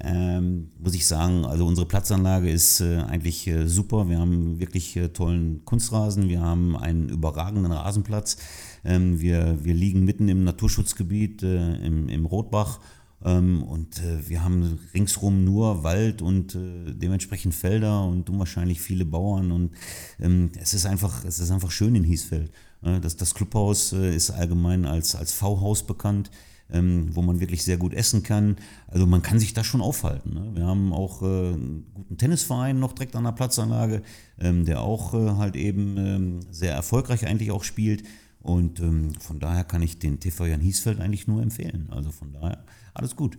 ähm, 0.00 0.70
muss 0.78 0.94
ich 0.94 1.06
sagen, 1.06 1.44
also 1.44 1.66
unsere 1.66 1.86
Platzanlage 1.86 2.48
ist 2.48 2.80
äh, 2.80 3.00
eigentlich 3.00 3.46
äh, 3.46 3.66
super. 3.66 4.08
Wir 4.08 4.18
haben 4.18 4.58
wirklich 4.58 4.96
äh, 4.96 5.08
tollen 5.08 5.66
Kunstrasen, 5.66 6.30
wir 6.30 6.40
haben 6.40 6.78
einen 6.78 7.10
überragenden 7.10 7.72
Rasenplatz. 7.72 8.38
Ähm, 8.86 9.20
wir, 9.20 9.62
wir 9.62 9.74
liegen 9.74 10.02
mitten 10.06 10.30
im 10.30 10.44
Naturschutzgebiet 10.44 11.42
äh, 11.42 11.76
im, 11.84 12.08
im 12.08 12.24
Rotbach. 12.24 12.80
Ähm, 13.24 13.62
und 13.62 13.98
äh, 14.02 14.28
wir 14.28 14.44
haben 14.44 14.78
ringsrum 14.92 15.44
nur 15.44 15.82
Wald 15.82 16.20
und 16.20 16.54
äh, 16.54 16.92
dementsprechend 16.92 17.54
Felder 17.54 18.04
und 18.04 18.28
unwahrscheinlich 18.28 18.80
viele 18.80 19.04
Bauern. 19.04 19.50
Und 19.50 19.72
ähm, 20.20 20.50
es 20.60 20.74
ist 20.74 20.86
einfach, 20.86 21.24
es 21.24 21.38
ist 21.38 21.50
einfach 21.50 21.70
schön 21.70 21.94
in 21.94 22.04
Hiesfeld. 22.04 22.52
Das, 23.00 23.16
das 23.16 23.34
Clubhaus 23.34 23.94
äh, 23.94 24.14
ist 24.14 24.30
allgemein 24.30 24.84
als, 24.84 25.14
als 25.14 25.32
V-Haus 25.32 25.86
bekannt. 25.86 26.30
Ähm, 26.72 27.10
wo 27.12 27.20
man 27.20 27.40
wirklich 27.40 27.62
sehr 27.62 27.76
gut 27.76 27.92
essen 27.92 28.22
kann. 28.22 28.56
Also 28.88 29.06
man 29.06 29.20
kann 29.20 29.38
sich 29.38 29.52
da 29.52 29.62
schon 29.62 29.82
aufhalten. 29.82 30.32
Ne? 30.32 30.50
Wir 30.54 30.64
haben 30.64 30.94
auch 30.94 31.20
einen 31.20 31.84
guten 31.92 32.16
Tennisverein 32.16 32.80
noch 32.80 32.94
direkt 32.94 33.14
an 33.16 33.24
der 33.24 33.32
Platzanlage, 33.32 34.00
der 34.38 34.80
auch 34.80 35.12
halt 35.12 35.56
eben 35.56 36.40
sehr 36.50 36.72
erfolgreich 36.72 37.26
eigentlich 37.26 37.50
auch 37.50 37.64
spielt. 37.64 38.04
Und 38.40 38.80
von 39.20 39.40
daher 39.40 39.64
kann 39.64 39.82
ich 39.82 39.98
den 39.98 40.20
TV 40.20 40.46
Jan 40.46 40.62
Hiesfeld 40.62 41.00
eigentlich 41.00 41.26
nur 41.26 41.42
empfehlen. 41.42 41.88
Also 41.90 42.10
von 42.10 42.32
daher 42.32 42.64
alles 42.94 43.16
gut. 43.16 43.36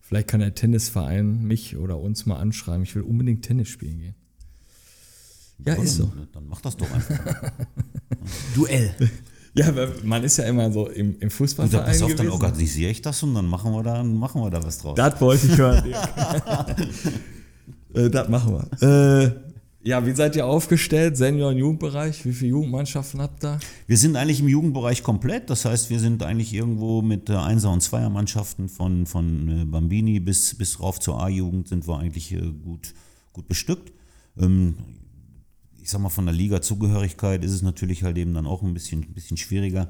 Vielleicht 0.00 0.28
kann 0.28 0.40
der 0.40 0.54
Tennisverein 0.54 1.42
mich 1.44 1.76
oder 1.76 1.98
uns 1.98 2.26
mal 2.26 2.36
anschreiben. 2.36 2.84
Ich 2.84 2.94
will 2.94 3.02
unbedingt 3.02 3.44
Tennis 3.44 3.68
spielen 3.68 3.98
gehen. 3.98 4.14
Ja, 5.58 5.74
ist 5.74 5.96
so. 5.96 6.12
Dann, 6.32 6.46
mach 6.46 6.60
das 6.60 6.76
doch 6.76 6.90
einfach. 6.90 7.18
Duell. 8.54 8.94
Ja, 9.54 9.72
man 10.04 10.22
ist 10.22 10.36
ja 10.36 10.44
immer 10.44 10.70
so 10.70 10.88
im, 10.88 11.18
im 11.18 11.22
Und 11.22 11.32
Fußballverein 11.32 11.86
pass 11.86 12.02
auf, 12.02 12.14
dann 12.14 12.28
organisiere 12.28 12.90
ich 12.90 13.00
das 13.00 13.22
und 13.22 13.34
dann 13.34 13.46
machen 13.46 13.72
wir 13.72 13.82
da, 13.82 14.04
machen 14.04 14.42
wir 14.42 14.50
da 14.50 14.62
was 14.62 14.78
draus. 14.78 14.96
Das 14.96 15.20
wollte 15.20 15.46
ich 15.46 15.56
hören. 15.56 15.84
Äh, 17.94 18.10
das 18.10 18.28
machen 18.28 18.52
wir. 18.52 18.82
Äh, 18.82 19.45
ja, 19.86 20.04
wie 20.04 20.10
seid 20.10 20.34
ihr 20.34 20.44
aufgestellt? 20.46 21.16
Senior- 21.16 21.50
und 21.50 21.58
Jugendbereich? 21.58 22.24
Wie 22.24 22.32
viele 22.32 22.50
Jugendmannschaften 22.50 23.22
habt 23.22 23.44
ihr? 23.44 23.60
Wir 23.86 23.96
sind 23.96 24.16
eigentlich 24.16 24.40
im 24.40 24.48
Jugendbereich 24.48 25.04
komplett. 25.04 25.48
Das 25.48 25.64
heißt, 25.64 25.90
wir 25.90 26.00
sind 26.00 26.24
eigentlich 26.24 26.52
irgendwo 26.52 27.02
mit 27.02 27.30
Einser- 27.30 27.70
und 27.70 27.82
Zweiermannschaften 27.82 28.68
von, 28.68 29.06
von 29.06 29.48
äh, 29.48 29.64
Bambini 29.64 30.18
bis, 30.18 30.58
bis 30.58 30.80
rauf 30.80 30.98
zur 30.98 31.22
A-Jugend 31.22 31.68
sind 31.68 31.86
wir 31.86 32.00
eigentlich 32.00 32.32
äh, 32.32 32.40
gut, 32.64 32.94
gut 33.32 33.46
bestückt. 33.46 33.92
Ähm, 34.36 34.74
ich 35.80 35.88
sag 35.88 36.00
mal, 36.00 36.08
von 36.08 36.26
der 36.26 36.34
Liga-Zugehörigkeit 36.34 37.44
ist 37.44 37.52
es 37.52 37.62
natürlich 37.62 38.02
halt 38.02 38.18
eben 38.18 38.34
dann 38.34 38.48
auch 38.48 38.64
ein 38.64 38.74
bisschen, 38.74 39.02
bisschen 39.14 39.36
schwieriger. 39.36 39.88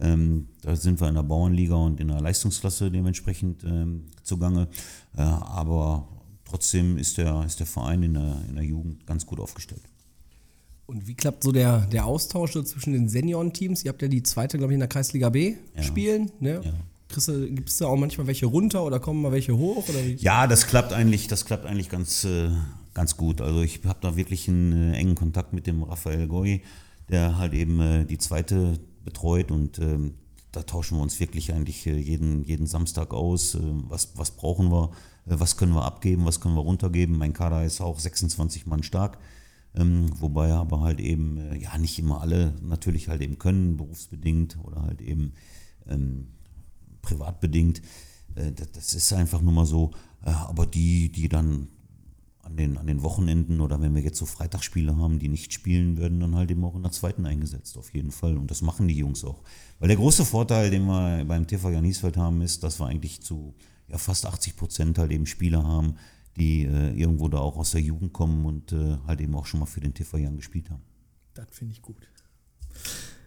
Ähm, 0.00 0.48
da 0.62 0.74
sind 0.74 1.02
wir 1.02 1.08
in 1.08 1.16
der 1.16 1.22
Bauernliga 1.22 1.74
und 1.74 2.00
in 2.00 2.08
der 2.08 2.22
Leistungsklasse 2.22 2.90
dementsprechend 2.90 3.62
ähm, 3.62 4.06
zugange. 4.22 4.68
Äh, 5.14 5.20
aber 5.20 6.08
trotzdem 6.44 6.98
ist 6.98 7.18
der, 7.18 7.44
ist 7.44 7.60
der 7.60 7.66
Verein 7.66 8.02
in 8.02 8.14
der, 8.14 8.36
in 8.48 8.54
der 8.56 8.64
Jugend 8.64 9.06
ganz 9.06 9.26
gut 9.26 9.40
aufgestellt. 9.40 9.82
Und 10.86 11.06
wie 11.06 11.14
klappt 11.14 11.44
so 11.44 11.52
der, 11.52 11.80
der 11.86 12.04
Austausch 12.04 12.52
so 12.52 12.62
zwischen 12.62 12.92
den 12.92 13.08
Seniorenteams? 13.08 13.84
Ihr 13.84 13.90
habt 13.90 14.02
ja 14.02 14.08
die 14.08 14.22
zweite, 14.22 14.58
glaube 14.58 14.72
ich, 14.72 14.74
in 14.74 14.80
der 14.80 14.88
Kreisliga 14.88 15.30
B 15.30 15.56
spielen. 15.80 16.30
Ne? 16.40 16.60
Gibt 17.08 17.68
es 17.68 17.76
da 17.78 17.86
auch 17.86 17.96
manchmal 17.96 18.26
welche 18.26 18.46
runter 18.46 18.84
oder 18.84 19.00
kommen 19.00 19.22
mal 19.22 19.32
welche 19.32 19.56
hoch? 19.56 19.88
Oder 19.88 20.04
wie? 20.04 20.16
Ja, 20.16 20.46
das 20.46 20.66
klappt 20.66 20.92
eigentlich, 20.92 21.26
das 21.28 21.44
klappt 21.46 21.64
eigentlich 21.64 21.88
ganz, 21.88 22.24
äh, 22.24 22.50
ganz 22.92 23.16
gut. 23.16 23.40
Also 23.40 23.62
ich 23.62 23.80
habe 23.84 23.98
da 24.02 24.16
wirklich 24.16 24.48
einen 24.48 24.92
äh, 24.92 24.96
engen 24.96 25.14
Kontakt 25.14 25.52
mit 25.52 25.66
dem 25.66 25.82
Raphael 25.84 26.26
Goy, 26.26 26.62
der 27.08 27.38
halt 27.38 27.54
eben 27.54 27.80
äh, 27.80 28.04
die 28.04 28.18
zweite 28.18 28.78
betreut 29.04 29.50
und 29.50 29.78
ähm, 29.78 30.14
da 30.52 30.62
tauschen 30.62 30.98
wir 30.98 31.02
uns 31.02 31.20
wirklich 31.20 31.52
eigentlich 31.52 31.86
äh, 31.86 31.96
jeden, 31.96 32.44
jeden 32.44 32.66
Samstag 32.66 33.12
aus. 33.12 33.54
Äh, 33.54 33.60
was, 33.62 34.16
was 34.16 34.32
brauchen 34.32 34.70
wir? 34.70 34.90
Äh, 35.26 35.38
was 35.38 35.56
können 35.56 35.74
wir 35.74 35.84
abgeben? 35.84 36.24
Was 36.24 36.40
können 36.40 36.54
wir 36.54 36.62
runtergeben? 36.62 37.18
Mein 37.18 37.32
Kader 37.32 37.64
ist 37.64 37.80
auch 37.80 37.98
26 37.98 38.66
Mann 38.66 38.82
stark. 38.82 39.18
Ähm, 39.74 40.08
wobei 40.20 40.52
aber 40.52 40.80
halt 40.80 41.00
eben, 41.00 41.38
äh, 41.38 41.56
ja, 41.56 41.76
nicht 41.78 41.98
immer 41.98 42.20
alle 42.20 42.54
natürlich 42.62 43.08
halt 43.08 43.22
eben 43.22 43.38
können, 43.38 43.76
berufsbedingt 43.76 44.56
oder 44.62 44.82
halt 44.82 45.00
eben 45.00 45.32
ähm, 45.88 46.28
privatbedingt. 47.02 47.82
Äh, 48.36 48.52
das, 48.52 48.94
ist 48.94 49.12
einfach 49.12 49.40
nur 49.42 49.52
mal 49.52 49.66
so. 49.66 49.90
Aber 50.22 50.64
die, 50.64 51.12
die 51.12 51.28
dann 51.28 51.68
an 52.44 52.56
den, 52.56 52.78
an 52.78 52.86
den 52.86 53.02
Wochenenden 53.02 53.60
oder 53.60 53.80
wenn 53.80 53.94
wir 53.94 54.02
jetzt 54.02 54.18
so 54.18 54.26
Freitagsspiele 54.26 54.96
haben, 54.96 55.18
die 55.18 55.28
nicht 55.28 55.52
spielen, 55.52 55.98
werden 55.98 56.20
dann 56.20 56.34
halt 56.34 56.50
eben 56.50 56.64
auch 56.64 56.76
in 56.76 56.82
der 56.82 56.92
zweiten 56.92 57.26
eingesetzt, 57.26 57.76
auf 57.76 57.92
jeden 57.92 58.10
Fall. 58.10 58.36
Und 58.36 58.50
das 58.50 58.62
machen 58.62 58.88
die 58.88 58.96
Jungs 58.96 59.24
auch. 59.24 59.42
Weil 59.80 59.88
der 59.88 59.96
große 59.96 60.24
Vorteil, 60.24 60.70
den 60.70 60.86
wir 60.86 61.24
beim 61.24 61.46
TV 61.46 61.70
Janisfeld 61.70 62.16
haben, 62.16 62.42
ist, 62.42 62.62
dass 62.62 62.80
wir 62.80 62.86
eigentlich 62.86 63.22
zu 63.22 63.54
ja, 63.88 63.98
fast 63.98 64.26
80 64.26 64.56
Prozent 64.56 64.98
halt 64.98 65.12
eben 65.12 65.26
Spieler 65.26 65.62
haben, 65.62 65.96
die 66.36 66.64
äh, 66.64 66.92
irgendwo 66.92 67.28
da 67.28 67.38
auch 67.38 67.56
aus 67.56 67.72
der 67.72 67.80
Jugend 67.80 68.12
kommen 68.12 68.44
und 68.44 68.72
äh, 68.72 68.98
halt 69.06 69.20
eben 69.20 69.34
auch 69.34 69.46
schon 69.46 69.60
mal 69.60 69.66
für 69.66 69.80
den 69.80 69.94
TV 69.94 70.18
Jan 70.18 70.36
gespielt 70.36 70.70
haben. 70.70 70.82
Das 71.34 71.46
finde 71.50 71.72
ich 71.72 71.82
gut. 71.82 71.96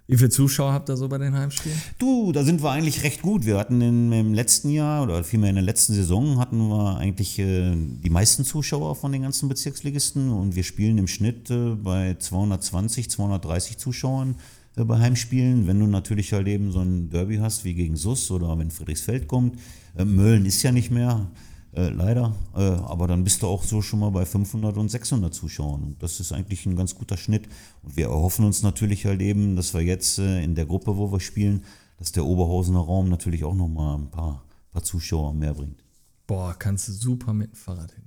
Wie 0.09 0.15
viele 0.15 0.29
Zuschauer 0.29 0.71
habt 0.71 0.89
ihr 0.89 0.95
so 0.95 1.09
bei 1.09 1.17
den 1.17 1.35
Heimspielen? 1.35 1.77
Du, 1.97 2.31
da 2.31 2.45
sind 2.45 2.63
wir 2.63 2.71
eigentlich 2.71 3.03
recht 3.03 3.21
gut. 3.21 3.45
Wir 3.45 3.57
hatten 3.57 3.81
in, 3.81 4.11
im 4.13 4.33
letzten 4.33 4.69
Jahr 4.69 5.03
oder 5.03 5.21
vielmehr 5.21 5.49
in 5.49 5.57
der 5.57 5.65
letzten 5.65 5.93
Saison 5.93 6.39
hatten 6.39 6.69
wir 6.69 6.95
eigentlich 6.95 7.37
äh, 7.39 7.75
die 7.75 8.09
meisten 8.09 8.45
Zuschauer 8.45 8.95
von 8.95 9.11
den 9.11 9.23
ganzen 9.23 9.49
Bezirksligisten 9.49 10.31
und 10.31 10.55
wir 10.55 10.63
spielen 10.63 10.97
im 10.97 11.07
Schnitt 11.07 11.49
äh, 11.49 11.75
bei 11.75 12.15
220, 12.17 13.09
230 13.09 13.77
Zuschauern 13.77 14.35
äh, 14.77 14.83
bei 14.83 14.99
Heimspielen. 14.99 15.67
Wenn 15.67 15.79
du 15.79 15.87
natürlich 15.87 16.33
halt 16.33 16.47
eben 16.47 16.71
so 16.71 16.79
ein 16.79 17.09
Derby 17.09 17.37
hast 17.37 17.65
wie 17.65 17.73
gegen 17.73 17.95
SUS 17.95 18.31
oder 18.31 18.57
wenn 18.57 18.71
Friedrichsfeld 18.71 19.27
kommt, 19.27 19.57
äh, 19.97 20.05
Mölln 20.05 20.45
ist 20.45 20.63
ja 20.63 20.71
nicht 20.71 20.91
mehr. 20.91 21.27
Äh, 21.73 21.89
leider, 21.89 22.33
äh, 22.55 22.61
aber 22.61 23.07
dann 23.07 23.23
bist 23.23 23.43
du 23.43 23.47
auch 23.47 23.63
so 23.63 23.81
schon 23.81 23.99
mal 23.99 24.09
bei 24.09 24.25
500 24.25 24.77
und 24.77 24.89
600 24.89 25.33
Zuschauern 25.33 25.83
und 25.83 26.01
das 26.01 26.19
ist 26.19 26.31
eigentlich 26.31 26.65
ein 26.65 26.75
ganz 26.75 26.95
guter 26.95 27.17
Schnitt 27.17 27.47
und 27.83 27.95
wir 27.97 28.05
erhoffen 28.07 28.45
uns 28.45 28.63
natürlich 28.63 29.05
halt 29.05 29.21
eben, 29.21 29.55
dass 29.55 29.75
wir 29.75 29.81
jetzt 29.81 30.17
äh, 30.17 30.41
in 30.43 30.55
der 30.55 30.65
Gruppe, 30.65 30.97
wo 30.97 31.11
wir 31.11 31.19
spielen, 31.19 31.65
dass 31.99 32.11
der 32.11 32.25
Oberhausener 32.25 32.79
Raum 32.79 33.09
natürlich 33.09 33.43
auch 33.43 33.53
nochmal 33.53 33.97
ein 33.97 34.09
paar, 34.09 34.43
paar 34.71 34.81
Zuschauer 34.81 35.33
mehr 35.33 35.53
bringt. 35.53 35.83
Boah, 36.25 36.55
kannst 36.57 36.87
du 36.87 36.93
super 36.93 37.33
mit 37.33 37.51
dem 37.51 37.55
Fahrrad 37.55 37.91
hinfahren. 37.91 38.06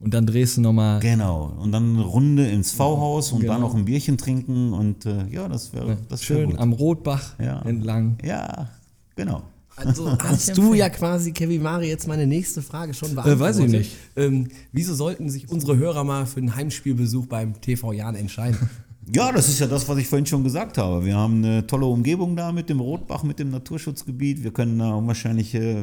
Und 0.00 0.14
dann 0.14 0.26
drehst 0.26 0.56
du 0.56 0.60
nochmal. 0.60 1.00
Genau, 1.00 1.52
und 1.58 1.72
dann 1.72 1.94
eine 1.96 2.04
Runde 2.04 2.46
ins 2.46 2.70
V-Haus 2.72 3.32
und 3.32 3.40
Genau. 3.40 3.52
dann 3.54 3.62
noch 3.62 3.74
ein 3.74 3.84
Bierchen 3.84 4.16
trinken 4.16 4.72
und 4.72 5.06
äh, 5.06 5.26
ja, 5.30 5.48
das 5.48 5.72
wäre 5.72 5.96
das 6.08 6.20
wär 6.28 6.36
Schön 6.36 6.50
gut. 6.50 6.58
am 6.60 6.72
Rotbach 6.72 7.34
Ja. 7.40 7.60
entlang. 7.62 8.16
Ja, 8.24 8.68
genau. 9.16 9.42
Also 9.74 10.16
hast 10.22 10.56
du 10.56 10.74
ja 10.74 10.88
quasi, 10.88 11.32
Kevin 11.32 11.62
Mari, 11.62 11.88
jetzt 11.88 12.06
meine 12.06 12.26
nächste 12.26 12.62
Frage 12.62 12.94
schon 12.94 13.14
beantwortet. 13.14 13.40
weiß 13.40 13.58
ich 13.58 13.68
nicht. 13.70 13.96
Ähm, 14.16 14.48
wieso 14.72 14.94
sollten 14.94 15.30
sich 15.30 15.48
unsere 15.50 15.76
Hörer 15.76 16.04
mal 16.04 16.26
für 16.26 16.38
einen 16.38 16.54
Heimspielbesuch 16.54 17.26
beim 17.26 17.60
TV 17.60 17.92
Jan 17.92 18.14
entscheiden? 18.14 18.58
Ja, 19.10 19.32
das 19.32 19.48
ist 19.48 19.58
ja 19.58 19.66
das, 19.66 19.88
was 19.88 19.96
ich 19.98 20.06
vorhin 20.06 20.26
schon 20.26 20.44
gesagt 20.44 20.76
habe. 20.76 21.02
Wir 21.02 21.16
haben 21.16 21.42
eine 21.42 21.66
tolle 21.66 21.86
Umgebung 21.86 22.36
da 22.36 22.52
mit 22.52 22.68
dem 22.68 22.80
Rotbach, 22.80 23.22
mit 23.22 23.38
dem 23.38 23.50
Naturschutzgebiet. 23.50 24.42
Wir 24.42 24.52
können 24.52 24.78
da 24.78 25.06
wahrscheinlich 25.06 25.54
äh, 25.54 25.82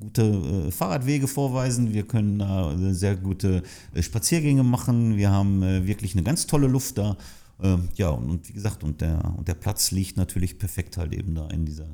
gute 0.00 0.22
äh, 0.22 0.70
Fahrradwege 0.72 1.28
vorweisen. 1.28 1.94
Wir 1.94 2.02
können 2.02 2.40
da 2.40 2.72
äh, 2.72 2.92
sehr 2.92 3.14
gute 3.14 3.62
Spaziergänge 3.98 4.64
machen. 4.64 5.16
Wir 5.16 5.30
haben 5.30 5.60
wirklich 5.86 6.14
eine 6.14 6.24
ganz 6.24 6.48
tolle 6.48 6.66
Luft 6.66 6.98
da. 6.98 7.16
Ähm, 7.62 7.88
ja, 7.94 8.08
und, 8.08 8.28
und 8.28 8.48
wie 8.48 8.52
gesagt, 8.52 8.82
und 8.82 9.00
der, 9.00 9.34
und 9.36 9.46
der 9.46 9.54
Platz 9.54 9.92
liegt 9.92 10.16
natürlich 10.16 10.58
perfekt 10.58 10.96
halt 10.96 11.12
eben 11.12 11.36
da 11.36 11.46
in 11.50 11.64
dieser, 11.64 11.86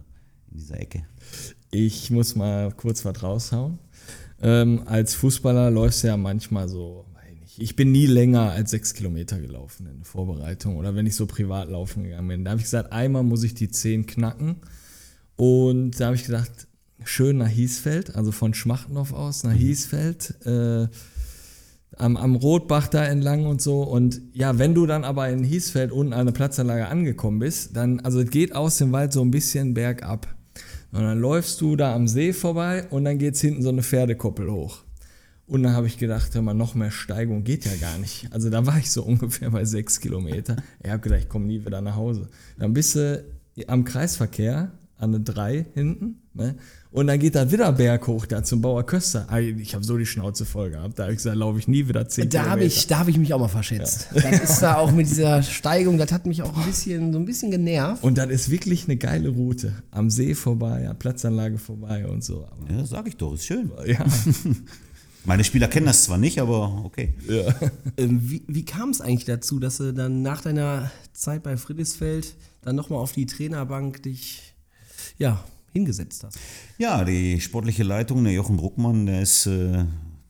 in 0.50 0.59
dieser 0.59 0.80
Ecke. 0.80 1.04
Ich 1.70 2.11
muss 2.11 2.34
mal 2.36 2.72
kurz 2.72 3.04
was 3.04 3.22
raushauen. 3.22 3.78
Ähm, 4.40 4.82
als 4.86 5.14
Fußballer 5.14 5.70
läufst 5.70 6.02
du 6.02 6.07
ja 6.09 6.16
manchmal 6.16 6.68
so, 6.68 7.04
ich 7.59 7.76
bin 7.76 7.92
nie 7.92 8.07
länger 8.07 8.51
als 8.51 8.70
sechs 8.70 8.94
Kilometer 8.94 9.38
gelaufen 9.38 9.86
in 9.86 9.98
der 9.98 10.05
Vorbereitung 10.05 10.76
oder 10.76 10.94
wenn 10.94 11.07
ich 11.07 11.16
so 11.16 11.26
privat 11.26 11.68
laufen 11.68 12.05
gegangen 12.05 12.28
bin. 12.28 12.44
Da 12.44 12.53
habe 12.53 12.61
ich 12.61 12.64
gesagt, 12.64 12.92
einmal 12.92 13.22
muss 13.22 13.42
ich 13.42 13.55
die 13.55 13.70
zehn 13.70 14.07
knacken. 14.07 14.57
Und 15.36 15.98
da 15.98 16.07
habe 16.07 16.16
ich 16.16 16.24
gedacht, 16.24 16.68
schön 17.05 17.38
nach 17.38 17.48
Hiesfeld, 17.48 18.14
also 18.14 18.32
von 18.32 18.55
Schmachtendorf 18.55 19.12
aus 19.12 19.42
nach 19.42 19.53
Hiesfeld, 19.53 20.34
äh, 20.46 20.86
am, 21.96 22.16
am 22.16 22.36
Rotbach 22.36 22.88
da 22.88 23.05
entlang 23.05 23.46
und 23.46 23.61
so. 23.61 23.82
Und 23.82 24.20
ja, 24.32 24.59
wenn 24.59 24.74
du 24.74 24.86
dann 24.86 25.05
aber 25.05 25.28
in 25.28 25.44
Hiesfeld 25.44 25.92
unten 25.92 26.12
an 26.12 26.26
der 26.26 26.32
Platzanlage 26.32 26.88
angekommen 26.88 27.38
bist, 27.38 27.76
dann, 27.76 28.01
also 28.01 28.20
es 28.20 28.30
geht 28.30 28.55
aus 28.55 28.78
dem 28.78 28.92
Wald 28.92 29.12
so 29.12 29.22
ein 29.22 29.30
bisschen 29.30 29.74
bergab. 29.74 30.34
Und 30.92 31.03
dann 31.03 31.20
läufst 31.20 31.61
du 31.61 31.76
da 31.76 31.94
am 31.94 32.09
See 32.09 32.32
vorbei 32.32 32.86
und 32.90 33.05
dann 33.05 33.18
geht's 33.18 33.40
hinten 33.40 33.62
so 33.62 33.68
eine 33.68 33.82
Pferdekoppel 33.82 34.51
hoch. 34.51 34.82
Und 35.51 35.64
dann 35.64 35.72
habe 35.74 35.86
ich 35.88 35.98
gedacht, 35.98 36.32
hör 36.34 36.42
mal, 36.42 36.55
noch 36.55 36.74
mehr 36.76 36.90
Steigung 36.92 37.42
geht 37.44 37.64
ja 37.64 37.74
gar 37.80 37.98
nicht. 37.98 38.28
Also 38.32 38.51
da 38.51 38.64
war 38.66 38.78
ich 38.78 38.90
so 38.90 39.03
ungefähr 39.12 39.51
bei 39.51 39.64
sechs 39.64 39.98
Kilometer. 40.01 40.57
Ich 40.82 40.90
habe 40.90 41.01
gedacht, 41.01 41.20
ich 41.22 41.28
komme 41.28 41.46
nie 41.46 41.64
wieder 41.66 41.80
nach 41.80 41.96
Hause. 41.96 42.28
Dann 42.59 42.72
bist 42.72 42.94
du 42.94 43.24
am 43.66 43.84
Kreisverkehr 43.84 44.70
an 44.96 45.14
eine 45.14 45.20
3 45.24 45.66
hinten. 45.74 46.16
Ne? 46.34 46.55
Und 46.92 47.07
dann 47.07 47.18
geht 47.18 47.34
da 47.34 47.51
wieder 47.51 47.72
Berg 47.72 48.07
hoch, 48.07 48.26
da 48.26 48.42
zum 48.44 48.61
Bauer 48.61 48.84
Köster. 48.84 49.26
Ah, 49.28 49.38
Ich 49.40 49.74
habe 49.74 49.82
so 49.84 49.96
die 49.96 50.05
Schnauze 50.07 50.44
voll 50.44 50.70
gehabt. 50.70 50.98
Da 50.98 51.05
habe 51.05 51.12
ich 51.12 51.18
gesagt, 51.18 51.36
laufe 51.36 51.59
ich 51.59 51.66
nie 51.68 51.88
wieder 51.88 52.07
10 52.09 52.28
Da 52.28 52.40
habe 52.40 52.48
Kilometer. 52.61 52.66
ich, 52.66 52.86
da 52.86 52.98
hab 53.01 53.09
ich 53.09 53.16
mich 53.18 53.32
auch 53.34 53.40
mal 53.40 53.48
verschätzt. 53.48 54.09
Das 54.14 54.40
ist 54.40 54.61
da 54.61 54.76
auch 54.76 54.92
mit 54.92 55.09
dieser 55.09 55.42
Steigung, 55.42 55.98
das 55.98 56.12
hat 56.12 56.26
mich 56.26 56.42
auch 56.42 56.57
ein 56.57 56.66
bisschen, 56.66 57.12
so 57.12 57.18
ein 57.18 57.24
bisschen 57.24 57.51
genervt. 57.51 58.05
Und 58.05 58.18
das 58.18 58.28
ist 58.30 58.51
wirklich 58.51 58.84
eine 58.84 58.96
geile 58.98 59.30
Route. 59.30 59.72
Am 59.90 60.11
See 60.11 60.34
vorbei, 60.34 60.88
an 60.88 60.98
Platzanlage 60.98 61.59
vorbei 61.59 62.07
und 62.07 62.22
so. 62.22 62.46
Aber, 62.46 62.70
Ja, 62.72 62.84
sag 62.84 63.09
ich 63.09 63.16
doch, 63.16 63.34
ist 63.34 63.46
schön. 63.46 63.70
ja. 63.86 64.05
Meine 65.24 65.44
Spieler 65.44 65.68
kennen 65.68 65.86
das 65.86 66.04
zwar 66.04 66.18
nicht, 66.18 66.40
aber 66.40 66.84
okay. 66.84 67.14
Ähm, 67.96 68.20
wie 68.22 68.42
wie 68.46 68.64
kam 68.64 68.90
es 68.90 69.00
eigentlich 69.00 69.26
dazu, 69.26 69.58
dass 69.58 69.76
du 69.76 69.92
dann 69.92 70.22
nach 70.22 70.40
deiner 70.40 70.90
Zeit 71.12 71.42
bei 71.42 71.56
Friedrichsfeld 71.56 72.34
dann 72.62 72.76
nochmal 72.76 72.98
auf 72.98 73.12
die 73.12 73.26
Trainerbank 73.26 74.02
dich 74.02 74.54
ja, 75.18 75.44
hingesetzt 75.72 76.24
hast? 76.24 76.38
Ja, 76.78 77.04
die 77.04 77.40
sportliche 77.40 77.82
Leitung, 77.82 78.24
der 78.24 78.32
Jochen 78.32 78.56
Bruckmann, 78.56 79.06
der 79.06 79.22
ist 79.22 79.46
äh, 79.46 79.84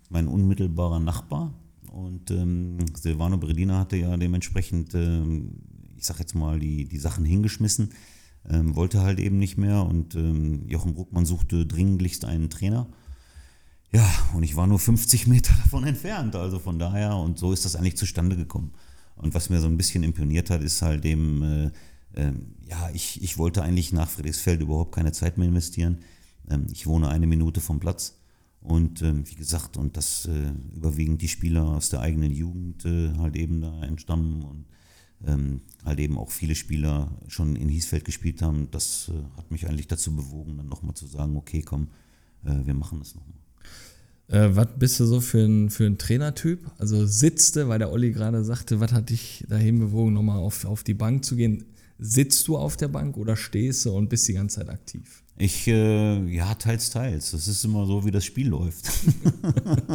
mein 0.09 0.27
unmittelbarer 0.27 1.01
Nachbar. 1.01 1.55
Und 1.91 2.31
ähm, 2.31 2.79
Silvano 2.95 3.39
Bredina 3.39 3.79
hatte 3.79 3.97
ja 3.97 4.17
dementsprechend, 4.17 4.95
ähm, 4.95 5.63
ich 5.97 6.07
sag 6.07 6.19
jetzt 6.19 6.35
mal, 6.35 6.59
die, 6.59 6.89
die 6.89 6.99
Sachen 6.99 7.25
hingeschmissen, 7.25 7.91
ähm, 8.49 8.77
wollte 8.77 9.01
halt 9.01 9.21
eben 9.21 9.39
nicht 9.39 9.59
mehr. 9.59 9.85
Und 9.85 10.15
ähm, 10.15 10.67
Jochen 10.69 10.95
Bruckmann 10.95 11.27
suchte 11.27 11.67
dringlichst 11.67 12.25
einen 12.25 12.51
Trainer. 12.51 12.89
Ja, 13.93 14.09
und 14.35 14.45
ich 14.45 14.55
war 14.55 14.67
nur 14.67 14.79
50 14.79 15.27
Meter 15.27 15.55
davon 15.65 15.85
entfernt. 15.85 16.37
Also 16.37 16.59
von 16.59 16.79
daher, 16.79 17.17
und 17.17 17.39
so 17.39 17.53
ist 17.53 17.65
das 17.65 17.77
eigentlich 17.77 17.97
zustande 17.97 18.37
gekommen. 18.37 18.73
Und 19.17 19.35
was 19.35 19.51
mir 19.51 19.61
so 19.61 19.67
ein 19.67 19.77
bisschen 19.77 20.03
imponiert 20.03 20.51
hat, 20.51 20.63
ist 20.63 20.81
halt 20.83 21.05
eben, 21.05 21.43
äh, 21.43 21.71
ähm, 22.15 22.55
ja, 22.67 22.91
ich, 22.95 23.23
ich 23.23 23.37
wollte 23.37 23.63
eigentlich 23.63 23.93
nach 23.93 24.09
Friedrichsfeld 24.09 24.63
überhaupt 24.63 24.95
keine 24.95 25.13
Zeit 25.13 25.39
mehr 25.39 25.49
investieren. 25.49 25.99
Ähm, 26.49 26.67
ich 26.73 26.87
wohne 26.87 27.09
eine 27.09 27.27
Minute 27.27 27.61
vom 27.61 27.81
Platz. 27.81 28.17
Und 28.63 29.03
ähm, 29.03 29.29
wie 29.29 29.35
gesagt, 29.35 29.77
und 29.77 29.97
dass 29.97 30.27
äh, 30.27 30.53
überwiegend 30.75 31.23
die 31.23 31.29
Spieler 31.29 31.65
aus 31.65 31.89
der 31.89 32.01
eigenen 32.01 32.33
Jugend 32.33 32.85
äh, 32.85 33.13
halt 33.17 33.37
eben 33.37 33.63
da 33.63 33.83
entstammen 33.83 34.43
und 34.43 34.67
ähm, 35.27 35.63
halt 35.85 35.99
eben 35.99 36.19
auch 36.19 36.31
viele 36.31 36.55
Spieler 36.55 37.11
schon 37.29 37.57
in 37.57 37.69
Hiesfeld 37.69 38.05
gespielt 38.05 38.43
haben, 38.43 38.71
das 38.71 39.11
äh, 39.11 39.37
hat 39.37 39.51
mich 39.51 39.67
eigentlich 39.67 39.89
dazu 39.89 40.15
bewogen, 40.15 40.59
dann 40.59 40.69
nochmal 40.69 40.95
zu 40.95 41.07
sagen, 41.07 41.37
okay, 41.37 41.63
komm, 41.63 41.89
äh, 42.45 42.67
wir 42.67 42.75
machen 42.75 42.99
das 42.99 43.15
nochmal. 43.15 43.40
Äh, 44.29 44.51
was 44.53 44.69
bist 44.79 45.01
du 45.01 45.07
so 45.07 45.21
für 45.21 45.45
ein, 45.45 45.71
für 45.71 45.87
ein 45.87 45.99
Trainertyp? 45.99 46.71
Also 46.79 47.05
sitzt 47.07 47.57
du, 47.57 47.69
weil 47.69 47.79
der 47.79 47.91
Olli 47.91 48.13
gerade 48.13 48.45
sagte, 48.45 48.81
was 48.81 48.93
hat 48.93 49.11
dich 49.11 49.45
dahin 49.49 49.81
bewogen, 49.81 50.13
nochmal 50.13 50.39
auf, 50.39 50.65
auf 50.65 50.85
die 50.85 50.95
Bank 50.95 51.25
zu 51.25 51.37
gehen? 51.37 51.65
Sitzt 51.99 52.49
du 52.49 52.57
auf 52.57 52.77
der 52.77 52.89
Bank 52.89 53.17
oder 53.17 53.37
stehst 53.37 53.85
du 53.85 53.93
und 53.93 54.09
bist 54.09 54.27
die 54.27 54.33
ganze 54.33 54.61
Zeit 54.61 54.71
aktiv? 54.71 55.23
Ich, 55.37 55.67
äh, 55.69 56.25
ja, 56.27 56.55
teils, 56.55 56.91
teils. 56.91 57.31
Das 57.31 57.49
ist 57.49 57.65
immer 57.65 57.87
so, 57.87 58.05
wie 58.05 58.11
das 58.11 58.25
Spiel 58.25 58.49
läuft. 58.49 58.91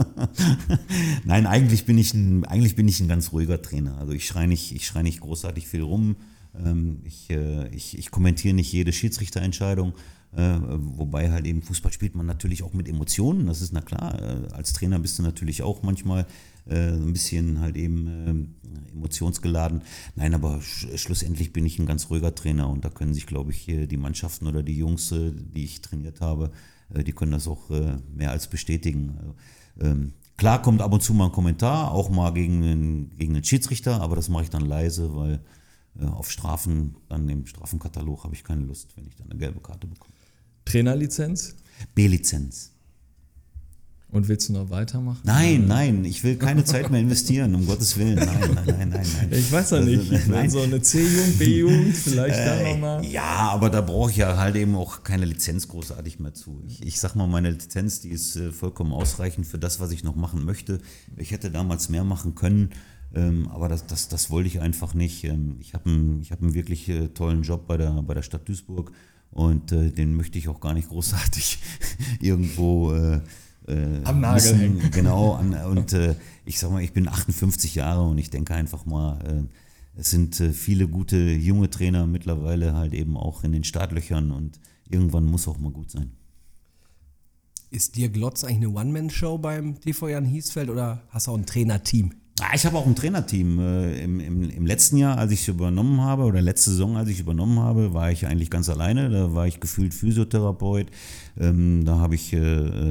Nein, 1.24 1.46
eigentlich 1.46 1.86
bin, 1.86 2.00
ich 2.00 2.14
ein, 2.16 2.46
eigentlich 2.46 2.76
bin 2.76 2.88
ich 2.88 3.00
ein 3.00 3.08
ganz 3.08 3.32
ruhiger 3.32 3.62
Trainer. 3.62 3.98
Also 4.00 4.14
ich 4.14 4.26
schreie 4.26 4.48
nicht, 4.48 4.76
ich 4.76 4.88
schrei 4.88 5.04
nicht 5.04 5.20
großartig 5.20 5.68
viel 5.68 5.84
rum. 5.84 6.16
Ähm, 6.64 7.00
ich, 7.04 7.30
äh, 7.30 7.70
ich, 7.70 7.98
ich 7.98 8.10
kommentiere 8.10 8.56
nicht 8.56 8.72
jede 8.72 8.92
Schiedsrichterentscheidung. 8.92 9.94
Äh, 10.36 10.60
wobei 10.60 11.32
halt 11.32 11.46
eben 11.46 11.62
Fußball 11.62 11.94
spielt 11.94 12.16
man 12.16 12.26
natürlich 12.26 12.64
auch 12.64 12.74
mit 12.74 12.90
Emotionen, 12.90 13.48
das 13.48 13.62
ist 13.62 13.72
na 13.72 13.82
klar. 13.82 14.22
Äh, 14.22 14.54
als 14.54 14.74
Trainer 14.74 15.00
bist 15.00 15.18
du 15.18 15.24
natürlich 15.24 15.64
auch 15.64 15.82
manchmal 15.82 16.26
äh, 16.68 16.92
ein 16.92 17.14
bisschen 17.14 17.62
halt 17.62 17.78
eben 17.78 18.08
äh, 18.08 18.92
emotionsgeladen. 18.92 19.82
Nein, 20.16 20.34
aber 20.34 20.62
sch 20.62 20.88
schlussendlich 20.98 21.54
bin 21.54 21.66
ich 21.66 21.80
ein 21.80 21.86
ganz 21.86 22.10
ruhiger 22.10 22.36
Trainer 22.36 22.70
und 22.70 22.84
da 22.84 22.90
können 22.90 23.14
sich, 23.14 23.28
glaube 23.28 23.52
ich, 23.52 23.66
die 23.66 23.98
Mannschaften 23.98 24.48
oder 24.48 24.62
die 24.62 24.78
Jungs, 24.78 25.12
äh, 25.14 25.32
die 25.32 25.64
ich 25.64 25.82
trainiert 25.82 26.20
habe, 26.20 26.52
äh, 26.94 27.04
die 27.04 27.14
können 27.14 27.32
das 27.32 27.48
auch 27.48 27.70
mehr 28.14 28.32
als 28.32 28.50
bestätigen. 28.50 29.16
Also, 29.18 29.36
ähm, 29.80 30.14
klar 30.36 30.62
kommt 30.62 30.82
ab 30.82 30.92
und 30.92 31.02
zu 31.02 31.14
mal 31.14 31.26
ein 31.26 31.32
Kommentar, 31.32 31.92
auch 31.92 32.10
mal 32.10 32.34
gegen 32.34 32.62
einen, 32.64 33.18
gegen 33.18 33.36
einen 33.36 33.44
Schiedsrichter, 33.44 34.02
aber 34.02 34.18
das 34.18 34.28
mache 34.28 34.44
ich 34.44 34.50
dann 34.50 34.66
leise, 34.66 35.16
weil 35.16 35.42
auf 35.98 36.30
Strafen, 36.30 36.98
dann 37.08 37.30
im 37.30 37.46
Strafenkatalog 37.46 38.26
habe 38.26 38.36
ich 38.36 38.44
keine 38.44 38.66
Lust, 38.66 38.98
wenn 38.98 39.08
ich 39.08 39.16
dann 39.16 39.32
eine 39.32 39.40
gelbe 39.40 39.62
Karte 39.62 39.88
bekomme. 39.88 40.15
Trainerlizenz? 40.66 41.56
B-Lizenz. 41.94 42.72
Und 44.10 44.30
willst 44.30 44.48
du 44.48 44.54
noch 44.54 44.70
weitermachen? 44.70 45.20
Nein, 45.26 45.68
nein, 45.68 46.06
ich 46.06 46.24
will 46.24 46.38
keine 46.38 46.64
Zeit 46.64 46.90
mehr 46.90 47.02
investieren, 47.02 47.54
um 47.54 47.66
Gottes 47.66 47.98
Willen. 47.98 48.16
Nein, 48.16 48.28
nein, 48.56 48.66
nein, 48.66 48.90
nein, 48.90 49.08
nein. 49.14 49.30
Ich 49.32 49.52
weiß 49.52 49.72
ja 49.72 49.82
nicht. 49.82 50.10
Also, 50.10 50.32
Wenn 50.32 50.50
so 50.50 50.62
eine 50.62 50.82
C-Jugend, 50.82 51.38
B-Jugend, 51.40 51.98
vielleicht 51.98 52.38
da 52.40 52.56
Äh, 52.56 52.74
nochmal. 52.74 53.06
Ja, 53.06 53.50
aber 53.52 53.70
da 53.70 53.82
brauche 53.82 54.12
ich 54.12 54.18
ja 54.18 54.38
halt 54.38 54.56
eben 54.56 54.76
auch 54.76 55.04
keine 55.04 55.26
Lizenz 55.26 55.68
großartig 55.68 56.20
mehr 56.20 56.34
zu. 56.34 56.64
Ich, 56.66 56.82
ich 56.86 57.00
sag 57.00 57.16
mal, 57.16 57.28
meine 57.28 57.52
Lizenz, 57.52 58.00
die 58.00 58.10
ist 58.10 58.38
äh, 58.38 58.54
vollkommen 58.54 58.94
ausreichend 58.94 59.48
für 59.48 59.60
das, 59.60 59.82
was 59.82 59.92
ich 59.92 60.06
noch 60.06 60.16
machen 60.16 60.46
möchte. 60.46 60.80
Ich 61.18 61.32
hätte 61.32 61.52
damals 61.52 61.90
mehr 61.90 62.06
machen 62.06 62.36
können, 62.36 62.70
ähm, 63.14 63.50
aber 63.50 63.68
das, 63.68 63.86
das, 63.86 64.08
das 64.08 64.30
wollte 64.30 64.48
ich 64.48 64.62
einfach 64.62 64.94
nicht. 64.94 65.26
Ähm, 65.26 65.58
ich 65.60 65.74
habe 65.74 65.90
einen, 65.90 66.22
ich 66.22 66.32
hab 66.32 66.42
einen 66.42 66.54
wirklich 66.54 66.88
äh, 66.88 67.10
tollen 67.10 67.42
Job 67.42 67.68
bei 67.68 67.76
der, 67.76 67.92
bei 68.04 68.14
der 68.14 68.22
Stadt 68.22 68.48
Duisburg 68.48 68.94
und 69.36 69.74
äh, 69.74 69.92
den 69.92 70.16
möchte 70.16 70.40
ich 70.40 70.48
auch 70.48 70.62
gar 70.62 70.74
nicht 70.74 70.88
großartig 70.88 71.60
irgendwo 72.22 72.94
äh, 72.94 73.20
äh, 73.68 74.02
Am 74.06 74.22
Nagel 74.22 74.54
missen. 74.54 74.60
hängen. 74.60 74.92
Genau, 74.92 75.34
an, 75.34 75.54
und 75.70 75.92
äh, 75.92 76.16
ich 76.46 76.58
sag 76.58 76.72
mal, 76.72 76.82
ich 76.82 76.94
bin 76.94 77.08
58 77.08 77.76
Jahre 77.76 78.04
und 78.04 78.18
ich 78.18 78.30
denke 78.30 78.56
einfach 78.56 78.86
mal, 78.86 79.20
äh, 79.26 80.00
es 80.00 80.10
sind 80.10 80.36
viele 80.36 80.88
gute 80.90 81.18
junge 81.18 81.70
Trainer 81.70 82.06
mittlerweile 82.06 82.74
halt 82.74 82.94
eben 82.94 83.16
auch 83.16 83.46
in 83.46 83.54
den 83.54 83.64
Startlöchern 83.64 84.32
und 84.32 84.60
irgendwann 84.90 85.26
muss 85.26 85.48
auch 85.48 85.58
mal 85.58 85.72
gut 85.72 85.90
sein. 85.92 86.12
Ist 87.72 87.96
dir 87.96 88.10
Glotz 88.10 88.44
eigentlich 88.44 88.70
eine 88.70 88.78
One-Man-Show 88.78 89.38
beim 89.38 89.80
TV 89.80 90.10
Jan 90.10 90.26
Hiesfeld 90.26 90.70
oder 90.70 91.04
hast 91.10 91.28
du 91.28 91.32
auch 91.32 91.38
ein 91.38 91.46
Trainerteam? 91.46 92.14
Ah, 92.42 92.52
Ich 92.54 92.66
habe 92.66 92.78
auch 92.78 92.86
ein 92.86 92.96
Trainerteam. 92.96 93.60
Äh, 93.60 94.04
Im, 94.04 94.20
im, 94.20 94.50
Im 94.50 94.66
letzten 94.66 94.98
Jahr, 94.98 95.18
als 95.18 95.32
ich 95.32 95.48
übernommen 95.48 96.02
habe, 96.02 96.24
oder 96.24 96.42
letzte 96.42 96.72
Saison, 96.72 96.98
als 96.98 97.08
ich 97.10 97.20
übernommen 97.22 97.60
habe, 97.60 97.94
war 97.94 98.12
ich 98.12 98.28
eigentlich 98.28 98.50
ganz 98.50 98.68
alleine. 98.70 99.10
Da 99.10 99.34
war 99.34 99.48
ich 99.48 99.62
gefühlt 99.62 99.94
Physiotherapeut. 99.94 100.88
Ähm, 101.40 101.86
da 101.86 102.00
habe 102.00 102.16
ich 102.16 102.34
äh, 102.34 102.38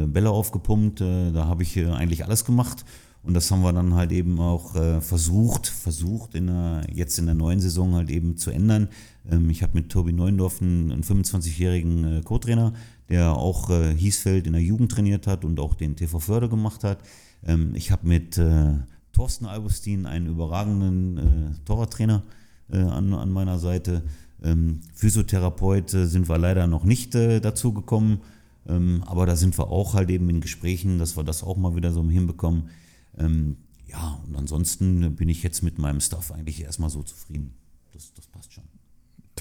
äh, 0.05 0.07
Bälle 0.07 0.31
aufgepumpt. 0.31 1.01
Da 1.03 1.45
habe 1.47 1.63
ich 1.63 1.79
eigentlich 1.79 2.25
alles 2.25 2.45
gemacht. 2.47 2.85
Und 3.23 3.35
das 3.35 3.51
haben 3.51 3.63
wir 3.63 3.73
dann 3.73 3.95
halt 3.95 4.13
eben 4.13 4.39
auch 4.39 4.73
versucht, 5.01 5.67
versucht 5.67 6.35
in 6.35 6.49
der, 6.49 6.83
jetzt 6.93 7.19
in 7.19 7.25
der 7.25 7.35
neuen 7.35 7.59
Saison 7.59 7.95
halt 7.95 8.11
eben 8.11 8.37
zu 8.37 8.51
ändern. 8.51 8.89
Ähm, 9.31 9.49
ich 9.49 9.63
habe 9.63 9.73
mit 9.75 9.91
Tobi 9.91 10.13
Neuendorf 10.13 10.61
einen, 10.61 10.93
einen 10.93 11.03
25-jährigen 11.03 12.19
äh, 12.19 12.21
Co-Trainer, 12.23 12.75
der 13.09 13.33
auch 13.33 13.71
Hiesfeld 13.97 14.47
in 14.47 14.55
der 14.55 14.63
Jugend 14.63 14.93
trainiert 14.93 15.27
hat 15.27 15.45
und 15.45 15.61
auch 15.61 15.75
den 15.75 15.97
TV 15.97 16.19
Förder 16.19 16.49
gemacht 16.49 16.85
hat. 16.85 16.99
Ähm, 17.47 17.75
ich 17.75 17.91
habe 17.91 18.07
mit 18.07 18.39
äh, 18.39 18.75
Thorsten 19.15 19.47
Augustin 19.47 20.07
einen 20.07 20.27
überragenden 20.27 21.17
äh, 21.19 21.65
Torwarttrainer 21.65 22.23
äh, 22.71 22.79
an, 22.79 23.15
an 23.15 23.31
meiner 23.31 23.59
Seite. 23.59 24.03
Ähm, 24.43 24.81
Physiotherapeut 24.95 25.95
äh, 25.95 26.07
sind 26.07 26.29
wir 26.29 26.39
leider 26.39 26.67
noch 26.67 26.85
nicht 26.85 27.15
äh, 27.15 27.41
dazu 27.41 27.73
gekommen, 27.73 28.21
ähm, 28.69 29.03
aber 29.07 29.25
da 29.25 29.37
sind 29.37 29.57
wir 29.59 29.69
auch 29.69 29.95
halt 29.95 30.11
eben 30.11 30.29
in 30.29 30.41
Gesprächen, 30.41 30.99
dass 30.99 31.17
wir 31.17 31.25
das 31.25 31.43
auch 31.43 31.57
mal 31.57 31.75
wieder 31.75 31.93
so 31.93 32.09
hinbekommen. 32.09 32.69
Ähm, 33.17 33.57
ja, 33.87 34.21
und 34.27 34.37
ansonsten 34.37 35.17
bin 35.17 35.29
ich 35.29 35.43
jetzt 35.43 35.63
mit 35.63 35.79
meinem 35.79 36.01
Stuff 36.01 36.31
eigentlich 36.31 36.63
erstmal 36.63 36.91
so 36.91 37.03
zufrieden. 37.03 37.55
Das, 37.93 38.13
das 38.15 38.27
passt 38.27 38.53
schon. 38.53 38.54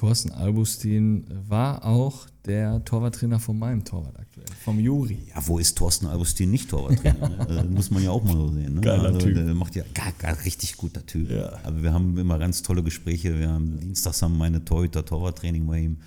Thorsten 0.03 0.31
Albustin 0.31 1.23
war 1.47 1.85
auch 1.85 2.27
der 2.45 2.83
Torwarttrainer 2.83 3.39
von 3.39 3.57
meinem 3.57 3.85
Torwart 3.85 4.19
aktuell, 4.19 4.47
vom 4.61 4.77
Juri. 4.77 5.17
Ja, 5.33 5.41
wo 5.47 5.59
ist 5.59 5.77
Thorsten 5.77 6.07
Augustin 6.07 6.51
nicht 6.51 6.69
Torwarttrainer? 6.69 7.29
ne? 7.29 7.37
Also, 7.47 7.69
muss 7.69 7.89
man 7.89 8.03
ja 8.03 8.11
auch 8.11 8.21
mal 8.21 8.35
so 8.35 8.49
sehen. 8.49 8.73
Ne? 8.73 8.81
Geiler 8.81 9.05
also, 9.05 9.19
Typ. 9.19 9.35
Der 9.35 9.45
macht 9.55 9.77
ja 9.77 9.85
gar, 9.93 10.11
gar 10.11 10.43
richtig 10.43 10.75
guter 10.75 11.05
Typ. 11.05 11.31
Ja. 11.31 11.57
Aber 11.63 11.81
wir 11.81 11.93
haben 11.93 12.17
immer 12.17 12.37
ganz 12.37 12.61
tolle 12.63 12.83
Gespräche. 12.83 13.39
Wir 13.39 13.49
haben 13.49 13.79
dienstags 13.79 14.21
haben 14.21 14.37
meine 14.37 14.65
Torhüter 14.65 15.05
Torwarttraining 15.05 15.65
bei 15.65 15.79
ihm. 15.79 15.97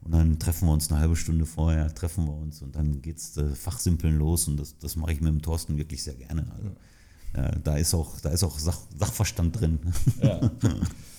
Und 0.00 0.12
dann 0.12 0.38
treffen 0.38 0.66
wir 0.66 0.72
uns 0.72 0.90
eine 0.90 1.00
halbe 1.00 1.14
Stunde 1.14 1.44
vorher, 1.44 1.94
treffen 1.94 2.24
wir 2.24 2.34
uns 2.34 2.62
und 2.62 2.74
dann 2.74 3.02
geht's 3.02 3.36
äh, 3.36 3.54
Fachsimpeln 3.54 4.16
los 4.16 4.48
und 4.48 4.58
das, 4.58 4.78
das 4.78 4.96
mache 4.96 5.12
ich 5.12 5.20
mit 5.20 5.30
dem 5.30 5.42
Thorsten 5.42 5.76
wirklich 5.76 6.02
sehr 6.02 6.14
gerne. 6.14 6.46
Also, 6.56 6.70
äh, 7.34 7.60
da 7.62 7.76
ist 7.76 7.92
auch, 7.92 8.18
da 8.20 8.30
ist 8.30 8.44
auch 8.44 8.58
Sach, 8.58 8.78
Sachverstand 8.98 9.60
drin. 9.60 9.78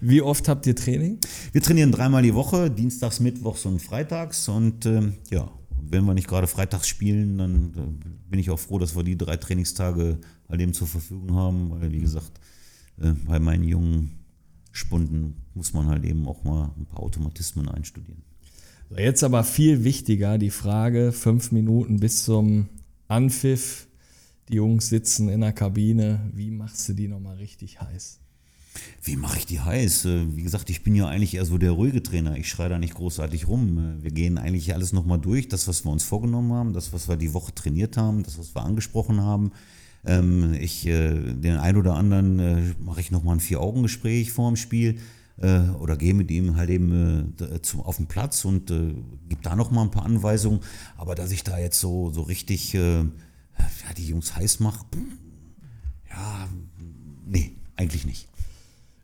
Wie 0.00 0.22
oft 0.22 0.48
habt 0.48 0.66
ihr 0.66 0.76
Training? 0.76 1.18
Wir 1.52 1.62
trainieren 1.62 1.92
dreimal 1.92 2.22
die 2.22 2.34
Woche, 2.34 2.70
dienstags, 2.70 3.20
mittwochs 3.20 3.66
und 3.66 3.80
freitags. 3.80 4.48
Und 4.48 4.86
ähm, 4.86 5.14
ja, 5.30 5.50
wenn 5.88 6.04
wir 6.04 6.14
nicht 6.14 6.28
gerade 6.28 6.46
freitags 6.46 6.88
spielen, 6.88 7.38
dann 7.38 7.74
äh, 7.76 8.30
bin 8.30 8.40
ich 8.40 8.50
auch 8.50 8.58
froh, 8.58 8.78
dass 8.78 8.96
wir 8.96 9.02
die 9.02 9.18
drei 9.18 9.36
Trainingstage 9.36 10.18
halt 10.48 10.60
eben 10.60 10.72
zur 10.72 10.86
Verfügung 10.86 11.34
haben. 11.34 11.70
Weil, 11.70 11.92
wie 11.92 12.00
gesagt, 12.00 12.32
äh, 13.00 13.12
bei 13.26 13.38
meinen 13.38 13.64
jungen 13.64 14.20
Spunden 14.72 15.34
muss 15.54 15.72
man 15.72 15.86
halt 15.86 16.04
eben 16.04 16.26
auch 16.28 16.44
mal 16.44 16.70
ein 16.78 16.86
paar 16.86 17.00
Automatismen 17.00 17.68
einstudieren. 17.68 18.22
Jetzt 18.96 19.22
aber 19.22 19.44
viel 19.44 19.84
wichtiger 19.84 20.36
die 20.36 20.50
Frage, 20.50 21.12
fünf 21.12 21.52
Minuten 21.52 22.00
bis 22.00 22.24
zum 22.24 22.68
Anpfiff, 23.06 23.86
Die 24.48 24.56
Jungs 24.56 24.88
sitzen 24.88 25.28
in 25.28 25.42
der 25.42 25.52
Kabine. 25.52 26.28
Wie 26.34 26.50
machst 26.50 26.88
du 26.88 26.92
die 26.92 27.06
nochmal 27.06 27.36
richtig 27.36 27.80
heiß? 27.80 28.18
Wie 29.02 29.16
mache 29.16 29.38
ich 29.38 29.46
die 29.46 29.60
heiß? 29.60 30.04
Äh, 30.04 30.36
Wie 30.36 30.42
gesagt, 30.42 30.70
ich 30.70 30.82
bin 30.82 30.94
ja 30.94 31.06
eigentlich 31.06 31.34
eher 31.34 31.44
so 31.44 31.58
der 31.58 31.72
ruhige 31.72 32.02
Trainer. 32.02 32.36
Ich 32.36 32.48
schreie 32.48 32.68
da 32.68 32.78
nicht 32.78 32.94
großartig 32.94 33.48
rum. 33.48 33.78
Äh, 33.78 34.02
Wir 34.02 34.10
gehen 34.10 34.38
eigentlich 34.38 34.74
alles 34.74 34.92
nochmal 34.92 35.18
durch, 35.18 35.48
das, 35.48 35.68
was 35.68 35.84
wir 35.84 35.90
uns 35.90 36.04
vorgenommen 36.04 36.52
haben, 36.52 36.72
das, 36.72 36.92
was 36.92 37.08
wir 37.08 37.16
die 37.16 37.32
Woche 37.34 37.54
trainiert 37.54 37.96
haben, 37.96 38.22
das, 38.22 38.38
was 38.38 38.54
wir 38.54 38.62
angesprochen 38.62 39.20
haben. 39.20 39.52
Ähm, 40.04 40.54
Ich, 40.60 40.86
äh, 40.86 41.34
den 41.34 41.56
ein 41.56 41.76
oder 41.76 41.94
anderen 41.94 42.74
mache 42.84 43.00
ich 43.00 43.10
nochmal 43.10 43.36
ein 43.36 43.40
Vier-Augen-Gespräch 43.40 44.32
vor 44.32 44.50
dem 44.50 44.56
Spiel 44.56 44.98
oder 45.78 45.96
gehe 45.96 46.12
mit 46.12 46.30
ihm 46.30 46.56
halt 46.56 46.68
eben 46.68 47.32
auf 47.78 47.96
den 47.96 48.04
Platz 48.04 48.44
und 48.44 48.66
gebe 48.66 49.40
da 49.42 49.56
nochmal 49.56 49.84
ein 49.86 49.90
paar 49.90 50.04
Anweisungen. 50.04 50.60
Aber 50.98 51.14
dass 51.14 51.30
ich 51.30 51.44
da 51.44 51.58
jetzt 51.58 51.80
so, 51.80 52.10
so 52.12 52.20
richtig 52.20 52.74
ja, 52.74 53.06
die 53.96 54.06
Jungs 54.06 54.36
heiß 54.36 54.60
mache, 54.60 54.84
ja, 56.10 56.46
nee, 57.26 57.52
eigentlich 57.76 58.04
nicht. 58.04 58.28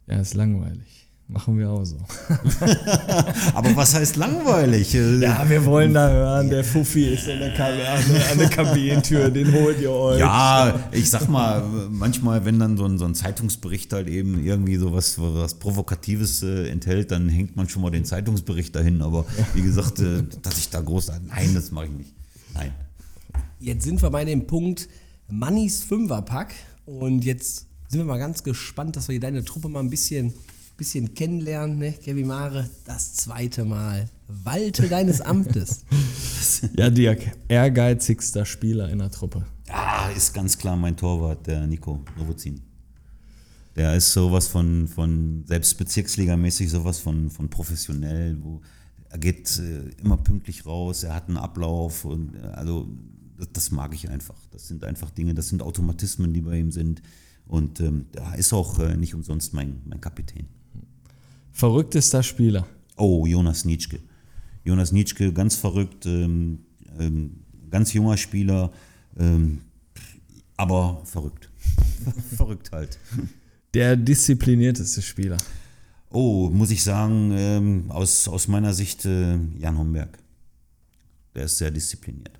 Ja, 0.08 0.20
ist 0.20 0.34
langweilig. 0.34 1.08
Machen 1.28 1.58
wir 1.58 1.68
auch 1.70 1.84
so. 1.84 1.96
Aber 3.54 3.74
was 3.74 3.94
heißt 3.96 4.14
langweilig? 4.14 4.92
Ja, 4.92 5.48
wir 5.48 5.64
wollen 5.64 5.92
da 5.94 6.08
hören, 6.08 6.50
der 6.50 6.62
Fuffi 6.62 7.06
ist 7.14 7.26
in 7.26 7.40
der 7.40 7.52
Kabine, 7.52 7.88
an 8.30 8.38
der- 8.38 8.48
Kabinentür, 8.48 9.30
den 9.30 9.52
holt 9.52 9.80
ihr 9.80 9.90
euch. 9.90 10.20
Ja, 10.20 10.88
ich 10.92 11.10
sag 11.10 11.28
mal, 11.28 11.64
manchmal, 11.90 12.44
wenn 12.44 12.60
dann 12.60 12.76
so 12.76 12.84
ein, 12.84 12.98
so 12.98 13.04
ein 13.06 13.16
Zeitungsbericht 13.16 13.92
halt 13.92 14.06
eben 14.08 14.44
irgendwie 14.44 14.76
so 14.76 14.92
was, 14.92 15.18
was 15.18 15.54
Provokatives 15.54 16.44
äh, 16.44 16.68
enthält, 16.68 17.10
dann 17.10 17.28
hängt 17.28 17.56
man 17.56 17.68
schon 17.68 17.82
mal 17.82 17.90
den 17.90 18.04
Zeitungsbericht 18.04 18.76
dahin. 18.76 19.02
Aber 19.02 19.26
wie 19.54 19.62
gesagt, 19.62 19.98
äh, 19.98 20.22
dass 20.42 20.58
ich 20.58 20.70
da 20.70 20.80
groß. 20.80 21.10
Nein, 21.26 21.54
das 21.54 21.72
mache 21.72 21.86
ich 21.86 21.92
nicht. 21.92 22.14
Nein. 22.54 22.70
Jetzt 23.58 23.84
sind 23.84 24.00
wir 24.00 24.10
bei 24.10 24.24
dem 24.24 24.46
Punkt 24.46 24.88
Mannis 25.28 25.82
Fünferpack 25.82 26.54
und 26.84 27.24
jetzt 27.24 27.66
sind 27.88 28.00
wir 28.00 28.04
mal 28.04 28.18
ganz 28.18 28.42
gespannt, 28.42 28.96
dass 28.96 29.08
wir 29.08 29.14
hier 29.14 29.20
deine 29.20 29.44
Truppe 29.44 29.68
mal 29.68 29.80
ein 29.80 29.90
bisschen, 29.90 30.34
bisschen 30.76 31.14
kennenlernen, 31.14 31.78
ne? 31.78 31.92
Kevin 31.92 32.26
Mare, 32.26 32.68
das 32.84 33.14
zweite 33.14 33.64
Mal. 33.64 34.08
Walte 34.28 34.88
deines 34.88 35.20
Amtes. 35.20 35.84
Ja, 36.76 36.88
Dirk, 36.88 37.20
ehrgeizigster 37.48 38.46
Spieler 38.46 38.88
in 38.88 38.98
der 38.98 39.10
Truppe. 39.10 39.44
Ja, 39.68 40.08
ist 40.08 40.32
ganz 40.32 40.56
klar 40.56 40.76
mein 40.76 40.96
Torwart, 40.96 41.46
der 41.46 41.66
Nico 41.66 42.02
Novozin. 42.16 42.62
Der 43.74 43.94
ist 43.94 44.12
sowas 44.12 44.48
von, 44.48 44.88
von 44.88 45.44
selbst 45.46 45.76
bezirksligamäßig 45.76 46.70
sowas 46.70 46.98
von, 46.98 47.28
von 47.28 47.50
professionell, 47.50 48.38
wo 48.40 48.62
er 49.10 49.18
geht 49.18 49.58
äh, 49.58 49.90
immer 50.00 50.16
pünktlich 50.16 50.66
raus, 50.66 51.02
er 51.02 51.14
hat 51.14 51.28
einen 51.28 51.36
Ablauf 51.36 52.04
und 52.04 52.34
äh, 52.34 52.46
also 52.48 52.88
das, 53.36 53.48
das 53.52 53.70
mag 53.70 53.94
ich 53.94 54.08
einfach. 54.08 54.36
Das 54.50 54.66
sind 54.68 54.84
einfach 54.84 55.10
Dinge, 55.10 55.34
das 55.34 55.48
sind 55.48 55.62
Automatismen, 55.62 56.32
die 56.32 56.40
bei 56.40 56.58
ihm 56.58 56.70
sind. 56.70 57.02
Und 57.46 57.80
ähm, 57.80 58.06
da 58.12 58.34
ist 58.34 58.52
auch 58.52 58.78
äh, 58.78 58.96
nicht 58.96 59.14
umsonst 59.14 59.54
mein, 59.54 59.80
mein 59.84 60.00
Kapitän. 60.00 60.46
Verrücktester 61.52 62.22
Spieler. 62.22 62.66
Oh, 62.96 63.26
Jonas 63.26 63.64
Nitschke. 63.64 64.00
Jonas 64.64 64.92
Nitschke, 64.92 65.32
ganz 65.32 65.54
verrückt, 65.54 66.06
ähm, 66.06 66.58
ähm, 66.98 67.44
ganz 67.70 67.92
junger 67.92 68.16
Spieler, 68.16 68.72
ähm, 69.16 69.60
aber 70.56 71.02
verrückt. 71.04 71.48
verrückt 72.36 72.72
halt. 72.72 72.98
Der 73.74 73.96
disziplinierteste 73.96 75.02
Spieler. 75.02 75.38
Oh, 76.10 76.50
muss 76.50 76.70
ich 76.70 76.82
sagen, 76.82 77.32
ähm, 77.32 77.90
aus, 77.90 78.26
aus 78.26 78.48
meiner 78.48 78.72
Sicht 78.72 79.04
äh, 79.04 79.38
Jan 79.58 79.78
Homberg. 79.78 80.18
Der 81.34 81.44
ist 81.44 81.58
sehr 81.58 81.70
diszipliniert. 81.70 82.38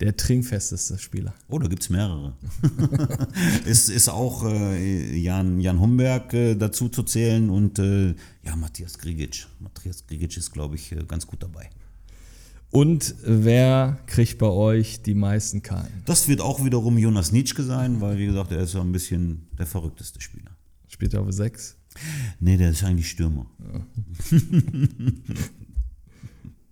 Der 0.00 0.16
trinkfesteste 0.16 0.96
Spieler. 0.98 1.34
Oh, 1.48 1.58
da 1.58 1.66
gibt 1.66 1.82
es 1.82 1.90
mehrere. 1.90 2.36
es 3.66 3.88
ist 3.88 4.08
auch 4.08 4.44
äh, 4.44 5.16
Jan, 5.16 5.60
Jan 5.60 5.80
Homberg 5.80 6.32
äh, 6.34 6.54
dazu 6.54 6.88
zu 6.88 7.02
zählen 7.02 7.50
und 7.50 7.80
äh, 7.80 8.14
ja, 8.44 8.54
Matthias 8.54 8.96
Grigic. 8.98 9.46
Matthias 9.58 10.06
Grigic 10.06 10.36
ist, 10.36 10.52
glaube 10.52 10.76
ich, 10.76 10.92
äh, 10.92 11.02
ganz 11.06 11.26
gut 11.26 11.42
dabei. 11.42 11.68
Und 12.70 13.14
wer 13.24 13.98
kriegt 14.06 14.38
bei 14.38 14.46
euch 14.46 15.02
die 15.02 15.14
meisten 15.14 15.62
Karten? 15.62 16.02
Das 16.04 16.28
wird 16.28 16.42
auch 16.42 16.64
wiederum 16.64 16.96
Jonas 16.98 17.32
Nitschke 17.32 17.64
sein, 17.64 18.00
weil, 18.00 18.18
wie 18.18 18.26
gesagt, 18.26 18.52
er 18.52 18.60
ist 18.60 18.72
so 18.72 18.80
ein 18.80 18.92
bisschen 18.92 19.48
der 19.58 19.66
verrückteste 19.66 20.20
Spieler. 20.20 20.50
Spielt 20.86 21.14
er 21.14 21.22
auf 21.22 21.32
6? 21.32 21.76
Nee, 22.38 22.56
der 22.56 22.70
ist 22.70 22.84
eigentlich 22.84 23.10
Stürmer. 23.10 23.46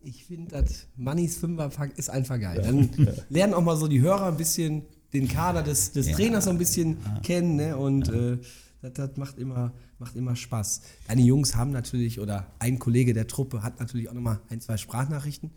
Ich 0.07 0.25
finde, 0.25 0.53
das 0.53 0.87
Mannis 0.97 1.37
Fünferpack 1.37 1.99
ist 1.99 2.11
einfach 2.11 2.39
geil. 2.39 2.63
Dann 2.63 2.89
lernen 3.29 3.55
auch 3.55 3.63
mal 3.63 3.77
so 3.77 3.89
die 3.89 4.01
Hörer 4.01 4.27
ein 4.27 4.37
bisschen 4.37 4.83
den 5.13 5.27
Kader 5.27 5.65
des, 5.65 5.91
des 5.91 6.13
Trainers 6.13 6.45
so 6.45 6.51
ein 6.51 6.59
bisschen 6.59 6.99
kennen 7.25 7.57
ne? 7.57 7.77
und 7.77 8.09
äh, 8.09 8.39
das, 8.83 8.93
das 8.93 9.17
macht, 9.17 9.37
immer, 9.37 9.73
macht 9.99 10.15
immer 10.15 10.37
Spaß. 10.37 10.83
Deine 11.09 11.23
Jungs 11.23 11.57
haben 11.57 11.73
natürlich, 11.73 12.21
oder 12.21 12.47
ein 12.61 12.79
Kollege 12.79 13.15
der 13.15 13.27
Truppe 13.27 13.65
hat 13.65 13.81
natürlich 13.81 14.09
auch 14.09 14.13
nochmal 14.13 14.39
ein, 14.49 14.61
zwei 14.61 14.77
Sprachnachrichten. 14.77 15.51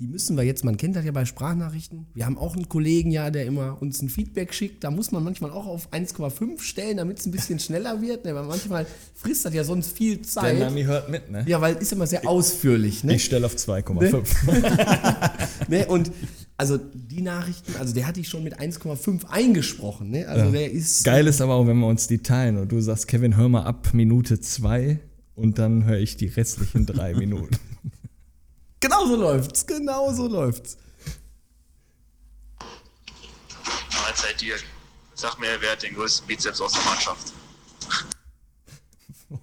Die 0.00 0.08
müssen 0.08 0.36
wir 0.36 0.42
jetzt, 0.42 0.64
man 0.64 0.76
kennt 0.76 0.96
das 0.96 1.04
ja 1.04 1.12
bei 1.12 1.24
Sprachnachrichten. 1.24 2.06
Wir 2.14 2.26
haben 2.26 2.36
auch 2.36 2.56
einen 2.56 2.68
Kollegen 2.68 3.12
ja, 3.12 3.30
der 3.30 3.46
immer 3.46 3.80
uns 3.80 4.02
ein 4.02 4.08
Feedback 4.08 4.52
schickt. 4.52 4.82
Da 4.82 4.90
muss 4.90 5.12
man 5.12 5.22
manchmal 5.22 5.52
auch 5.52 5.66
auf 5.66 5.92
1,5 5.92 6.60
stellen, 6.62 6.96
damit 6.96 7.20
es 7.20 7.26
ein 7.26 7.30
bisschen 7.30 7.60
schneller 7.60 8.02
wird. 8.02 8.24
Ne? 8.24 8.34
Weil 8.34 8.44
manchmal 8.44 8.86
frisst 9.14 9.44
das 9.44 9.54
ja 9.54 9.62
sonst 9.62 9.96
viel 9.96 10.20
Zeit. 10.22 10.58
hört 10.84 11.10
mit, 11.10 11.30
ne? 11.30 11.44
Ja, 11.46 11.60
weil 11.60 11.76
ist 11.76 11.92
immer 11.92 12.08
sehr 12.08 12.26
ausführlich. 12.26 13.04
Ne? 13.04 13.14
Ich 13.14 13.24
stelle 13.24 13.46
auf 13.46 13.54
2,5. 13.54 15.30
Ne? 15.68 15.86
Und 15.86 16.12
also 16.56 16.78
die 16.78 17.22
Nachrichten, 17.22 17.74
also 17.78 17.94
der 17.94 18.06
hatte 18.06 18.20
ich 18.20 18.28
schon 18.28 18.44
mit 18.44 18.60
1,5 18.60 19.26
eingesprochen. 19.26 20.10
Ne? 20.10 20.26
Also 20.28 20.50
der 20.50 20.70
ist. 20.70 21.04
Geil 21.04 21.26
ist 21.26 21.40
aber 21.40 21.54
auch, 21.54 21.66
wenn 21.66 21.78
wir 21.78 21.86
uns 21.86 22.06
die 22.06 22.18
teilen 22.18 22.58
und 22.58 22.70
du 22.70 22.80
sagst, 22.80 23.08
Kevin, 23.08 23.36
hör 23.36 23.48
mal 23.48 23.62
ab 23.62 23.94
Minute 23.94 24.40
2 24.40 25.00
und 25.34 25.58
dann 25.58 25.84
höre 25.84 25.98
ich 25.98 26.16
die 26.16 26.26
restlichen 26.26 26.86
drei 26.86 27.14
Minuten. 27.18 27.56
Genau 28.84 29.06
so 29.06 29.16
läuft's. 29.16 29.66
Genau 29.66 30.12
so 30.12 30.28
läuft's. 30.28 30.76
Mahlzeit 33.94 34.38
Dirk. 34.38 34.62
Sag 35.14 35.38
mir, 35.40 35.46
wer 35.60 35.72
hat 35.72 35.82
den 35.82 35.94
größten 35.94 36.26
Bizeps 36.26 36.60
aus 36.60 36.72
der 36.72 36.84
Mannschaft? 36.84 37.32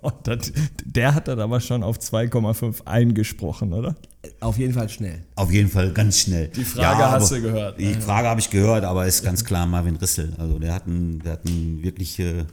Oh, 0.03 0.11
das, 0.23 0.53
der 0.85 1.13
hat 1.13 1.27
das 1.27 1.37
aber 1.37 1.59
schon 1.59 1.83
auf 1.83 1.97
2,5 1.97 2.85
eingesprochen, 2.85 3.73
oder? 3.73 3.97
Auf 4.39 4.57
jeden 4.57 4.73
Fall 4.73 4.87
schnell. 4.87 5.25
Auf 5.35 5.51
jeden 5.51 5.69
Fall 5.69 5.91
ganz 5.91 6.19
schnell. 6.19 6.47
Die 6.47 6.63
Frage 6.63 7.11
hast 7.11 7.29
du 7.31 7.41
gehört, 7.41 7.77
Die 7.77 7.87
ne? 7.95 8.01
Frage 8.01 8.29
habe 8.29 8.39
ich 8.39 8.49
gehört, 8.49 8.85
aber 8.85 9.05
ist 9.05 9.21
ganz 9.21 9.43
klar 9.43 9.65
Marvin 9.65 9.97
Rissel. 9.97 10.33
Also 10.37 10.59
der 10.59 10.73
hat 10.75 10.85
einen, 10.87 11.19
der 11.19 11.33
hat 11.33 11.45
einen 11.45 11.83
wirklich, 11.83 12.17
äh, 12.19 12.45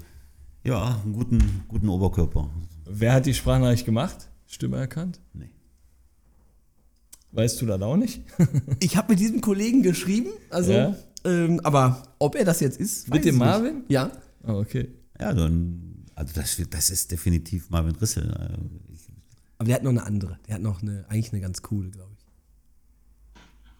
ja, 0.65 1.01
einen 1.05 1.13
guten, 1.13 1.65
guten 1.69 1.89
Oberkörper. 1.89 2.51
Wer 2.87 3.13
hat 3.13 3.27
die 3.27 3.35
Sprachnachricht 3.35 3.85
gemacht? 3.85 4.29
Stimme 4.47 4.79
erkannt? 4.79 5.21
Nee. 5.33 5.51
Weißt 7.33 7.61
du 7.61 7.67
das 7.67 7.81
auch 7.83 7.97
nicht? 7.97 8.23
Ich 8.81 8.97
habe 8.97 9.13
mit 9.13 9.21
diesem 9.21 9.41
Kollegen 9.41 9.83
geschrieben, 9.83 10.31
also, 10.51 10.73
Ja? 10.73 10.97
ähm, 11.25 11.61
aber 11.65 12.03
ob 12.19 12.35
er 12.37 12.45
das 12.45 12.61
jetzt 12.61 12.79
ist, 12.81 13.09
Mit 13.09 13.25
dem 13.25 13.35
ich 13.35 13.39
Marvin? 13.39 13.79
Nicht. 13.81 13.91
Ja. 13.91 14.11
Ah, 14.45 14.55
okay. 14.55 14.89
Ja, 15.21 15.33
dann, 15.35 16.05
also 16.15 16.33
das, 16.35 16.57
das 16.71 16.91
ist 16.91 17.11
definitiv 17.11 17.69
Marvin 17.71 17.95
Rissel. 17.97 18.33
Ich- 18.95 19.01
Aber 19.59 19.67
der 19.67 19.75
hat 19.77 19.83
noch 19.83 19.91
eine 19.91 20.05
andere. 20.05 20.39
Der 20.47 20.55
hat 20.55 20.63
noch 20.63 20.81
eine, 20.83 21.05
eigentlich 21.09 21.33
eine 21.33 21.41
ganz 21.43 21.61
coole, 21.63 21.91
glaube 21.91 22.13
ich. 22.17 22.25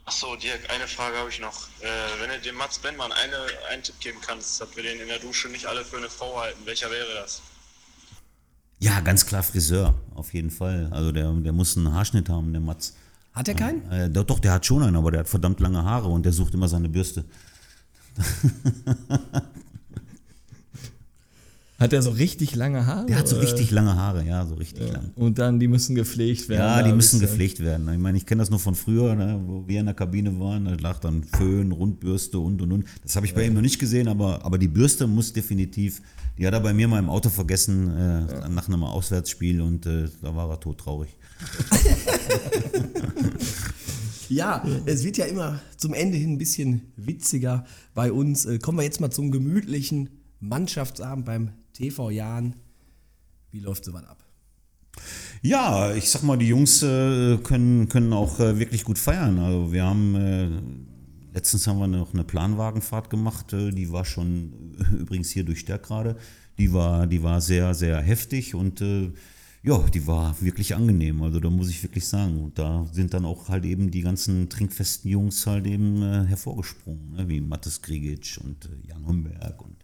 Achso, 0.05 0.37
Dirk, 0.37 0.61
eine 0.75 0.87
Frage 0.87 1.17
habe 1.19 1.29
ich 1.31 1.41
noch. 1.41 1.69
Äh, 1.81 1.87
wenn 2.21 2.31
du 2.31 2.41
dem 2.41 2.57
Mats 2.57 2.79
Bennmann 2.79 3.13
eine, 3.13 3.37
einen 3.71 3.83
Tipp 3.83 3.99
geben 4.01 4.19
kannst, 4.27 4.61
dass 4.61 4.75
wir 4.75 4.83
den 4.83 5.01
in 5.01 5.07
der 5.09 5.19
Dusche 5.19 5.49
nicht 5.49 5.67
alle 5.67 5.85
für 5.85 5.99
eine 5.99 6.09
Frau 6.09 6.41
halten, 6.41 6.59
welcher 6.65 6.91
wäre 6.91 7.15
das? 7.23 7.43
Ja, 8.81 9.01
ganz 9.01 9.27
klar 9.27 9.43
Friseur, 9.43 9.95
auf 10.15 10.33
jeden 10.35 10.51
Fall. 10.51 10.89
Also 10.93 11.13
der, 11.13 11.31
der 11.33 11.53
muss 11.53 11.77
einen 11.77 11.93
Haarschnitt 11.93 12.29
haben, 12.29 12.53
der 12.53 12.61
Matz. 12.63 12.95
Hat 13.39 13.47
er 13.47 13.55
keinen? 13.55 13.89
Äh, 13.89 14.11
doch, 14.11 14.41
der 14.41 14.51
hat 14.51 14.67
schon 14.67 14.83
einen, 14.83 14.97
aber 14.97 15.13
der 15.13 15.21
hat 15.21 15.29
verdammt 15.29 15.61
lange 15.61 15.85
Haare 15.85 16.09
und 16.09 16.25
der 16.27 16.33
sucht 16.33 16.55
immer 16.55 16.67
seine 16.67 16.89
Bürste. 16.89 17.25
Hat 21.79 21.93
er 21.93 22.03
so 22.03 22.11
richtig 22.11 22.57
lange 22.57 22.85
Haare? 22.87 23.07
Der 23.07 23.17
hat 23.17 23.29
so 23.29 23.39
richtig 23.39 23.71
lange 23.71 23.95
Haare, 23.95 24.25
ja, 24.25 24.45
so 24.45 24.57
richtig 24.57 24.93
lang. 24.93 25.13
Und 25.15 25.39
dann, 25.39 25.61
die 25.61 25.69
müssen 25.69 25.95
gepflegt 25.95 26.49
werden. 26.49 26.61
Ja, 26.61 26.83
die 26.83 26.93
müssen 26.93 27.21
gepflegt 27.21 27.61
werden. 27.61 27.89
Ich 27.93 28.01
meine, 28.01 28.19
ich 28.19 28.27
kenne 28.27 28.41
das 28.41 28.51
nur 28.51 28.59
von 28.59 28.75
früher, 28.75 29.15
ne, 29.15 29.41
wo 29.47 29.63
wir 29.69 29.79
in 29.79 29.87
der 29.87 29.95
Kabine 29.95 30.41
waren. 30.41 30.65
Da 30.65 30.75
lag 30.75 30.99
dann 30.99 31.23
Föhn, 31.23 31.71
Rundbürste 31.71 32.41
und 32.41 32.61
und 32.61 32.73
und. 32.73 32.85
Das 33.05 33.15
habe 33.15 33.27
ich 33.27 33.35
bei 33.35 33.47
ihm 33.47 33.55
noch 33.55 33.61
nicht 33.61 33.79
gesehen, 33.79 34.09
aber, 34.09 34.45
aber 34.45 34.59
die 34.59 34.67
Bürste 34.67 35.07
muss 35.07 35.33
definitiv. 35.33 36.03
Die 36.37 36.45
hat 36.45 36.53
er 36.53 36.59
bei 36.59 36.73
mir 36.73 36.89
mal 36.89 36.99
im 36.99 37.09
Auto 37.09 37.31
vergessen 37.31 37.97
äh, 37.97 38.49
nach 38.49 38.67
einem 38.67 38.83
Auswärtsspiel 38.83 39.61
und 39.61 39.87
äh, 39.87 40.09
da 40.21 40.35
war 40.35 40.51
er 40.51 40.59
todtraurig. 40.59 41.17
Ja, 44.29 44.63
es 44.85 45.05
wird 45.05 45.17
ja 45.17 45.25
immer 45.25 45.61
zum 45.79 45.95
Ende 45.95 46.19
hin 46.19 46.33
ein 46.33 46.39
bisschen 46.39 46.93
witziger 46.97 47.65
bei 47.95 48.13
uns. 48.13 48.45
Äh, 48.45 48.59
kommen 48.59 48.77
wir 48.79 48.85
jetzt 48.85 49.01
mal 49.01 49.11
zum 49.11 49.31
gemütlichen 49.31 50.11
Mannschaftsabend 50.41 51.25
beim 51.25 51.51
TV 51.73 52.11
Jahn. 52.11 52.55
Wie 53.51 53.61
läuft 53.61 53.87
sowas 53.87 54.05
ab? 54.05 54.23
Ja, 55.41 55.95
ich 55.95 56.11
sag 56.11 56.25
mal, 56.25 56.37
die 56.37 56.49
Jungs 56.49 56.83
äh, 56.83 57.39
können, 57.39 57.89
können 57.89 58.13
auch 58.13 58.39
äh, 58.39 58.59
wirklich 58.59 58.85
gut 58.85 58.99
feiern. 58.99 59.39
Also 59.39 59.73
wir 59.73 59.85
haben 59.85 60.15
äh, 60.15 60.49
letztens 61.33 61.67
haben 61.67 61.79
wir 61.79 61.87
noch 61.87 62.13
eine 62.13 62.25
Planwagenfahrt 62.25 63.11
gemacht, 63.11 63.53
äh, 63.53 63.71
die 63.71 63.93
war 63.93 64.05
schon 64.05 64.77
übrigens 64.99 65.31
hier 65.31 65.45
durch 65.45 65.61
Stärk 65.61 65.85
gerade. 65.85 66.17
Die 66.59 66.73
war, 66.73 67.07
die 67.07 67.23
war 67.23 67.41
sehr, 67.41 67.73
sehr 67.75 68.01
heftig 68.01 68.55
und 68.55 68.81
äh, 68.81 69.13
ja, 69.63 69.79
die 69.93 70.07
war 70.07 70.41
wirklich 70.41 70.75
angenehm. 70.75 71.23
Also 71.23 71.41
da 71.41 71.51
muss 71.51 71.69
ich 71.69 71.83
wirklich 71.83 72.07
sagen. 72.07 72.43
Und 72.43 72.59
da 72.59 72.87
sind 72.93 73.15
dann 73.15 73.25
auch 73.25 73.49
halt 73.49 73.65
eben 73.65 73.91
die 73.91 74.03
ganzen 74.03 74.49
trinkfesten 74.49 75.11
Jungs 75.11 75.47
halt 75.47 75.67
eben 75.67 76.03
äh, 76.03 76.25
hervorgesprungen, 76.27 77.13
ne? 77.13 77.29
wie 77.29 77.41
Mattes 77.41 77.83
Grigic 77.83 78.39
und 78.43 78.67
äh, 78.67 78.89
Jan 78.89 79.07
Humberg 79.07 79.63
und 79.63 79.77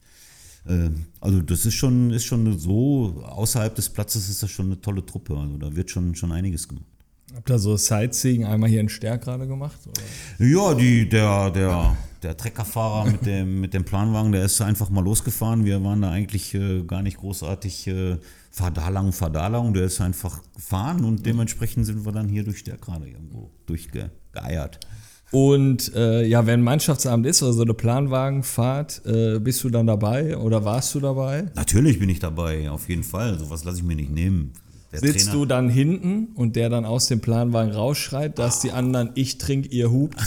äh, 0.67 0.91
also 1.21 1.43
das 1.43 1.67
ist 1.67 1.75
schon, 1.75 2.11
ist 2.11 2.25
schon 2.25 2.59
so, 2.59 3.23
außerhalb 3.25 3.75
des 3.75 3.89
Platzes 3.91 4.29
ist 4.29 4.43
das 4.43 4.51
schon 4.51 4.67
eine 4.67 4.81
tolle 4.81 5.05
Truppe. 5.05 5.37
Also 5.37 5.57
da 5.59 5.75
wird 5.75 5.91
schon, 5.91 6.15
schon 6.15 6.33
einiges 6.33 6.69
gemacht. 6.69 6.87
Habt 7.35 7.51
ihr 7.51 7.59
so 7.59 7.77
Sightseeing 7.77 8.45
einmal 8.45 8.71
hier 8.71 8.81
in 8.81 8.89
Stärk 8.89 9.25
gerade 9.25 9.49
gemacht? 9.49 9.79
Oder? 9.87 10.47
Ja, 10.47 10.73
die, 10.75 11.09
der, 11.09 11.51
der, 11.51 11.97
der 12.23 12.37
Treckerfahrer 12.37 13.11
mit 13.11 13.27
dem, 13.27 13.61
mit 13.61 13.75
dem 13.75 13.85
Planwagen, 13.85 14.31
der 14.31 14.45
ist 14.45 14.61
einfach 14.61 14.89
mal 14.89 15.03
losgefahren. 15.03 15.65
Wir 15.65 15.83
waren 15.83 16.03
da 16.03 16.11
eigentlich 16.11 16.55
äh, 16.55 16.83
gar 16.83 17.03
nicht 17.03 17.17
großartig 17.17 17.89
äh, 17.89 18.19
fahr 18.53 18.71
da 18.71 18.89
lang, 18.89 19.13
fahr 19.13 19.31
da 19.31 19.49
lang. 19.49 19.75
Der 19.75 19.85
ist 19.85 20.01
einfach 20.01 20.43
gefahren 20.55 21.05
und 21.05 21.27
dementsprechend 21.27 21.87
sind 21.87 22.05
wir 22.05 22.13
dann 22.13 22.29
hier 22.29 22.45
durch 22.45 22.59
Stärk 22.59 22.83
gerade 22.83 23.09
irgendwo 23.09 23.51
durchgeeiert. 23.67 24.79
Und 25.33 25.93
äh, 25.97 26.25
ja, 26.25 26.47
wenn 26.47 26.63
Mannschaftsabend 26.63 27.27
ist 27.27 27.43
oder 27.43 27.53
so 27.53 27.63
eine 27.63 27.75
Planwagenfahrt, 27.75 29.03
äh, 29.07 29.41
bist 29.41 29.65
du 29.65 29.71
dann 29.71 29.89
dabei 29.89 30.37
oder 30.37 30.65
warst 30.65 30.95
du 30.95 31.01
dabei? 31.01 31.51
Natürlich 31.57 31.99
bin 31.99 32.09
ich 32.09 32.21
dabei, 32.21 32.71
auf 32.71 32.89
jeden 32.89 33.03
Fall. 33.03 33.37
Sowas 33.41 33.65
lasse 33.65 33.79
ich 33.79 33.83
mir 33.83 33.97
nicht 33.97 34.13
nehmen. 34.13 34.53
Der 35.01 35.13
Sitzt 35.13 35.27
Trainer- 35.27 35.33
du 35.39 35.47
dann 35.47 35.69
hinten 35.69 36.29
und 36.35 36.57
der 36.57 36.69
dann 36.71 36.85
aus 36.85 37.09
dem 37.09 37.21
Planwagen 37.21 37.73
rausschreit, 37.73 38.39
dass 38.39 38.61
die 38.61 38.71
anderen 38.73 39.11
ich 39.15 39.39
trink, 39.39 39.73
ihr 39.73 39.91
hupt? 39.91 40.17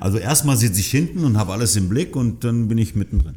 Also 0.00 0.18
erstmal 0.18 0.56
sitze 0.56 0.80
ich 0.80 0.90
hinten 0.90 1.24
und 1.24 1.36
habe 1.38 1.52
alles 1.52 1.76
im 1.76 1.88
Blick 1.88 2.16
und 2.16 2.42
dann 2.42 2.66
bin 2.66 2.78
ich 2.78 2.96
mittendrin. 2.96 3.36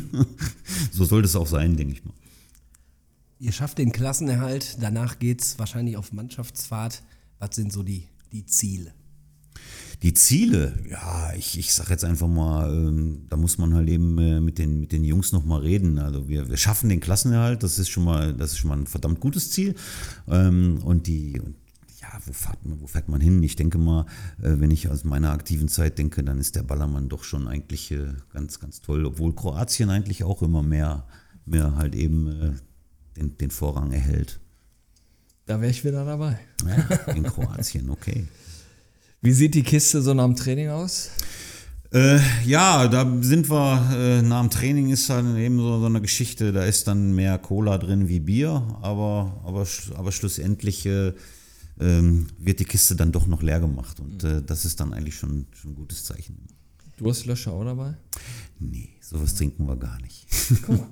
so 0.92 1.04
sollte 1.06 1.26
es 1.26 1.34
auch 1.34 1.46
sein, 1.46 1.76
denke 1.78 1.94
ich 1.94 2.04
mal. 2.04 2.12
Ihr 3.38 3.52
schafft 3.52 3.78
den 3.78 3.90
Klassenerhalt, 3.90 4.76
danach 4.82 5.18
geht's 5.18 5.58
wahrscheinlich 5.58 5.96
auf 5.96 6.12
Mannschaftsfahrt. 6.12 7.02
Was 7.38 7.56
sind 7.56 7.72
so 7.72 7.82
die, 7.82 8.06
die 8.32 8.44
Ziele? 8.44 8.92
Die 10.02 10.14
Ziele, 10.14 10.78
ja, 10.88 11.32
ich, 11.36 11.58
ich 11.58 11.74
sag 11.74 11.90
jetzt 11.90 12.04
einfach 12.04 12.28
mal, 12.28 12.72
ähm, 12.72 13.26
da 13.28 13.36
muss 13.36 13.58
man 13.58 13.74
halt 13.74 13.88
eben 13.88 14.16
äh, 14.16 14.40
mit, 14.40 14.56
den, 14.56 14.80
mit 14.80 14.92
den 14.92 15.04
Jungs 15.04 15.32
nochmal 15.32 15.60
reden. 15.60 15.98
Also 15.98 16.26
wir, 16.26 16.48
wir 16.48 16.56
schaffen 16.56 16.88
den 16.88 17.00
Klassenerhalt, 17.00 17.62
das 17.62 17.78
ist 17.78 17.90
schon 17.90 18.04
mal, 18.04 18.32
das 18.32 18.52
ist 18.52 18.58
schon 18.58 18.68
mal 18.68 18.78
ein 18.78 18.86
verdammt 18.86 19.20
gutes 19.20 19.50
Ziel. 19.50 19.74
Ähm, 20.26 20.78
und 20.84 21.06
die, 21.06 21.38
und 21.38 21.54
ja, 22.00 22.08
wo 22.24 22.32
fährt, 22.32 22.64
man, 22.64 22.80
wo 22.80 22.86
fährt 22.86 23.10
man 23.10 23.20
hin? 23.20 23.42
Ich 23.42 23.56
denke 23.56 23.76
mal, 23.76 24.06
äh, 24.40 24.54
wenn 24.58 24.70
ich 24.70 24.88
aus 24.88 25.04
meiner 25.04 25.32
aktiven 25.32 25.68
Zeit 25.68 25.98
denke, 25.98 26.24
dann 26.24 26.38
ist 26.38 26.56
der 26.56 26.62
Ballermann 26.62 27.10
doch 27.10 27.22
schon 27.22 27.46
eigentlich 27.46 27.90
äh, 27.90 28.14
ganz, 28.32 28.58
ganz 28.58 28.80
toll. 28.80 29.04
Obwohl 29.04 29.34
Kroatien 29.34 29.90
eigentlich 29.90 30.24
auch 30.24 30.40
immer 30.40 30.62
mehr, 30.62 31.06
mehr 31.44 31.76
halt 31.76 31.94
eben 31.94 32.26
äh, 32.26 32.52
den, 33.18 33.36
den 33.36 33.50
Vorrang 33.50 33.92
erhält. 33.92 34.40
Da 35.44 35.60
wäre 35.60 35.70
ich 35.70 35.84
wieder 35.84 36.06
dabei. 36.06 36.38
Ja, 36.66 37.12
in 37.12 37.24
Kroatien, 37.24 37.90
okay. 37.90 38.26
Wie 39.22 39.32
sieht 39.32 39.54
die 39.54 39.62
Kiste 39.62 40.00
so 40.00 40.14
nach 40.14 40.24
dem 40.24 40.36
Training 40.36 40.70
aus? 40.70 41.10
Äh, 41.92 42.20
ja, 42.46 42.88
da 42.88 43.06
sind 43.20 43.50
wir, 43.50 43.90
äh, 43.92 44.22
nach 44.22 44.40
dem 44.40 44.50
Training 44.50 44.90
ist 44.90 45.10
dann 45.10 45.36
eben 45.36 45.58
so, 45.58 45.80
so 45.80 45.86
eine 45.86 46.00
Geschichte, 46.00 46.52
da 46.52 46.64
ist 46.64 46.88
dann 46.88 47.14
mehr 47.14 47.36
Cola 47.36 47.76
drin 47.76 48.08
wie 48.08 48.20
Bier, 48.20 48.78
aber, 48.80 49.42
aber, 49.44 49.66
aber 49.96 50.12
schlussendlich 50.12 50.86
äh, 50.86 51.12
ähm, 51.80 52.28
wird 52.38 52.60
die 52.60 52.64
Kiste 52.64 52.96
dann 52.96 53.12
doch 53.12 53.26
noch 53.26 53.42
leer 53.42 53.60
gemacht 53.60 54.00
und 54.00 54.24
äh, 54.24 54.40
das 54.40 54.64
ist 54.64 54.80
dann 54.80 54.94
eigentlich 54.94 55.16
schon, 55.16 55.46
schon 55.52 55.72
ein 55.72 55.74
gutes 55.74 56.04
Zeichen. 56.04 56.38
Durstlöscher 56.96 57.52
auch 57.52 57.64
dabei? 57.64 57.94
Nee, 58.62 58.90
sowas 59.00 59.34
trinken 59.34 59.66
wir 59.66 59.76
gar 59.76 59.98
nicht. 60.02 60.26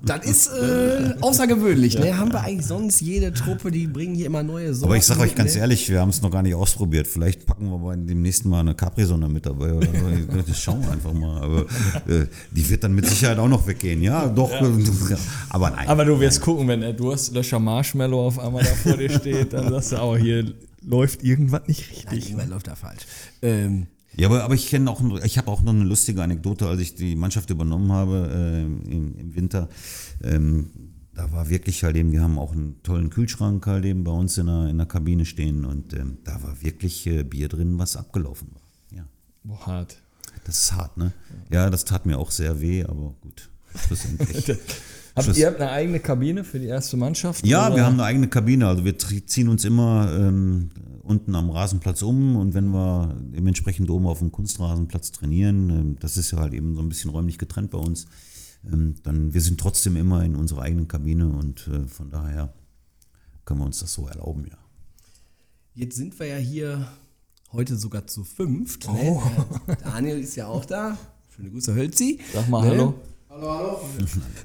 Das 0.03 0.25
ist 0.25 0.47
äh, 0.47 1.13
außergewöhnlich, 1.21 1.99
ne? 1.99 2.17
Haben 2.17 2.31
wir 2.31 2.41
eigentlich 2.41 2.65
sonst 2.65 2.99
jede 3.01 3.31
Truppe, 3.31 3.69
die 3.69 3.85
bringen 3.85 4.15
hier 4.15 4.25
immer 4.25 4.41
neue 4.41 4.73
Sorten. 4.73 4.85
Aber 4.85 4.97
ich 4.97 5.05
sage 5.05 5.19
euch 5.21 5.35
ganz 5.35 5.53
ne? 5.53 5.61
ehrlich, 5.61 5.87
wir 5.89 5.99
haben 6.01 6.09
es 6.09 6.21
noch 6.21 6.31
gar 6.31 6.41
nicht 6.41 6.55
ausprobiert. 6.55 7.05
Vielleicht 7.05 7.45
packen 7.45 7.69
wir 7.69 7.77
bei 7.77 7.95
dem 7.95 8.21
nächsten 8.21 8.49
Mal 8.49 8.61
eine 8.61 8.73
Capri-Sonne 8.73 9.29
mit 9.29 9.45
dabei 9.45 9.73
oder 9.73 9.87
so. 9.87 10.41
Das 10.47 10.59
schauen 10.59 10.81
wir 10.81 10.91
einfach 10.91 11.13
mal. 11.13 11.41
Aber 11.41 11.61
äh, 12.07 12.25
die 12.51 12.69
wird 12.69 12.83
dann 12.83 12.95
mit 12.95 13.05
Sicherheit 13.05 13.37
auch 13.37 13.47
noch 13.47 13.67
weggehen. 13.67 14.01
Ja, 14.01 14.27
doch. 14.27 14.51
äh, 14.51 14.63
Aber 15.49 15.69
nein. 15.69 15.87
Aber 15.87 16.05
du 16.05 16.19
wirst 16.19 16.41
gucken, 16.41 16.67
wenn 16.67 16.81
der 16.81 16.93
Durstlöscher 16.93 17.59
Marshmallow 17.59 18.27
auf 18.27 18.39
einmal 18.39 18.63
da 18.63 18.71
vor 18.71 18.97
dir 18.97 19.11
steht, 19.11 19.53
dann 19.53 19.69
sagst 19.69 19.91
du 19.91 19.97
auch, 19.97 20.17
hier 20.17 20.53
läuft 20.81 21.23
irgendwas 21.23 21.67
nicht 21.67 21.81
Nein, 21.81 22.13
richtig. 22.13 22.31
irgendwann 22.31 22.49
läuft 22.49 22.67
da 22.67 22.75
falsch. 22.75 23.03
Ähm, 23.41 23.87
Ja, 24.19 24.27
aber, 24.27 24.43
aber 24.43 24.53
ich 24.53 24.67
kenne 24.67 24.91
auch, 24.91 25.01
ich 25.23 25.37
habe 25.37 25.49
auch 25.49 25.61
noch 25.61 25.73
eine 25.73 25.85
lustige 25.85 26.21
Anekdote, 26.21 26.67
als 26.67 26.81
ich 26.81 26.95
die 26.95 27.15
Mannschaft 27.15 27.49
übernommen 27.49 27.91
habe 27.91 28.29
äh, 28.33 28.61
im, 28.63 29.15
im 29.17 29.35
Winter. 29.35 29.69
Ähm, 30.21 30.71
da 31.13 31.31
war 31.31 31.49
wirklich 31.49 31.83
halt 31.83 31.95
eben, 31.95 32.11
wir 32.11 32.21
haben 32.21 32.37
auch 32.37 32.51
einen 32.51 32.83
tollen 32.83 33.09
Kühlschrank 33.09 33.65
halt 33.65 33.85
eben 33.85 34.03
bei 34.03 34.11
uns 34.11 34.37
in 34.37 34.47
der, 34.47 34.67
in 34.67 34.77
der 34.77 34.87
Kabine 34.87 35.25
stehen 35.25 35.63
und 35.63 35.93
ähm, 35.93 36.17
da 36.25 36.43
war 36.43 36.61
wirklich 36.61 37.07
äh, 37.07 37.23
Bier 37.23 37.47
drin, 37.47 37.79
was 37.79 37.95
abgelaufen 37.95 38.49
war. 38.53 38.97
Ja, 38.97 39.05
Boah, 39.43 39.65
hart. 39.65 39.97
das 40.43 40.59
ist 40.59 40.73
hart, 40.73 40.97
ne? 40.97 41.13
Ja, 41.49 41.69
das 41.69 41.85
tat 41.85 42.05
mir 42.05 42.17
auch 42.17 42.31
sehr 42.31 42.59
weh, 42.59 42.83
aber 42.83 43.15
gut. 43.21 43.49
Schlussendlich. 43.87 44.57
Habt 45.15 45.37
ihr 45.37 45.47
habt 45.47 45.59
eine 45.59 45.71
eigene 45.71 45.99
Kabine 45.99 46.43
für 46.43 46.59
die 46.59 46.67
erste 46.67 46.95
Mannschaft? 46.95 47.45
Ja, 47.45 47.67
oder? 47.67 47.77
wir 47.77 47.85
haben 47.85 47.95
eine 47.95 48.03
eigene 48.03 48.27
Kabine. 48.27 48.67
Also 48.67 48.85
wir 48.85 48.97
ziehen 48.97 49.49
uns 49.49 49.65
immer 49.65 50.09
ähm, 50.17 50.69
unten 51.09 51.33
am 51.35 51.49
Rasenplatz 51.49 52.03
um 52.03 52.35
und 52.35 52.53
wenn 52.53 52.69
wir 52.69 53.15
dementsprechend 53.19 53.89
oben 53.89 54.05
auf 54.05 54.19
dem 54.19 54.31
Kunstrasenplatz 54.31 55.11
trainieren, 55.11 55.69
ähm, 55.69 55.95
das 55.99 56.17
ist 56.17 56.31
ja 56.31 56.39
halt 56.39 56.53
eben 56.53 56.75
so 56.75 56.81
ein 56.81 56.89
bisschen 56.89 57.09
räumlich 57.09 57.39
getrennt 57.39 57.71
bei 57.71 57.79
uns, 57.79 58.05
ähm, 58.71 58.95
dann 59.03 59.33
wir 59.33 59.41
sind 59.41 59.59
trotzdem 59.59 59.95
immer 59.95 60.23
in 60.23 60.35
unserer 60.35 60.61
eigenen 60.61 60.87
Kabine 60.87 61.27
und 61.27 61.67
äh, 61.67 61.87
von 61.87 62.11
daher 62.11 62.53
können 63.43 63.61
wir 63.61 63.65
uns 63.65 63.79
das 63.79 63.91
so 63.91 64.07
erlauben, 64.07 64.45
ja. 64.49 64.57
jetzt 65.73 65.95
sind 65.95 66.19
wir 66.19 66.27
ja 66.27 66.37
hier 66.37 66.87
heute 67.51 67.75
sogar 67.75 68.05
zu 68.05 68.23
fünft. 68.23 68.87
Ne? 68.87 69.19
Der 69.67 69.75
Daniel 69.77 70.19
ist 70.19 70.35
ja 70.35 70.45
auch 70.45 70.65
da. 70.65 70.95
Schöne 71.35 71.49
Grüße, 71.49 71.73
Hölzi. 71.73 72.19
Sag 72.31 72.47
mal 72.49 72.61
ne? 72.61 72.93
Hallo. 73.29 73.81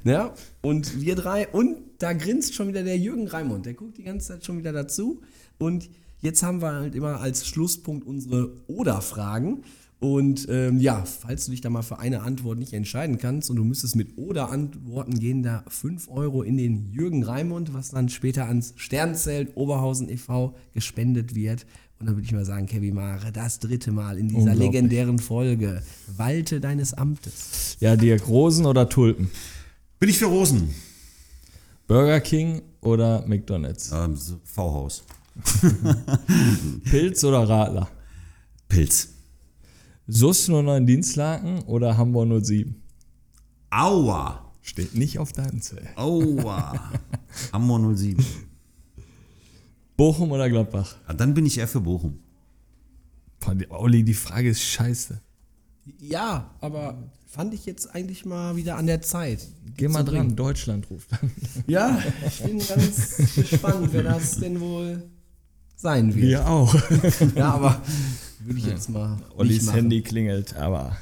Ja, 0.05 0.35
und 0.62 1.01
wir 1.01 1.15
drei. 1.17 1.49
Und 1.49 1.77
da 1.99 2.12
grinst 2.12 2.55
schon 2.55 2.69
wieder 2.69 2.83
der 2.83 2.97
Jürgen 2.97 3.27
Raimund. 3.27 3.67
Der 3.67 3.75
guckt 3.75 3.99
die 3.99 4.05
ganze 4.05 4.29
Zeit 4.29 4.45
schon 4.45 4.59
wieder 4.59 4.73
dazu. 4.73 5.21
Und 5.59 5.89
jetzt 6.25 6.43
haben 6.43 6.62
wir 6.62 6.72
halt 6.72 6.95
immer 6.95 7.20
als 7.20 7.47
Schlusspunkt 7.47 8.07
unsere 8.07 8.51
Oder-Fragen. 8.66 9.62
Und 10.01 10.49
ähm, 10.51 10.81
ja, 10.81 11.05
falls 11.05 11.47
du 11.47 11.53
dich 11.53 11.61
da 11.61 11.70
mal 11.70 11.83
für 11.83 11.99
eine 11.99 12.22
Antwort 12.22 12.59
nicht 12.59 12.72
entscheiden 12.72 13.16
kannst 13.16 13.49
und 13.49 13.57
du 13.57 13.64
müsstest 13.64 13.97
mit 13.97 14.18
Oder 14.18 14.51
antworten, 14.51 15.18
gehen 15.18 15.43
da 15.43 15.64
5 15.68 16.09
Euro 16.11 16.43
in 16.43 16.57
den 16.57 16.93
Jürgen 16.93 17.22
Raimund, 17.22 17.72
was 17.72 17.91
dann 17.91 18.09
später 18.09 18.47
ans 18.47 18.75
Sternzelt 18.77 19.57
Oberhausen 19.57 20.11
e.V. 20.11 20.55
gespendet 20.75 21.35
wird. 21.35 21.64
Und 21.99 22.07
dann 22.07 22.16
würde 22.16 22.27
ich 22.27 22.33
mal 22.33 22.45
sagen, 22.45 22.66
Kevin 22.66 22.95
Mare, 22.95 23.33
das 23.33 23.61
dritte 23.61 23.93
Mal 23.93 24.18
in 24.18 24.29
dieser 24.29 24.55
legendären 24.55 25.18
Folge. 25.18 25.83
Walte 26.16 26.61
deines 26.61 26.93
Amtes. 26.93 27.77
Ja, 27.81 27.97
Dirk, 27.97 28.29
Rosen 28.29 28.66
oder 28.66 28.89
Tulpen? 28.89 29.31
Bin 30.01 30.09
ich 30.11 30.18
für 30.18 30.27
Rosen? 30.27 30.75
Burger 31.87 32.20
King 32.20 32.61
oder 32.83 33.25
McDonalds? 33.27 33.91
Ähm, 33.93 34.18
V-Haus. 34.45 35.05
Pilz 36.85 37.24
oder 37.24 37.49
Radler? 37.49 37.89
Pilz. 38.68 39.11
SUS 40.07 40.49
09 40.49 40.87
Dienstlaken 40.87 41.62
oder 41.62 41.97
Hamburg 41.97 42.45
07? 42.45 42.74
Aua. 43.70 44.53
Steht 44.62 44.95
nicht 44.95 45.18
auf 45.18 45.32
deinem 45.32 45.61
Zell. 45.61 45.89
Aua. 45.97 46.93
Hamburg 47.53 47.97
07. 47.97 48.24
Bochum 49.97 50.32
oder 50.32 50.49
Gladbach? 50.49 50.97
Ja, 51.09 51.14
dann 51.14 51.35
bin 51.35 51.47
ich 51.47 51.59
eher 51.59 51.68
für 51.68 51.80
Bochum. 51.80 52.18
Olli, 53.68 54.05
die 54.05 54.14
Frage 54.14 54.49
ist 54.49 54.62
scheiße. 54.62 55.20
Ja, 55.99 56.55
aber 56.61 57.11
fand 57.26 57.53
ich 57.53 57.66
jetzt 57.66 57.95
eigentlich 57.95 58.24
mal 58.24 58.57
wieder 58.57 58.76
an 58.76 58.87
der 58.87 59.03
Zeit. 59.03 59.47
Geh 59.76 59.89
mal 59.89 60.03
dran. 60.03 60.35
Deutschland 60.35 60.89
ruft 60.91 61.12
an. 61.12 61.30
Ja, 61.66 62.03
ich 62.26 62.43
bin 62.43 62.59
ganz 62.59 63.16
gespannt, 63.35 63.89
wer 63.93 64.03
das 64.03 64.39
denn 64.39 64.61
wohl 64.61 65.03
sein 65.77 66.14
wird. 66.14 66.25
Ja, 66.31 66.47
auch. 66.47 66.75
aber 67.37 67.83
würde 68.45 68.59
ich 68.59 68.66
jetzt 68.66 68.91
mal. 68.91 69.18
Ollis. 69.37 69.72
Handy 69.72 70.03
klingelt, 70.03 70.55
aber 70.57 70.97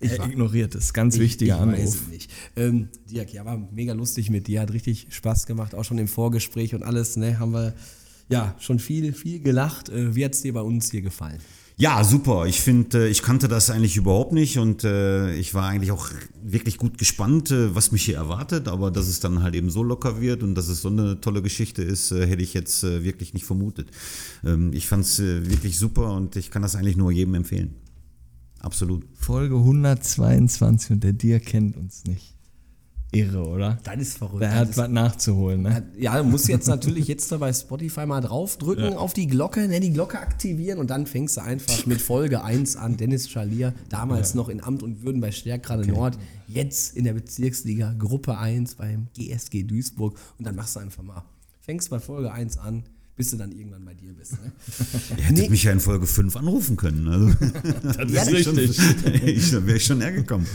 Ich 0.00 0.12
er 0.12 0.26
ignoriert 0.26 0.74
es. 0.74 0.92
Ganz 0.92 1.14
Ich- 1.16 1.20
wichtiger 1.20 1.56
ich 1.60 1.66
Weiß 1.66 1.78
Anruf. 1.80 1.94
es 2.02 2.08
nicht. 2.08 2.30
Ähm, 2.56 2.88
Dirk, 3.10 3.32
ja, 3.32 3.44
war 3.44 3.56
mega 3.72 3.92
lustig 3.92 4.30
mit 4.30 4.46
dir, 4.46 4.60
hat 4.60 4.72
richtig 4.72 5.08
Spaß 5.10 5.46
gemacht, 5.46 5.74
auch 5.74 5.84
schon 5.84 5.98
im 5.98 6.08
Vorgespräch 6.08 6.74
und 6.74 6.82
alles, 6.82 7.16
ne, 7.16 7.38
haben 7.38 7.52
wir 7.52 7.74
ja 8.28 8.54
schon 8.58 8.78
viel, 8.78 9.12
viel 9.12 9.40
gelacht. 9.40 9.88
Äh, 9.88 10.14
wie 10.14 10.24
hat 10.24 10.34
es 10.34 10.42
dir 10.42 10.52
bei 10.52 10.60
uns 10.60 10.90
hier 10.90 11.02
gefallen? 11.02 11.40
Ja, 11.80 12.02
super. 12.02 12.46
Ich 12.46 12.60
finde, 12.60 13.08
ich 13.08 13.22
kannte 13.22 13.46
das 13.46 13.70
eigentlich 13.70 13.96
überhaupt 13.96 14.32
nicht 14.32 14.58
und 14.58 14.82
äh, 14.82 15.32
ich 15.34 15.54
war 15.54 15.68
eigentlich 15.68 15.92
auch 15.92 16.10
wirklich 16.42 16.76
gut 16.76 16.98
gespannt, 16.98 17.52
äh, 17.52 17.72
was 17.72 17.92
mich 17.92 18.04
hier 18.04 18.16
erwartet. 18.16 18.66
Aber 18.66 18.90
dass 18.90 19.06
es 19.06 19.20
dann 19.20 19.44
halt 19.44 19.54
eben 19.54 19.70
so 19.70 19.84
locker 19.84 20.20
wird 20.20 20.42
und 20.42 20.56
dass 20.56 20.66
es 20.66 20.82
so 20.82 20.88
eine 20.88 21.20
tolle 21.20 21.40
Geschichte 21.40 21.84
ist, 21.84 22.10
äh, 22.10 22.26
hätte 22.26 22.42
ich 22.42 22.52
jetzt 22.52 22.82
äh, 22.82 23.04
wirklich 23.04 23.32
nicht 23.32 23.46
vermutet. 23.46 23.92
Ähm, 24.44 24.72
ich 24.72 24.88
fand 24.88 25.04
es 25.04 25.20
äh, 25.20 25.48
wirklich 25.48 25.78
super 25.78 26.14
und 26.14 26.34
ich 26.34 26.50
kann 26.50 26.62
das 26.62 26.74
eigentlich 26.74 26.96
nur 26.96 27.12
jedem 27.12 27.34
empfehlen. 27.34 27.76
Absolut. 28.58 29.04
Folge 29.14 29.54
122 29.54 30.90
und 30.90 31.04
der 31.04 31.12
Dir 31.12 31.38
kennt 31.38 31.76
uns 31.76 32.02
nicht. 32.06 32.37
Irre, 33.10 33.46
oder? 33.46 33.78
Das 33.84 33.96
ist 33.96 34.18
verrückt. 34.18 34.42
Das 34.42 34.52
hat 34.52 34.76
was 34.76 34.88
nachzuholen, 34.88 35.62
ne? 35.62 35.82
Ja, 35.96 36.18
du 36.18 36.24
musst 36.24 36.46
jetzt 36.46 36.68
natürlich 36.68 37.08
jetzt 37.08 37.32
da 37.32 37.38
bei 37.38 37.52
Spotify 37.52 38.04
mal 38.04 38.20
draufdrücken 38.20 38.94
auf 38.94 39.14
die 39.14 39.26
Glocke, 39.26 39.66
ne, 39.66 39.80
die 39.80 39.92
Glocke 39.92 40.18
aktivieren 40.18 40.78
und 40.78 40.90
dann 40.90 41.06
fängst 41.06 41.38
du 41.38 41.42
einfach 41.42 41.86
mit 41.86 42.02
Folge 42.02 42.44
1 42.44 42.76
an. 42.76 42.98
Dennis 42.98 43.30
Schalier, 43.30 43.72
damals 43.88 44.34
noch 44.34 44.50
in 44.50 44.62
Amt 44.62 44.82
und 44.82 45.02
Würden 45.02 45.22
bei 45.22 45.32
Stärkrade 45.32 45.88
Nord, 45.88 46.18
jetzt 46.48 46.96
in 46.96 47.04
der 47.04 47.14
Bezirksliga 47.14 47.94
Gruppe 47.98 48.36
1 48.36 48.74
beim 48.74 49.08
GSG 49.16 49.62
Duisburg 49.62 50.18
und 50.38 50.46
dann 50.46 50.54
machst 50.54 50.76
du 50.76 50.80
einfach 50.80 51.02
mal. 51.02 51.24
Fängst 51.60 51.88
bei 51.88 52.00
Folge 52.00 52.30
1 52.30 52.58
an, 52.58 52.84
bis 53.18 53.30
du 53.32 53.36
dann 53.36 53.52
irgendwann 53.52 53.84
bei 53.84 53.92
dir 53.92 54.12
bist. 54.14 54.32
Ne? 54.32 54.38
Ihr 55.18 55.24
hättet 55.24 55.42
Nee. 55.44 55.48
mich 55.50 55.64
ja 55.64 55.72
in 55.72 55.80
Folge 55.80 56.06
5 56.06 56.34
anrufen 56.36 56.76
können. 56.76 57.06
Also, 57.08 57.26
das 57.82 58.10
Ja, 58.10 58.22
ist 58.38 58.44
schon, 58.44 58.58
ich, 58.58 59.50
da 59.50 59.66
wäre 59.66 59.76
ich 59.76 59.84
schon 59.84 60.00
hergekommen. 60.00 60.46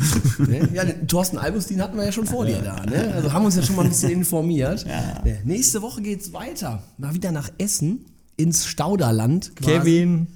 Ja, 0.73 0.85
den 0.85 1.07
Thorsten 1.07 1.37
Albustin 1.37 1.81
hatten 1.81 1.95
wir 1.97 2.05
ja 2.05 2.11
schon 2.11 2.25
vor 2.25 2.45
dir 2.47 2.59
da. 2.61 2.83
Ne? 2.85 3.13
Also 3.13 3.31
haben 3.31 3.45
uns 3.45 3.55
ja 3.55 3.61
schon 3.61 3.75
mal 3.75 3.83
ein 3.83 3.89
bisschen 3.89 4.09
informiert. 4.11 4.85
Ne, 4.85 5.39
Nächste 5.45 5.81
Woche 5.83 6.01
geht's 6.01 6.33
weiter. 6.33 6.81
Mal 6.97 7.13
wieder 7.13 7.31
nach 7.31 7.51
Essen 7.59 8.05
ins 8.37 8.65
Stauderland. 8.65 9.55
quasi. 9.55 9.71
Kevin. 9.79 10.27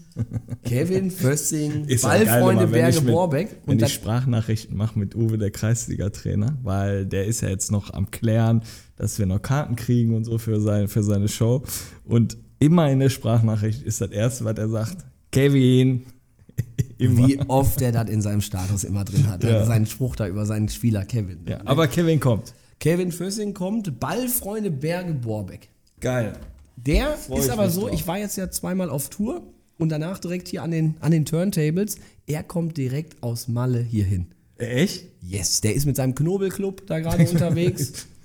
Kevin 0.63 1.11
Fössing, 1.11 1.85
Ist 1.85 2.03
ja 2.03 2.09
geil, 2.09 2.25
Ballfreunde 2.25 2.63
wenn 2.63 2.71
Berge 2.71 2.97
ich 2.97 3.03
mit- 3.03 3.13
Borbeck. 3.13 3.49
Wenn 3.65 3.71
Und 3.73 3.75
ich 3.77 3.81
das, 3.81 3.91
Sprachnachrichten 3.93 4.75
mache 4.77 4.97
mit 4.99 5.15
Uwe, 5.15 5.37
der 5.37 5.51
Kreisliga-Trainer, 5.51 6.57
weil 6.63 7.05
der 7.05 7.25
ist 7.25 7.41
ja 7.41 7.49
jetzt 7.49 7.71
noch 7.71 7.93
am 7.93 8.11
Klären, 8.11 8.61
dass 8.95 9.19
wir 9.19 9.25
noch 9.25 9.41
Karten 9.41 9.75
kriegen 9.75 10.15
und 10.15 10.23
so 10.23 10.37
für, 10.37 10.59
sein, 10.61 10.87
für 10.87 11.03
seine 11.03 11.27
Show. 11.27 11.63
Und 12.05 12.37
immer 12.59 12.89
in 12.91 12.99
der 12.99 13.09
Sprachnachricht 13.09 13.83
ist 13.83 14.01
das 14.01 14.11
Erste, 14.11 14.45
was 14.45 14.57
er 14.57 14.69
sagt, 14.69 14.97
Kevin. 15.31 16.03
immer. 16.97 17.27
wie 17.27 17.39
oft 17.47 17.81
er 17.81 17.91
das 17.91 18.09
in 18.09 18.21
seinem 18.21 18.41
Status 18.41 18.83
immer 18.83 19.03
drin 19.03 19.27
hat. 19.27 19.43
Ja. 19.43 19.65
Seinen 19.65 19.85
Spruch 19.85 20.15
da 20.15 20.27
über 20.27 20.45
seinen 20.45 20.69
Spieler 20.69 21.05
Kevin. 21.05 21.39
Ja, 21.47 21.59
aber 21.65 21.87
Kevin 21.87 22.19
kommt. 22.19 22.53
Kevin 22.79 23.11
Fössing 23.11 23.53
kommt, 23.53 23.99
Ballfreunde 23.99 24.71
Berge 24.71 25.13
Borbeck. 25.13 25.69
Geil. 25.99 26.33
Der 26.75 27.15
ist 27.15 27.29
ich 27.45 27.51
aber 27.51 27.69
so, 27.69 27.81
drauf. 27.81 27.91
ich 27.93 28.07
war 28.07 28.19
jetzt 28.19 28.37
ja 28.37 28.49
zweimal 28.51 28.89
auf 28.89 29.09
Tour 29.09 29.41
und 29.77 29.89
danach 29.89 30.19
direkt 30.19 30.47
hier 30.47 30.63
an 30.63 30.71
den, 30.71 30.95
an 30.99 31.11
den 31.11 31.25
Turntables. 31.25 31.97
Er 32.25 32.43
kommt 32.43 32.77
direkt 32.77 33.21
aus 33.21 33.47
Malle 33.47 33.81
hierhin. 33.81 34.27
Echt? 34.57 35.05
Yes, 35.21 35.61
der 35.61 35.75
ist 35.75 35.85
mit 35.85 35.95
seinem 35.95 36.15
Knobelclub 36.15 36.87
da 36.87 36.99
gerade 36.99 37.27
unterwegs. 37.29 38.07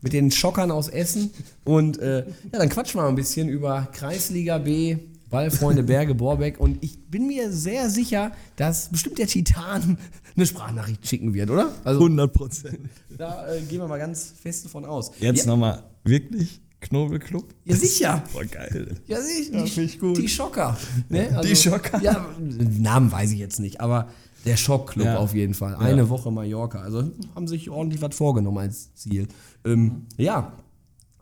Mit 0.00 0.12
den 0.12 0.30
Schockern 0.30 0.70
aus 0.70 0.88
Essen. 0.88 1.32
Und 1.64 1.98
äh, 1.98 2.18
ja, 2.20 2.58
dann 2.60 2.68
quatschen 2.68 3.00
wir 3.00 3.02
mal 3.02 3.08
ein 3.08 3.16
bisschen 3.16 3.48
über 3.48 3.88
Kreisliga 3.92 4.58
B, 4.58 4.96
Ballfreunde 5.28 5.82
Berge 5.82 6.14
Borbeck. 6.14 6.60
Und 6.60 6.84
ich 6.84 7.10
bin 7.10 7.26
mir 7.26 7.50
sehr 7.50 7.90
sicher, 7.90 8.30
dass 8.54 8.90
bestimmt 8.90 9.18
der 9.18 9.26
Titan 9.26 9.98
eine 10.36 10.46
Sprachnachricht 10.46 11.04
schicken 11.04 11.34
wird, 11.34 11.50
oder? 11.50 11.72
Also 11.82 11.98
100 11.98 12.32
Prozent. 12.32 12.78
da 13.18 13.52
äh, 13.52 13.60
gehen 13.62 13.80
wir 13.80 13.88
mal 13.88 13.98
ganz 13.98 14.32
fest 14.40 14.66
davon 14.66 14.84
aus. 14.84 15.10
Jetzt 15.18 15.40
ja, 15.40 15.46
nochmal, 15.46 15.82
wirklich? 16.04 16.60
Knobelclub? 16.80 17.54
ja, 17.64 17.76
sicher. 17.76 18.24
Boah, 18.32 18.44
geil. 18.44 18.96
Ja, 19.06 19.20
sicher. 19.20 19.56
Ja, 19.58 19.64
die, 19.64 19.80
ich 19.82 19.98
gut. 19.98 20.16
die 20.16 20.28
Schocker. 20.28 20.76
Ne? 21.08 21.40
Die 21.44 21.56
Schocker? 21.56 22.00
Ja, 22.02 22.26
Namen 22.38 23.10
weiß 23.10 23.32
ich 23.32 23.38
jetzt 23.38 23.58
nicht, 23.58 23.80
aber 23.80 24.08
der 24.44 24.56
Schockclub 24.56 25.04
Ja. 25.06 25.16
auf 25.18 25.34
jeden 25.34 25.54
Fall. 25.54 25.74
Eine 25.76 26.08
Woche 26.08 26.30
Mallorca. 26.30 26.80
Also 26.80 27.10
haben 27.34 27.48
sich 27.48 27.68
ordentlich 27.70 28.00
was 28.00 28.14
vorgenommen 28.14 28.58
als 28.58 28.94
Ziel. 28.94 29.26
Ähm, 29.64 30.06
ja, 30.16 30.52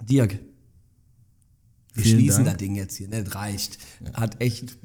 Dirk. 0.03 0.39
Wir 1.95 2.03
Vielen 2.05 2.19
schließen 2.21 2.45
Dank. 2.45 2.59
das 2.59 2.67
Ding 2.67 2.75
jetzt 2.77 2.97
hier. 2.97 3.09
Ne? 3.09 3.25
Das 3.25 3.35
reicht. 3.35 3.79
Hat 4.13 4.41
echt 4.43 4.77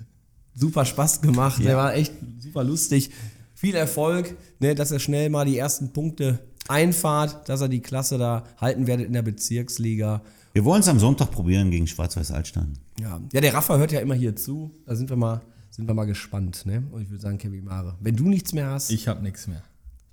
super 0.55 0.85
Spaß 0.85 1.21
gemacht. 1.21 1.61
Der 1.63 1.75
war 1.75 1.93
echt 1.93 2.13
super 2.39 2.63
lustig. 2.63 3.11
Viel 3.53 3.75
Erfolg, 3.75 4.35
ne, 4.59 4.73
dass 4.73 4.91
er 4.91 4.99
schnell 4.99 5.29
mal 5.29 5.45
die 5.45 5.57
ersten 5.57 5.91
Punkte 5.93 6.39
einfahrt, 6.67 7.47
dass 7.49 7.61
er 7.61 7.67
die 7.69 7.81
Klasse 7.81 8.17
da 8.17 8.45
halten 8.59 8.87
werdet 8.87 9.05
in 9.07 9.13
der 9.13 9.21
Bezirksliga. 9.21 10.21
Wir 10.53 10.65
wollen 10.65 10.81
es 10.81 10.87
am 10.89 10.99
Sonntag 10.99 11.31
probieren 11.31 11.71
gegen 11.71 11.87
Schwarz-Weiß 11.87 12.31
Altstein. 12.31 12.73
Ja. 12.99 13.21
ja, 13.31 13.41
der 13.41 13.53
Rafa 13.53 13.77
hört 13.77 13.91
ja 13.91 13.99
immer 14.01 14.15
hier 14.15 14.35
zu. 14.35 14.71
Da 14.85 14.95
sind 14.95 15.09
wir 15.09 15.15
mal, 15.17 15.41
sind 15.69 15.87
wir 15.87 15.93
mal 15.93 16.05
gespannt. 16.05 16.65
Ne? 16.65 16.83
Und 16.91 17.01
ich 17.03 17.09
würde 17.09 17.21
sagen, 17.21 17.37
Kevin 17.37 17.63
Mare, 17.63 17.95
wenn 18.01 18.15
du 18.15 18.27
nichts 18.27 18.51
mehr 18.53 18.69
hast, 18.69 18.91
Ich 18.91 19.07
hab 19.07 19.21
nichts 19.21 19.47
mehr. 19.47 19.63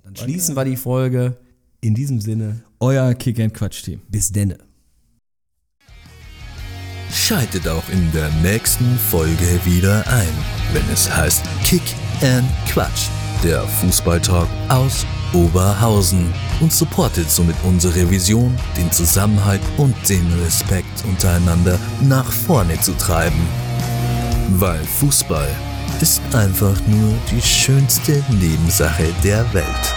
dann 0.03 0.15
schließen 0.15 0.55
wir 0.55 0.63
die 0.65 0.77
Folge. 0.77 1.37
In 1.81 1.95
diesem 1.95 2.19
Sinne, 2.19 2.61
Euer 2.79 3.13
Kick-and-Quatsch-Team. 3.13 4.01
bis 4.09 4.31
denne. 4.31 4.57
Schaltet 7.11 7.67
auch 7.67 7.87
in 7.89 8.11
der 8.11 8.29
nächsten 8.43 8.97
Folge 8.97 9.59
wieder 9.65 10.05
ein, 10.07 10.27
wenn 10.73 10.87
es 10.93 11.09
heißt 11.13 11.43
Kick 11.63 11.81
and 12.21 12.47
Quatsch, 12.67 13.07
der 13.43 13.63
Fußballtalk 13.63 14.47
aus 14.67 15.05
Oberhausen 15.33 16.33
und 16.59 16.71
supportet 16.71 17.29
somit 17.29 17.55
unsere 17.63 18.09
Vision, 18.09 18.57
den 18.77 18.91
Zusammenhalt 18.91 19.61
und 19.77 19.95
den 20.09 20.25
Respekt 20.43 21.05
untereinander 21.05 21.79
nach 22.01 22.31
vorne 22.31 22.79
zu 22.81 22.93
treiben. 22.93 23.47
Weil 24.51 24.83
Fußball 24.83 25.49
ist 26.01 26.21
einfach 26.33 26.79
nur 26.87 27.13
die 27.31 27.41
schönste 27.41 28.23
Nebensache 28.29 29.07
der 29.23 29.45
Welt. 29.53 29.95